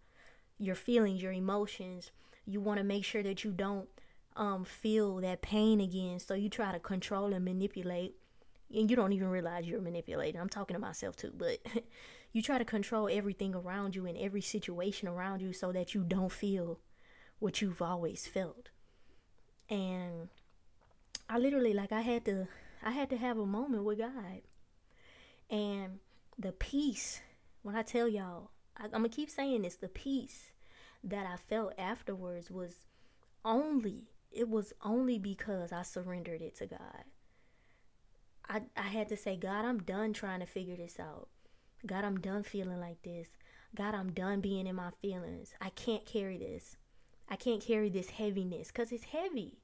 your 0.58 0.76
feelings, 0.76 1.22
your 1.22 1.34
emotions. 1.34 2.12
You 2.46 2.62
want 2.62 2.78
to 2.78 2.84
make 2.84 3.04
sure 3.04 3.24
that 3.24 3.44
you 3.44 3.52
don't 3.52 3.88
um, 4.36 4.64
feel 4.64 5.18
that 5.18 5.42
pain 5.42 5.80
again. 5.82 6.20
So 6.20 6.34
you 6.34 6.50
try 6.50 6.72
to 6.72 6.80
control 6.80 7.34
and 7.34 7.46
manipulate. 7.46 8.16
And 8.74 8.90
you 8.90 8.96
don't 8.96 9.14
even 9.14 9.28
realize 9.28 9.68
you're 9.68 9.82
manipulating. 9.82 10.42
I'm 10.42 10.50
talking 10.50 10.74
to 10.74 10.80
myself 10.80 11.16
too, 11.16 11.32
but 11.36 11.60
you 12.34 12.42
try 12.42 12.58
to 12.58 12.66
control 12.66 13.08
everything 13.12 13.54
around 13.54 13.96
you 13.96 14.08
and 14.08 14.18
every 14.18 14.42
situation 14.42 15.08
around 15.08 15.42
you 15.42 15.54
so 15.54 15.72
that 15.72 15.94
you 15.94 16.04
don't 16.04 16.32
feel 16.32 16.80
what 17.38 17.62
you've 17.62 17.82
always 17.82 18.26
felt. 18.26 18.70
And 19.70 20.30
I 21.30 21.38
literally 21.38 21.74
like 21.74 21.92
I 21.92 22.02
had 22.02 22.26
to 22.26 22.48
I 22.84 22.92
had 22.92 23.10
to 23.12 23.18
have 23.18 23.38
a 23.38 23.46
moment 23.46 23.84
with 23.84 24.00
God. 24.00 24.42
And 25.50 26.00
the 26.38 26.52
peace, 26.52 27.22
when 27.62 27.76
I 27.76 27.82
tell 27.84 28.08
y'all, 28.08 28.52
I, 28.78 28.86
I'm 28.86 28.92
gonna 28.92 29.10
keep 29.10 29.30
saying 29.30 29.62
this, 29.62 29.76
the 29.76 29.90
peace 29.90 30.52
that 31.04 31.26
I 31.26 31.38
felt 31.38 31.74
afterwards 31.78 32.50
was 32.50 32.86
only 33.44 34.08
it 34.32 34.50
was 34.50 34.74
only 34.82 35.20
because 35.20 35.72
I 35.72 35.84
surrendered 35.84 36.42
it 36.42 36.56
to 36.58 36.66
God. 36.66 37.04
I 38.48 38.62
I 38.76 38.84
had 38.88 39.10
to 39.10 39.18
say, 39.18 39.38
God, 39.38 39.66
I'm 39.66 39.80
done 39.80 40.14
trying 40.14 40.40
to 40.40 40.46
figure 40.46 40.76
this 40.76 41.00
out. 41.00 41.30
God, 41.86 42.04
I'm 42.04 42.20
done 42.20 42.44
feeling 42.44 42.80
like 42.80 43.02
this. 43.04 43.28
God, 43.76 43.94
I'm 43.94 44.12
done 44.12 44.40
being 44.42 44.68
in 44.68 44.76
my 44.76 44.92
feelings. 45.02 45.54
I 45.62 45.70
can't 45.70 46.06
carry 46.06 46.38
this. 46.38 46.78
I 47.30 47.36
can't 47.36 47.62
carry 47.62 47.90
this 47.90 48.12
heaviness 48.12 48.72
cuz 48.72 48.92
it's 48.92 49.06
heavy. 49.06 49.60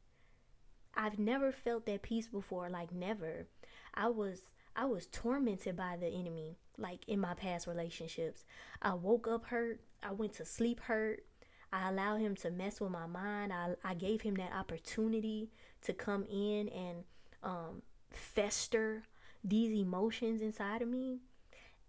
I've 0.96 1.20
never 1.20 1.52
felt 1.52 1.86
that 1.86 2.02
peace 2.02 2.28
before, 2.28 2.70
like 2.70 2.92
never. 2.92 3.48
I 3.94 4.10
was 4.10 4.50
I 4.80 4.86
was 4.86 5.08
tormented 5.08 5.76
by 5.76 5.98
the 5.98 6.08
enemy, 6.08 6.56
like 6.78 7.02
in 7.06 7.20
my 7.20 7.34
past 7.34 7.68
relationships. 7.68 8.46
I 8.82 8.94
woke 8.94 9.28
up 9.28 9.48
hurt. 9.48 9.82
I 10.02 10.14
went 10.14 10.32
to 10.36 10.46
sleep 10.46 10.80
hurt. 10.80 11.26
I 11.74 11.90
allowed 11.90 12.22
him 12.22 12.34
to 12.38 12.50
mess 12.50 12.80
with 12.80 12.90
my 12.90 13.06
mind. 13.06 13.52
I, 13.52 13.76
I 13.84 13.94
gave 13.94 14.22
him 14.22 14.36
that 14.36 14.54
opportunity 14.54 15.50
to 15.82 15.92
come 15.92 16.24
in 16.32 16.70
and 16.70 17.04
um, 17.44 17.82
fester 18.10 19.04
these 19.44 19.78
emotions 19.78 20.42
inside 20.42 20.82
of 20.82 20.88
me. 20.88 21.20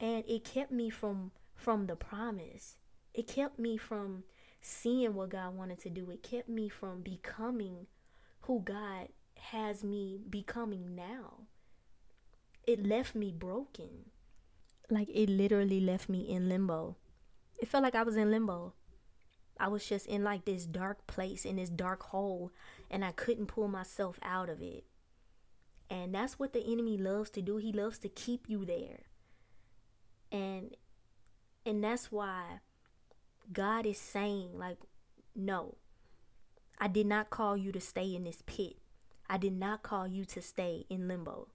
And 0.01 0.25
it 0.27 0.43
kept 0.43 0.73
me 0.73 0.91
from 0.91 1.31
from 1.55 1.87
the 1.87 1.95
promise. 1.95 2.75
It 3.15 3.29
kept 3.29 3.57
me 3.57 3.77
from 3.77 4.25
seeing 4.63 5.15
what 5.15 5.29
God 5.29 5.55
wanted 5.55 5.79
to 5.83 5.91
do. 5.91 6.11
It 6.11 6.25
kept 6.25 6.49
me 6.49 6.69
from 6.69 7.03
becoming 7.03 7.87
who 8.41 8.63
God 8.65 9.11
has 9.37 9.85
me 9.85 10.19
becoming 10.29 10.97
now. 10.97 11.47
It 12.71 12.87
left 12.87 13.17
me 13.17 13.33
broken. 13.33 14.11
Like 14.89 15.09
it 15.13 15.29
literally 15.29 15.81
left 15.81 16.09
me 16.09 16.21
in 16.21 16.49
limbo. 16.49 16.97
It 17.59 17.67
felt 17.67 17.83
like 17.83 17.97
I 17.97 18.05
was 18.05 18.15
in 18.17 18.31
limbo. 18.31 18.75
I 19.59 19.67
was 19.67 19.85
just 19.85 20.07
in 20.07 20.23
like 20.23 20.45
this 20.45 20.67
dark 20.67 21.05
place, 21.09 21.45
in 21.45 21.57
this 21.57 21.69
dark 21.69 22.01
hole, 22.05 22.53
and 22.89 23.05
I 23.05 23.11
couldn't 23.11 23.47
pull 23.47 23.67
myself 23.67 24.21
out 24.23 24.49
of 24.49 24.63
it. 24.63 24.85
And 25.91 26.15
that's 26.15 26.39
what 26.39 26.53
the 26.53 26.65
enemy 26.65 26.97
loves 26.97 27.31
to 27.31 27.43
do. 27.43 27.57
He 27.57 27.73
loves 27.73 27.99
to 27.99 28.09
keep 28.09 28.49
you 28.49 28.65
there. 28.65 29.01
And 30.31 30.77
and 31.67 31.83
that's 31.83 32.13
why 32.13 32.61
God 33.53 33.85
is 33.85 33.99
saying 33.99 34.57
like 34.57 34.79
no. 35.35 35.75
I 36.79 36.87
did 36.87 37.07
not 37.07 37.31
call 37.31 37.57
you 37.57 37.73
to 37.73 37.81
stay 37.81 38.15
in 38.15 38.23
this 38.23 38.45
pit. 38.47 38.75
I 39.29 39.39
did 39.39 39.55
not 39.55 39.83
call 39.83 40.07
you 40.07 40.25
to 40.27 40.41
stay 40.41 40.87
in 40.89 41.09
limbo. 41.09 41.49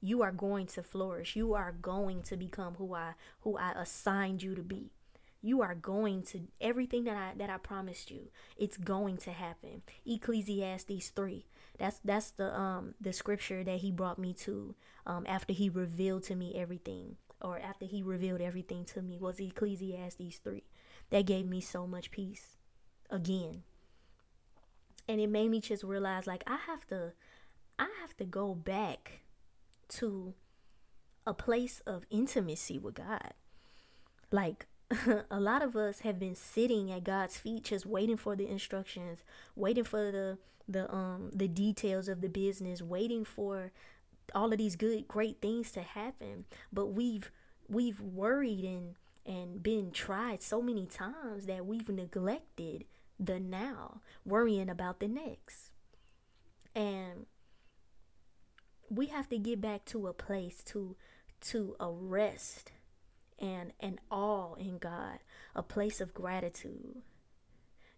You 0.00 0.22
are 0.22 0.32
going 0.32 0.66
to 0.68 0.82
flourish. 0.82 1.36
You 1.36 1.54
are 1.54 1.72
going 1.72 2.22
to 2.24 2.36
become 2.36 2.74
who 2.74 2.94
I 2.94 3.14
who 3.40 3.56
I 3.56 3.72
assigned 3.72 4.42
you 4.42 4.54
to 4.54 4.62
be 4.62 4.90
you 5.40 5.62
are 5.62 5.74
going 5.74 6.22
to 6.22 6.40
everything 6.60 7.04
that 7.04 7.16
I 7.16 7.32
that 7.36 7.50
I 7.50 7.58
promised 7.58 8.10
you. 8.10 8.28
It's 8.56 8.76
going 8.76 9.18
to 9.18 9.30
happen. 9.30 9.82
Ecclesiastes 10.04 11.10
3. 11.10 11.46
That's 11.78 12.00
that's 12.04 12.30
the 12.32 12.58
um 12.58 12.94
the 13.00 13.12
scripture 13.12 13.62
that 13.64 13.78
he 13.78 13.92
brought 13.92 14.18
me 14.18 14.34
to 14.34 14.74
um 15.06 15.24
after 15.28 15.52
he 15.52 15.68
revealed 15.68 16.24
to 16.24 16.34
me 16.34 16.54
everything 16.56 17.16
or 17.40 17.58
after 17.60 17.86
he 17.86 18.02
revealed 18.02 18.40
everything 18.40 18.84
to 18.84 19.02
me 19.02 19.18
was 19.18 19.38
Ecclesiastes 19.38 20.38
3. 20.38 20.64
That 21.10 21.26
gave 21.26 21.46
me 21.46 21.60
so 21.60 21.86
much 21.86 22.10
peace 22.10 22.56
again. 23.08 23.62
And 25.06 25.20
it 25.20 25.28
made 25.28 25.50
me 25.50 25.60
just 25.60 25.84
realize 25.84 26.26
like 26.26 26.42
I 26.46 26.56
have 26.66 26.84
to 26.88 27.12
I 27.78 27.86
have 28.00 28.16
to 28.16 28.24
go 28.24 28.56
back 28.56 29.20
to 29.88 30.34
a 31.26 31.34
place 31.34 31.82
of 31.86 32.04
intimacy 32.10 32.78
with 32.78 32.94
God. 32.94 33.34
Like 34.30 34.66
a 35.30 35.40
lot 35.40 35.62
of 35.62 35.76
us 35.76 36.00
have 36.00 36.18
been 36.18 36.34
sitting 36.34 36.90
at 36.90 37.04
God's 37.04 37.36
feet 37.36 37.64
just 37.64 37.86
waiting 37.86 38.16
for 38.16 38.34
the 38.34 38.48
instructions, 38.48 39.22
waiting 39.54 39.84
for 39.84 40.10
the 40.10 40.38
the 40.66 40.92
um 40.92 41.30
the 41.34 41.48
details 41.48 42.08
of 42.08 42.20
the 42.20 42.28
business, 42.28 42.82
waiting 42.82 43.24
for 43.24 43.72
all 44.34 44.52
of 44.52 44.58
these 44.58 44.76
good 44.76 45.08
great 45.08 45.40
things 45.40 45.72
to 45.72 45.82
happen. 45.82 46.44
But 46.72 46.86
we've 46.86 47.30
we've 47.68 48.00
worried 48.00 48.64
and 48.64 48.94
and 49.26 49.62
been 49.62 49.90
tried 49.90 50.42
so 50.42 50.62
many 50.62 50.86
times 50.86 51.46
that 51.46 51.66
we've 51.66 51.88
neglected 51.88 52.84
the 53.20 53.38
now, 53.38 54.00
worrying 54.24 54.70
about 54.70 55.00
the 55.00 55.08
next. 55.08 55.70
And 56.74 57.26
we 58.90 59.06
have 59.06 59.28
to 59.28 59.38
get 59.38 59.60
back 59.60 59.84
to 59.86 60.06
a 60.06 60.12
place 60.12 60.62
to 60.64 60.96
to 61.40 61.76
a 61.78 61.90
rest 61.90 62.72
and 63.38 63.72
an 63.80 64.00
awe 64.10 64.54
in 64.54 64.78
God, 64.78 65.18
a 65.54 65.62
place 65.62 66.00
of 66.00 66.14
gratitude. 66.14 67.02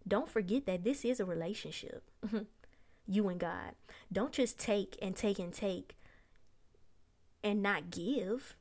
Don't 0.07 0.29
forget 0.29 0.65
that 0.65 0.83
this 0.83 1.03
is 1.03 1.19
a 1.19 1.25
relationship, 1.25 2.03
you 3.07 3.27
and 3.29 3.39
God. 3.39 3.75
Don't 4.11 4.31
just 4.31 4.59
take 4.59 4.97
and 5.01 5.15
take 5.15 5.39
and 5.39 5.53
take 5.53 5.95
and 7.43 7.61
not 7.61 7.89
give. 7.89 8.55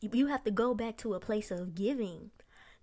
You 0.00 0.26
have 0.28 0.44
to 0.44 0.50
go 0.50 0.74
back 0.74 0.96
to 0.98 1.14
a 1.14 1.20
place 1.20 1.50
of 1.50 1.74
giving. 1.74 2.30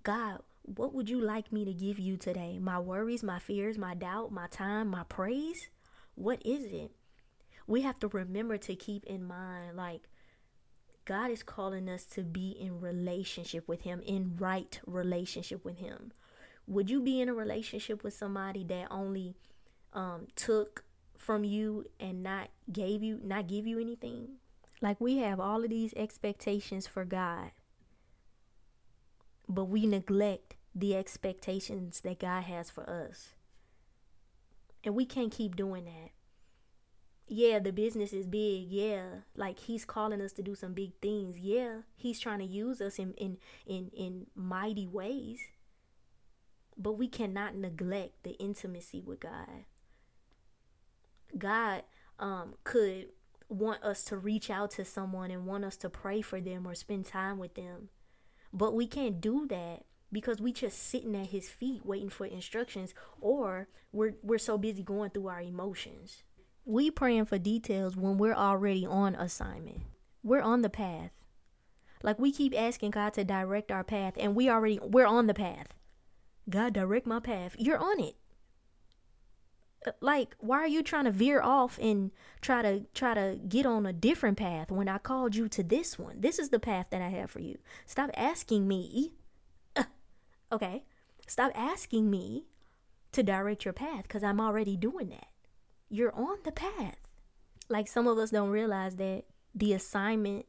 God, 0.04 0.40
what 0.64 0.94
would 0.94 1.10
you 1.10 1.20
like 1.20 1.52
me 1.52 1.66
to 1.66 1.74
give 1.74 1.98
you 1.98 2.18
today? 2.18 2.60
My 2.60 2.80
worries, 2.80 3.24
my 3.24 3.40
fears, 3.40 3.78
my 3.78 3.96
doubt, 3.96 4.32
my 4.32 4.48
time, 4.48 4.90
my 4.90 5.04
praise? 5.04 5.70
What 6.16 6.42
is 6.46 6.66
it? 6.66 6.92
We 7.68 7.82
have 7.82 8.00
to 8.00 8.08
remember 8.08 8.58
to 8.58 8.76
keep 8.76 9.06
in 9.06 9.28
mind, 9.28 9.76
like, 9.76 10.08
God 11.04 11.32
is 11.32 11.44
calling 11.44 11.88
us 11.90 12.04
to 12.06 12.24
be 12.24 12.50
in 12.52 12.82
relationship 12.82 13.68
with 13.68 13.82
Him, 13.82 14.02
in 14.06 14.36
right 14.38 14.80
relationship 14.86 15.64
with 15.64 15.78
Him. 15.78 16.12
Would 16.68 16.90
you 16.90 17.02
be 17.02 17.22
in 17.22 17.30
a 17.30 17.34
relationship 17.34 18.04
with 18.04 18.14
somebody 18.14 18.64
that 18.66 18.88
only 18.92 19.36
um, 19.94 20.28
took 20.36 20.84
from 21.18 21.46
you 21.46 21.86
and 22.00 22.24
not 22.24 22.50
gave 22.72 23.04
you, 23.04 23.20
not 23.24 23.48
give 23.48 23.66
you 23.66 23.80
anything? 23.80 24.36
Like 24.82 25.00
we 25.00 25.18
have 25.20 25.40
all 25.40 25.64
of 25.64 25.70
these 25.70 25.94
expectations 25.96 26.88
for 26.88 27.06
God, 27.06 27.52
but 29.48 29.66
we 29.66 29.86
neglect 29.86 30.56
the 30.76 30.96
expectations 30.96 32.02
that 32.02 32.20
God 32.20 32.44
has 32.44 32.70
for 32.70 32.88
us. 32.90 33.30
And 34.84 34.94
we 34.94 35.06
can't 35.06 35.32
keep 35.32 35.56
doing 35.56 35.86
that 35.86 36.12
yeah, 37.28 37.60
the 37.60 37.72
business 37.74 38.14
is 38.14 38.26
big. 38.26 38.72
Yeah, 38.72 39.22
like 39.36 39.60
he's 39.60 39.86
calling 39.86 40.22
us 40.22 40.32
to 40.34 40.44
do 40.44 40.56
some 40.56 40.74
big 40.74 40.94
things. 41.02 41.38
Yeah, 41.38 41.80
he's 41.96 42.20
trying 42.20 42.40
to 42.40 42.46
use 42.46 42.82
us 42.82 43.00
in 43.00 43.14
in 43.14 43.38
in 43.66 43.92
in 43.96 44.28
mighty 44.36 44.88
ways. 44.88 45.40
But 46.78 46.94
we 46.94 47.08
cannot 47.08 47.56
neglect 47.56 48.24
the 48.24 48.32
intimacy 48.34 49.02
with 49.02 49.20
God. 49.20 49.66
God 51.38 51.84
um 52.20 52.56
could 52.64 53.08
want 53.50 53.84
us 53.84 54.04
to 54.06 54.18
reach 54.18 54.50
out 54.50 54.72
to 54.72 54.86
someone 54.86 55.32
and 55.32 55.46
want 55.46 55.64
us 55.66 55.78
to 55.78 55.90
pray 55.90 56.22
for 56.22 56.42
them 56.42 56.68
or 56.68 56.76
spend 56.76 57.06
time 57.06 57.38
with 57.38 57.56
them. 57.56 57.90
But 58.54 58.74
we 58.74 58.88
can't 58.88 59.22
do 59.22 59.48
that 59.48 59.84
because 60.12 60.42
we 60.42 60.54
just 60.54 60.80
sitting 60.82 61.16
at 61.16 61.28
his 61.28 61.50
feet 61.50 61.86
waiting 61.86 62.10
for 62.10 62.26
instructions 62.26 62.94
or 63.20 63.68
we're 63.92 64.16
we're 64.24 64.38
so 64.38 64.58
busy 64.58 64.84
going 64.84 65.10
through 65.12 65.28
our 65.28 65.42
emotions. 65.42 66.24
We 66.68 66.92
praying 66.92 67.28
for 67.28 67.38
details 67.38 67.96
when 67.96 68.18
we're 68.18 68.34
already 68.34 68.86
on 68.86 69.16
assignment. 69.16 69.84
We're 70.22 70.42
on 70.42 70.64
the 70.64 70.70
path. 70.70 71.12
Like 72.04 72.20
we 72.20 72.30
keep 72.30 72.54
asking 72.54 72.92
God 72.92 73.14
to 73.14 73.24
direct 73.24 73.72
our 73.72 73.86
path 73.86 74.16
and 74.20 74.36
we 74.36 74.50
already 74.50 74.78
we're 74.84 75.08
on 75.08 75.28
the 75.28 75.34
path. 75.34 75.68
God 76.50 76.74
direct 76.74 77.08
my 77.08 77.22
path. 77.22 77.56
You're 77.58 77.78
on 77.78 78.02
it. 78.02 78.16
Uh, 79.88 79.92
like 80.02 80.36
why 80.40 80.58
are 80.58 80.68
you 80.68 80.84
trying 80.84 81.06
to 81.06 81.12
veer 81.12 81.42
off 81.42 81.80
and 81.82 82.12
try 82.42 82.62
to 82.62 82.82
try 82.94 83.14
to 83.14 83.40
get 83.48 83.66
on 83.66 83.86
a 83.86 83.94
different 83.94 84.38
path 84.38 84.70
when 84.70 84.90
I 84.90 84.98
called 84.98 85.38
you 85.38 85.48
to 85.48 85.64
this 85.64 85.98
one? 85.98 86.20
This 86.20 86.38
is 86.38 86.50
the 86.50 86.60
path 86.60 86.88
that 86.90 87.02
I 87.02 87.08
have 87.08 87.32
for 87.32 87.40
you. 87.40 87.60
Stop 87.86 88.10
asking 88.14 88.68
me. 88.68 89.14
Uh, 89.74 89.86
okay. 90.52 90.84
Stop 91.28 91.54
asking 91.56 92.12
me 92.12 92.44
to 93.14 93.24
direct 93.24 93.64
your 93.64 93.74
path 93.74 94.10
cuz 94.10 94.22
I'm 94.22 94.42
already 94.42 94.76
doing 94.76 95.08
that. 95.12 95.27
You're 95.90 96.16
on 96.16 96.38
the 96.44 96.52
path. 96.52 96.98
Like 97.70 97.88
some 97.88 98.08
of 98.08 98.18
us 98.18 98.32
don't 98.32 98.50
realize 98.50 98.96
that 98.98 99.24
the 99.56 99.74
assignment 99.74 100.46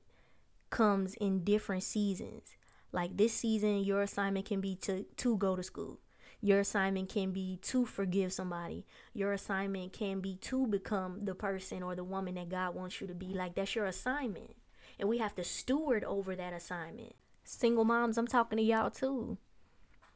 comes 0.71 1.15
in 1.15 1.45
different 1.45 1.83
seasons. 1.83 2.57
Like 2.93 3.17
this 3.17 3.33
season, 3.33 3.85
your 3.85 4.03
assignment 4.03 4.47
can 4.47 4.61
be 4.61 4.75
to, 4.77 5.05
to 5.17 5.37
go 5.37 5.57
to 5.57 5.63
school. 5.63 6.01
Your 6.41 6.61
assignment 6.61 7.09
can 7.09 7.33
be 7.33 7.59
to 7.63 7.85
forgive 7.85 8.33
somebody. 8.33 8.87
Your 9.13 9.33
assignment 9.33 9.93
can 9.93 10.21
be 10.21 10.37
to 10.37 10.67
become 10.67 11.21
the 11.23 11.35
person 11.35 11.83
or 11.83 11.97
the 11.97 12.05
woman 12.05 12.37
that 12.37 12.49
God 12.49 12.75
wants 12.75 13.01
you 13.01 13.07
to 13.09 13.15
be. 13.15 13.35
Like 13.35 13.55
that's 13.55 13.75
your 13.75 13.87
assignment. 13.87 14.57
And 14.99 15.09
we 15.09 15.19
have 15.19 15.35
to 15.37 15.45
steward 15.45 16.05
over 16.05 16.37
that 16.37 16.53
assignment. 16.53 17.15
Single 17.45 17.85
moms, 17.85 18.19
I'm 18.19 18.27
talking 18.27 18.59
to 18.59 18.63
y'all 18.63 18.91
too. 18.91 19.39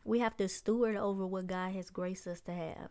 We 0.04 0.20
have 0.20 0.36
to 0.36 0.48
steward 0.48 0.96
over 0.96 1.26
what 1.26 1.46
God 1.46 1.72
has 1.72 1.90
graced 1.90 2.26
us 2.26 2.40
to 2.42 2.52
have. 2.52 2.90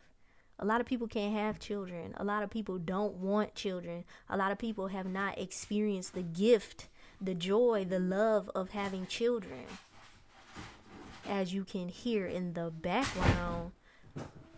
A 0.61 0.65
lot 0.65 0.79
of 0.79 0.87
people 0.87 1.07
can't 1.07 1.33
have 1.33 1.59
children. 1.59 2.13
A 2.17 2.23
lot 2.23 2.43
of 2.43 2.49
people 2.49 2.77
don't 2.77 3.15
want 3.15 3.55
children. 3.55 4.03
A 4.29 4.37
lot 4.37 4.51
of 4.51 4.59
people 4.59 4.87
have 4.87 5.07
not 5.07 5.39
experienced 5.39 6.13
the 6.13 6.21
gift 6.21 6.87
the 7.21 7.35
joy, 7.35 7.85
the 7.87 7.99
love 7.99 8.49
of 8.55 8.71
having 8.71 9.05
children. 9.05 9.65
As 11.29 11.53
you 11.53 11.63
can 11.63 11.87
hear 11.87 12.25
in 12.25 12.53
the 12.53 12.71
background, 12.71 13.71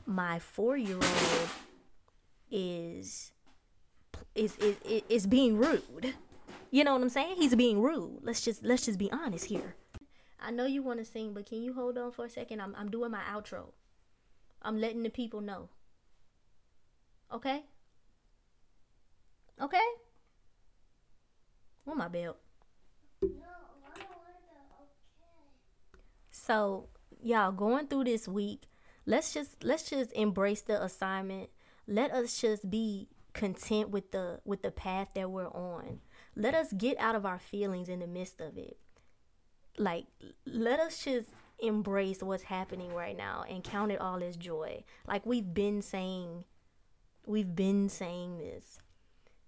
my 0.05 0.39
four 0.39 0.77
year 0.77 0.95
old 0.95 1.49
is 2.49 3.31
is, 4.33 4.55
is 4.57 4.77
is 5.09 5.27
being 5.27 5.57
rude. 5.57 6.15
You 6.71 6.83
know 6.83 6.93
what 6.93 7.01
I'm 7.01 7.09
saying? 7.09 7.35
He's 7.35 7.53
being 7.53 7.81
rude. 7.81 8.19
Let's 8.23 8.41
just 8.41 8.63
let's 8.63 8.85
just 8.85 8.97
be 8.97 9.11
honest 9.11 9.45
here. 9.45 9.75
I 10.41 10.51
know 10.51 10.65
you 10.65 10.81
want 10.81 10.99
to 10.99 11.05
sing, 11.05 11.33
but 11.33 11.45
can 11.45 11.61
you 11.61 11.73
hold 11.73 11.97
on 11.97 12.11
for 12.11 12.25
a 12.25 12.29
second? 12.29 12.61
I'm 12.61 12.73
I'm 12.77 12.89
doing 12.89 13.11
my 13.11 13.21
outro. 13.31 13.73
I'm 14.61 14.79
letting 14.79 15.03
the 15.03 15.09
people 15.09 15.41
know. 15.41 15.67
Okay? 17.31 17.63
Okay? 19.61 19.79
Where 21.83 21.95
my 21.95 22.07
belt? 22.07 22.37
So, 26.31 26.89
y'all 27.21 27.51
going 27.51 27.87
through 27.87 28.05
this 28.05 28.27
week, 28.27 28.63
let's 29.05 29.33
just 29.33 29.63
let's 29.63 29.89
just 29.89 30.11
embrace 30.13 30.61
the 30.61 30.81
assignment. 30.81 31.49
Let 31.87 32.11
us 32.11 32.39
just 32.39 32.69
be 32.69 33.09
content 33.33 33.89
with 33.89 34.11
the 34.11 34.39
with 34.45 34.61
the 34.61 34.71
path 34.71 35.09
that 35.15 35.31
we're 35.31 35.49
on. 35.49 35.99
Let 36.35 36.53
us 36.53 36.73
get 36.73 36.99
out 36.99 37.15
of 37.15 37.25
our 37.25 37.39
feelings 37.39 37.89
in 37.89 37.99
the 37.99 38.07
midst 38.07 38.41
of 38.41 38.57
it. 38.57 38.77
Like 39.77 40.05
let 40.45 40.79
us 40.79 41.03
just 41.03 41.29
embrace 41.59 42.21
what's 42.21 42.43
happening 42.43 42.93
right 42.93 43.15
now 43.15 43.45
and 43.49 43.63
count 43.63 43.91
it 43.91 44.01
all 44.01 44.23
as 44.23 44.35
joy. 44.35 44.83
Like 45.07 45.25
we've 45.25 45.53
been 45.53 45.81
saying 45.81 46.45
we've 47.25 47.55
been 47.55 47.89
saying 47.89 48.37
this 48.37 48.79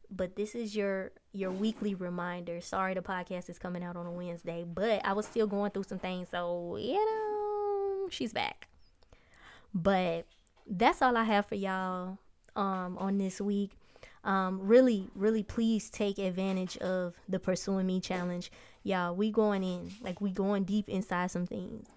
but 0.09 0.35
this 0.35 0.55
is 0.55 0.75
your 0.75 1.11
your 1.33 1.51
weekly 1.51 1.95
reminder. 1.95 2.61
Sorry 2.61 2.93
the 2.93 3.01
podcast 3.01 3.49
is 3.49 3.59
coming 3.59 3.83
out 3.83 3.95
on 3.95 4.05
a 4.05 4.11
Wednesday, 4.11 4.63
but 4.63 5.05
I 5.05 5.13
was 5.13 5.25
still 5.25 5.47
going 5.47 5.71
through 5.71 5.83
some 5.83 5.99
things, 5.99 6.29
so 6.29 6.77
you 6.77 6.93
know, 6.93 8.07
she's 8.09 8.33
back. 8.33 8.67
But 9.73 10.25
that's 10.67 11.01
all 11.01 11.17
I 11.17 11.23
have 11.23 11.45
for 11.47 11.55
y'all 11.55 12.17
um 12.55 12.97
on 12.97 13.17
this 13.17 13.41
week. 13.41 13.71
Um 14.23 14.59
really 14.61 15.09
really 15.15 15.43
please 15.43 15.89
take 15.89 16.17
advantage 16.17 16.77
of 16.77 17.15
the 17.27 17.39
pursuing 17.39 17.85
me 17.85 17.99
challenge. 17.99 18.51
Y'all, 18.83 19.15
we 19.15 19.31
going 19.31 19.63
in. 19.63 19.91
Like 20.01 20.21
we 20.21 20.31
going 20.31 20.63
deep 20.63 20.89
inside 20.89 21.31
some 21.31 21.45
things. 21.45 21.87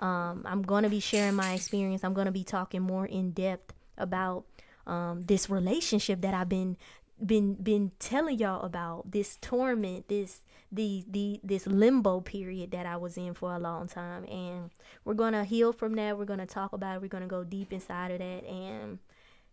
Um 0.00 0.44
I'm 0.44 0.62
going 0.62 0.82
to 0.84 0.90
be 0.90 1.00
sharing 1.00 1.34
my 1.34 1.52
experience. 1.52 2.02
I'm 2.04 2.14
going 2.14 2.26
to 2.26 2.32
be 2.32 2.44
talking 2.44 2.82
more 2.82 3.06
in 3.06 3.30
depth 3.30 3.74
about 3.96 4.44
um, 4.86 5.24
this 5.26 5.50
relationship 5.50 6.20
that 6.22 6.34
I've 6.34 6.48
been 6.48 6.76
been 7.24 7.54
been 7.54 7.92
telling 7.98 8.38
y'all 8.38 8.64
about 8.64 9.10
this 9.10 9.38
torment, 9.40 10.08
this 10.08 10.42
the 10.72 11.04
the 11.08 11.40
this 11.42 11.66
limbo 11.66 12.20
period 12.20 12.70
that 12.70 12.86
I 12.86 12.96
was 12.96 13.16
in 13.16 13.34
for 13.34 13.54
a 13.54 13.58
long 13.58 13.88
time, 13.88 14.24
and 14.26 14.70
we're 15.04 15.14
gonna 15.14 15.44
heal 15.44 15.72
from 15.72 15.94
that. 15.94 16.16
We're 16.18 16.24
gonna 16.24 16.46
talk 16.46 16.72
about 16.72 16.96
it. 16.96 17.02
We're 17.02 17.08
gonna 17.08 17.26
go 17.26 17.44
deep 17.44 17.72
inside 17.72 18.12
of 18.12 18.18
that, 18.18 18.46
and 18.46 18.98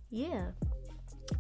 yeah, 0.09 0.51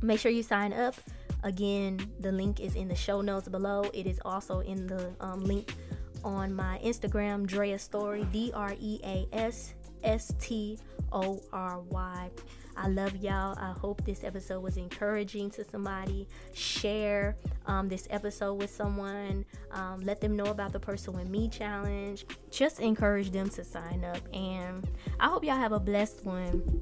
make 0.01 0.19
sure 0.19 0.31
you 0.31 0.43
sign 0.43 0.73
up. 0.73 0.95
Again, 1.43 1.99
the 2.19 2.31
link 2.31 2.59
is 2.59 2.75
in 2.75 2.87
the 2.87 2.95
show 2.95 3.21
notes 3.21 3.47
below. 3.47 3.83
It 3.93 4.07
is 4.07 4.19
also 4.25 4.61
in 4.61 4.87
the 4.87 5.13
um, 5.19 5.43
link 5.43 5.75
on 6.23 6.53
my 6.53 6.79
Instagram, 6.83 7.45
Drea 7.45 7.77
Story, 7.77 8.25
D 8.31 8.51
R 8.53 8.75
E 8.79 8.99
A 9.03 9.27
S 9.31 9.75
S 10.03 10.33
T 10.39 10.79
O 11.11 11.41
R 11.53 11.79
Y. 11.79 12.29
I 12.77 12.87
love 12.87 13.15
y'all. 13.17 13.57
I 13.59 13.71
hope 13.71 14.05
this 14.05 14.23
episode 14.23 14.61
was 14.61 14.77
encouraging 14.77 15.49
to 15.51 15.63
somebody. 15.63 16.27
Share 16.53 17.35
um, 17.65 17.87
this 17.87 18.07
episode 18.11 18.53
with 18.55 18.69
someone. 18.69 19.45
Um, 19.71 20.01
let 20.01 20.21
them 20.21 20.35
know 20.35 20.45
about 20.45 20.73
the 20.73 20.79
Pursuing 20.79 21.29
Me 21.31 21.49
challenge. 21.49 22.25
Just 22.51 22.79
encourage 22.79 23.31
them 23.31 23.49
to 23.49 23.63
sign 23.63 24.05
up. 24.05 24.21
And 24.33 24.87
I 25.19 25.27
hope 25.27 25.43
y'all 25.43 25.55
have 25.55 25.71
a 25.71 25.79
blessed 25.79 26.23
one. 26.23 26.81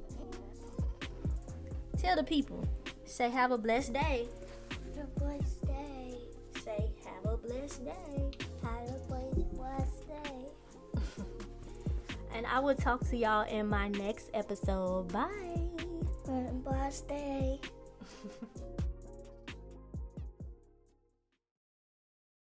Tell 1.97 2.15
the 2.15 2.23
people. 2.23 2.67
Say, 3.05 3.29
have 3.29 3.51
a 3.51 3.57
blessed 3.57 3.93
day. 3.93 4.27
Have 4.97 5.05
a 5.05 5.19
blessed 5.19 5.65
day. 5.65 6.17
Say, 6.63 6.91
have 7.05 7.33
a 7.33 7.37
blessed 7.37 7.85
day. 7.85 8.31
And 12.45 12.53
I 12.55 12.59
will 12.59 12.75
talk 12.75 13.07
to 13.09 13.17
y'all 13.17 13.47
in 13.47 13.67
my 13.67 13.87
next 13.89 14.29
episode. 14.33 15.11
Bye. 15.11 15.29
Blessed 16.63 17.07
day. 17.07 17.59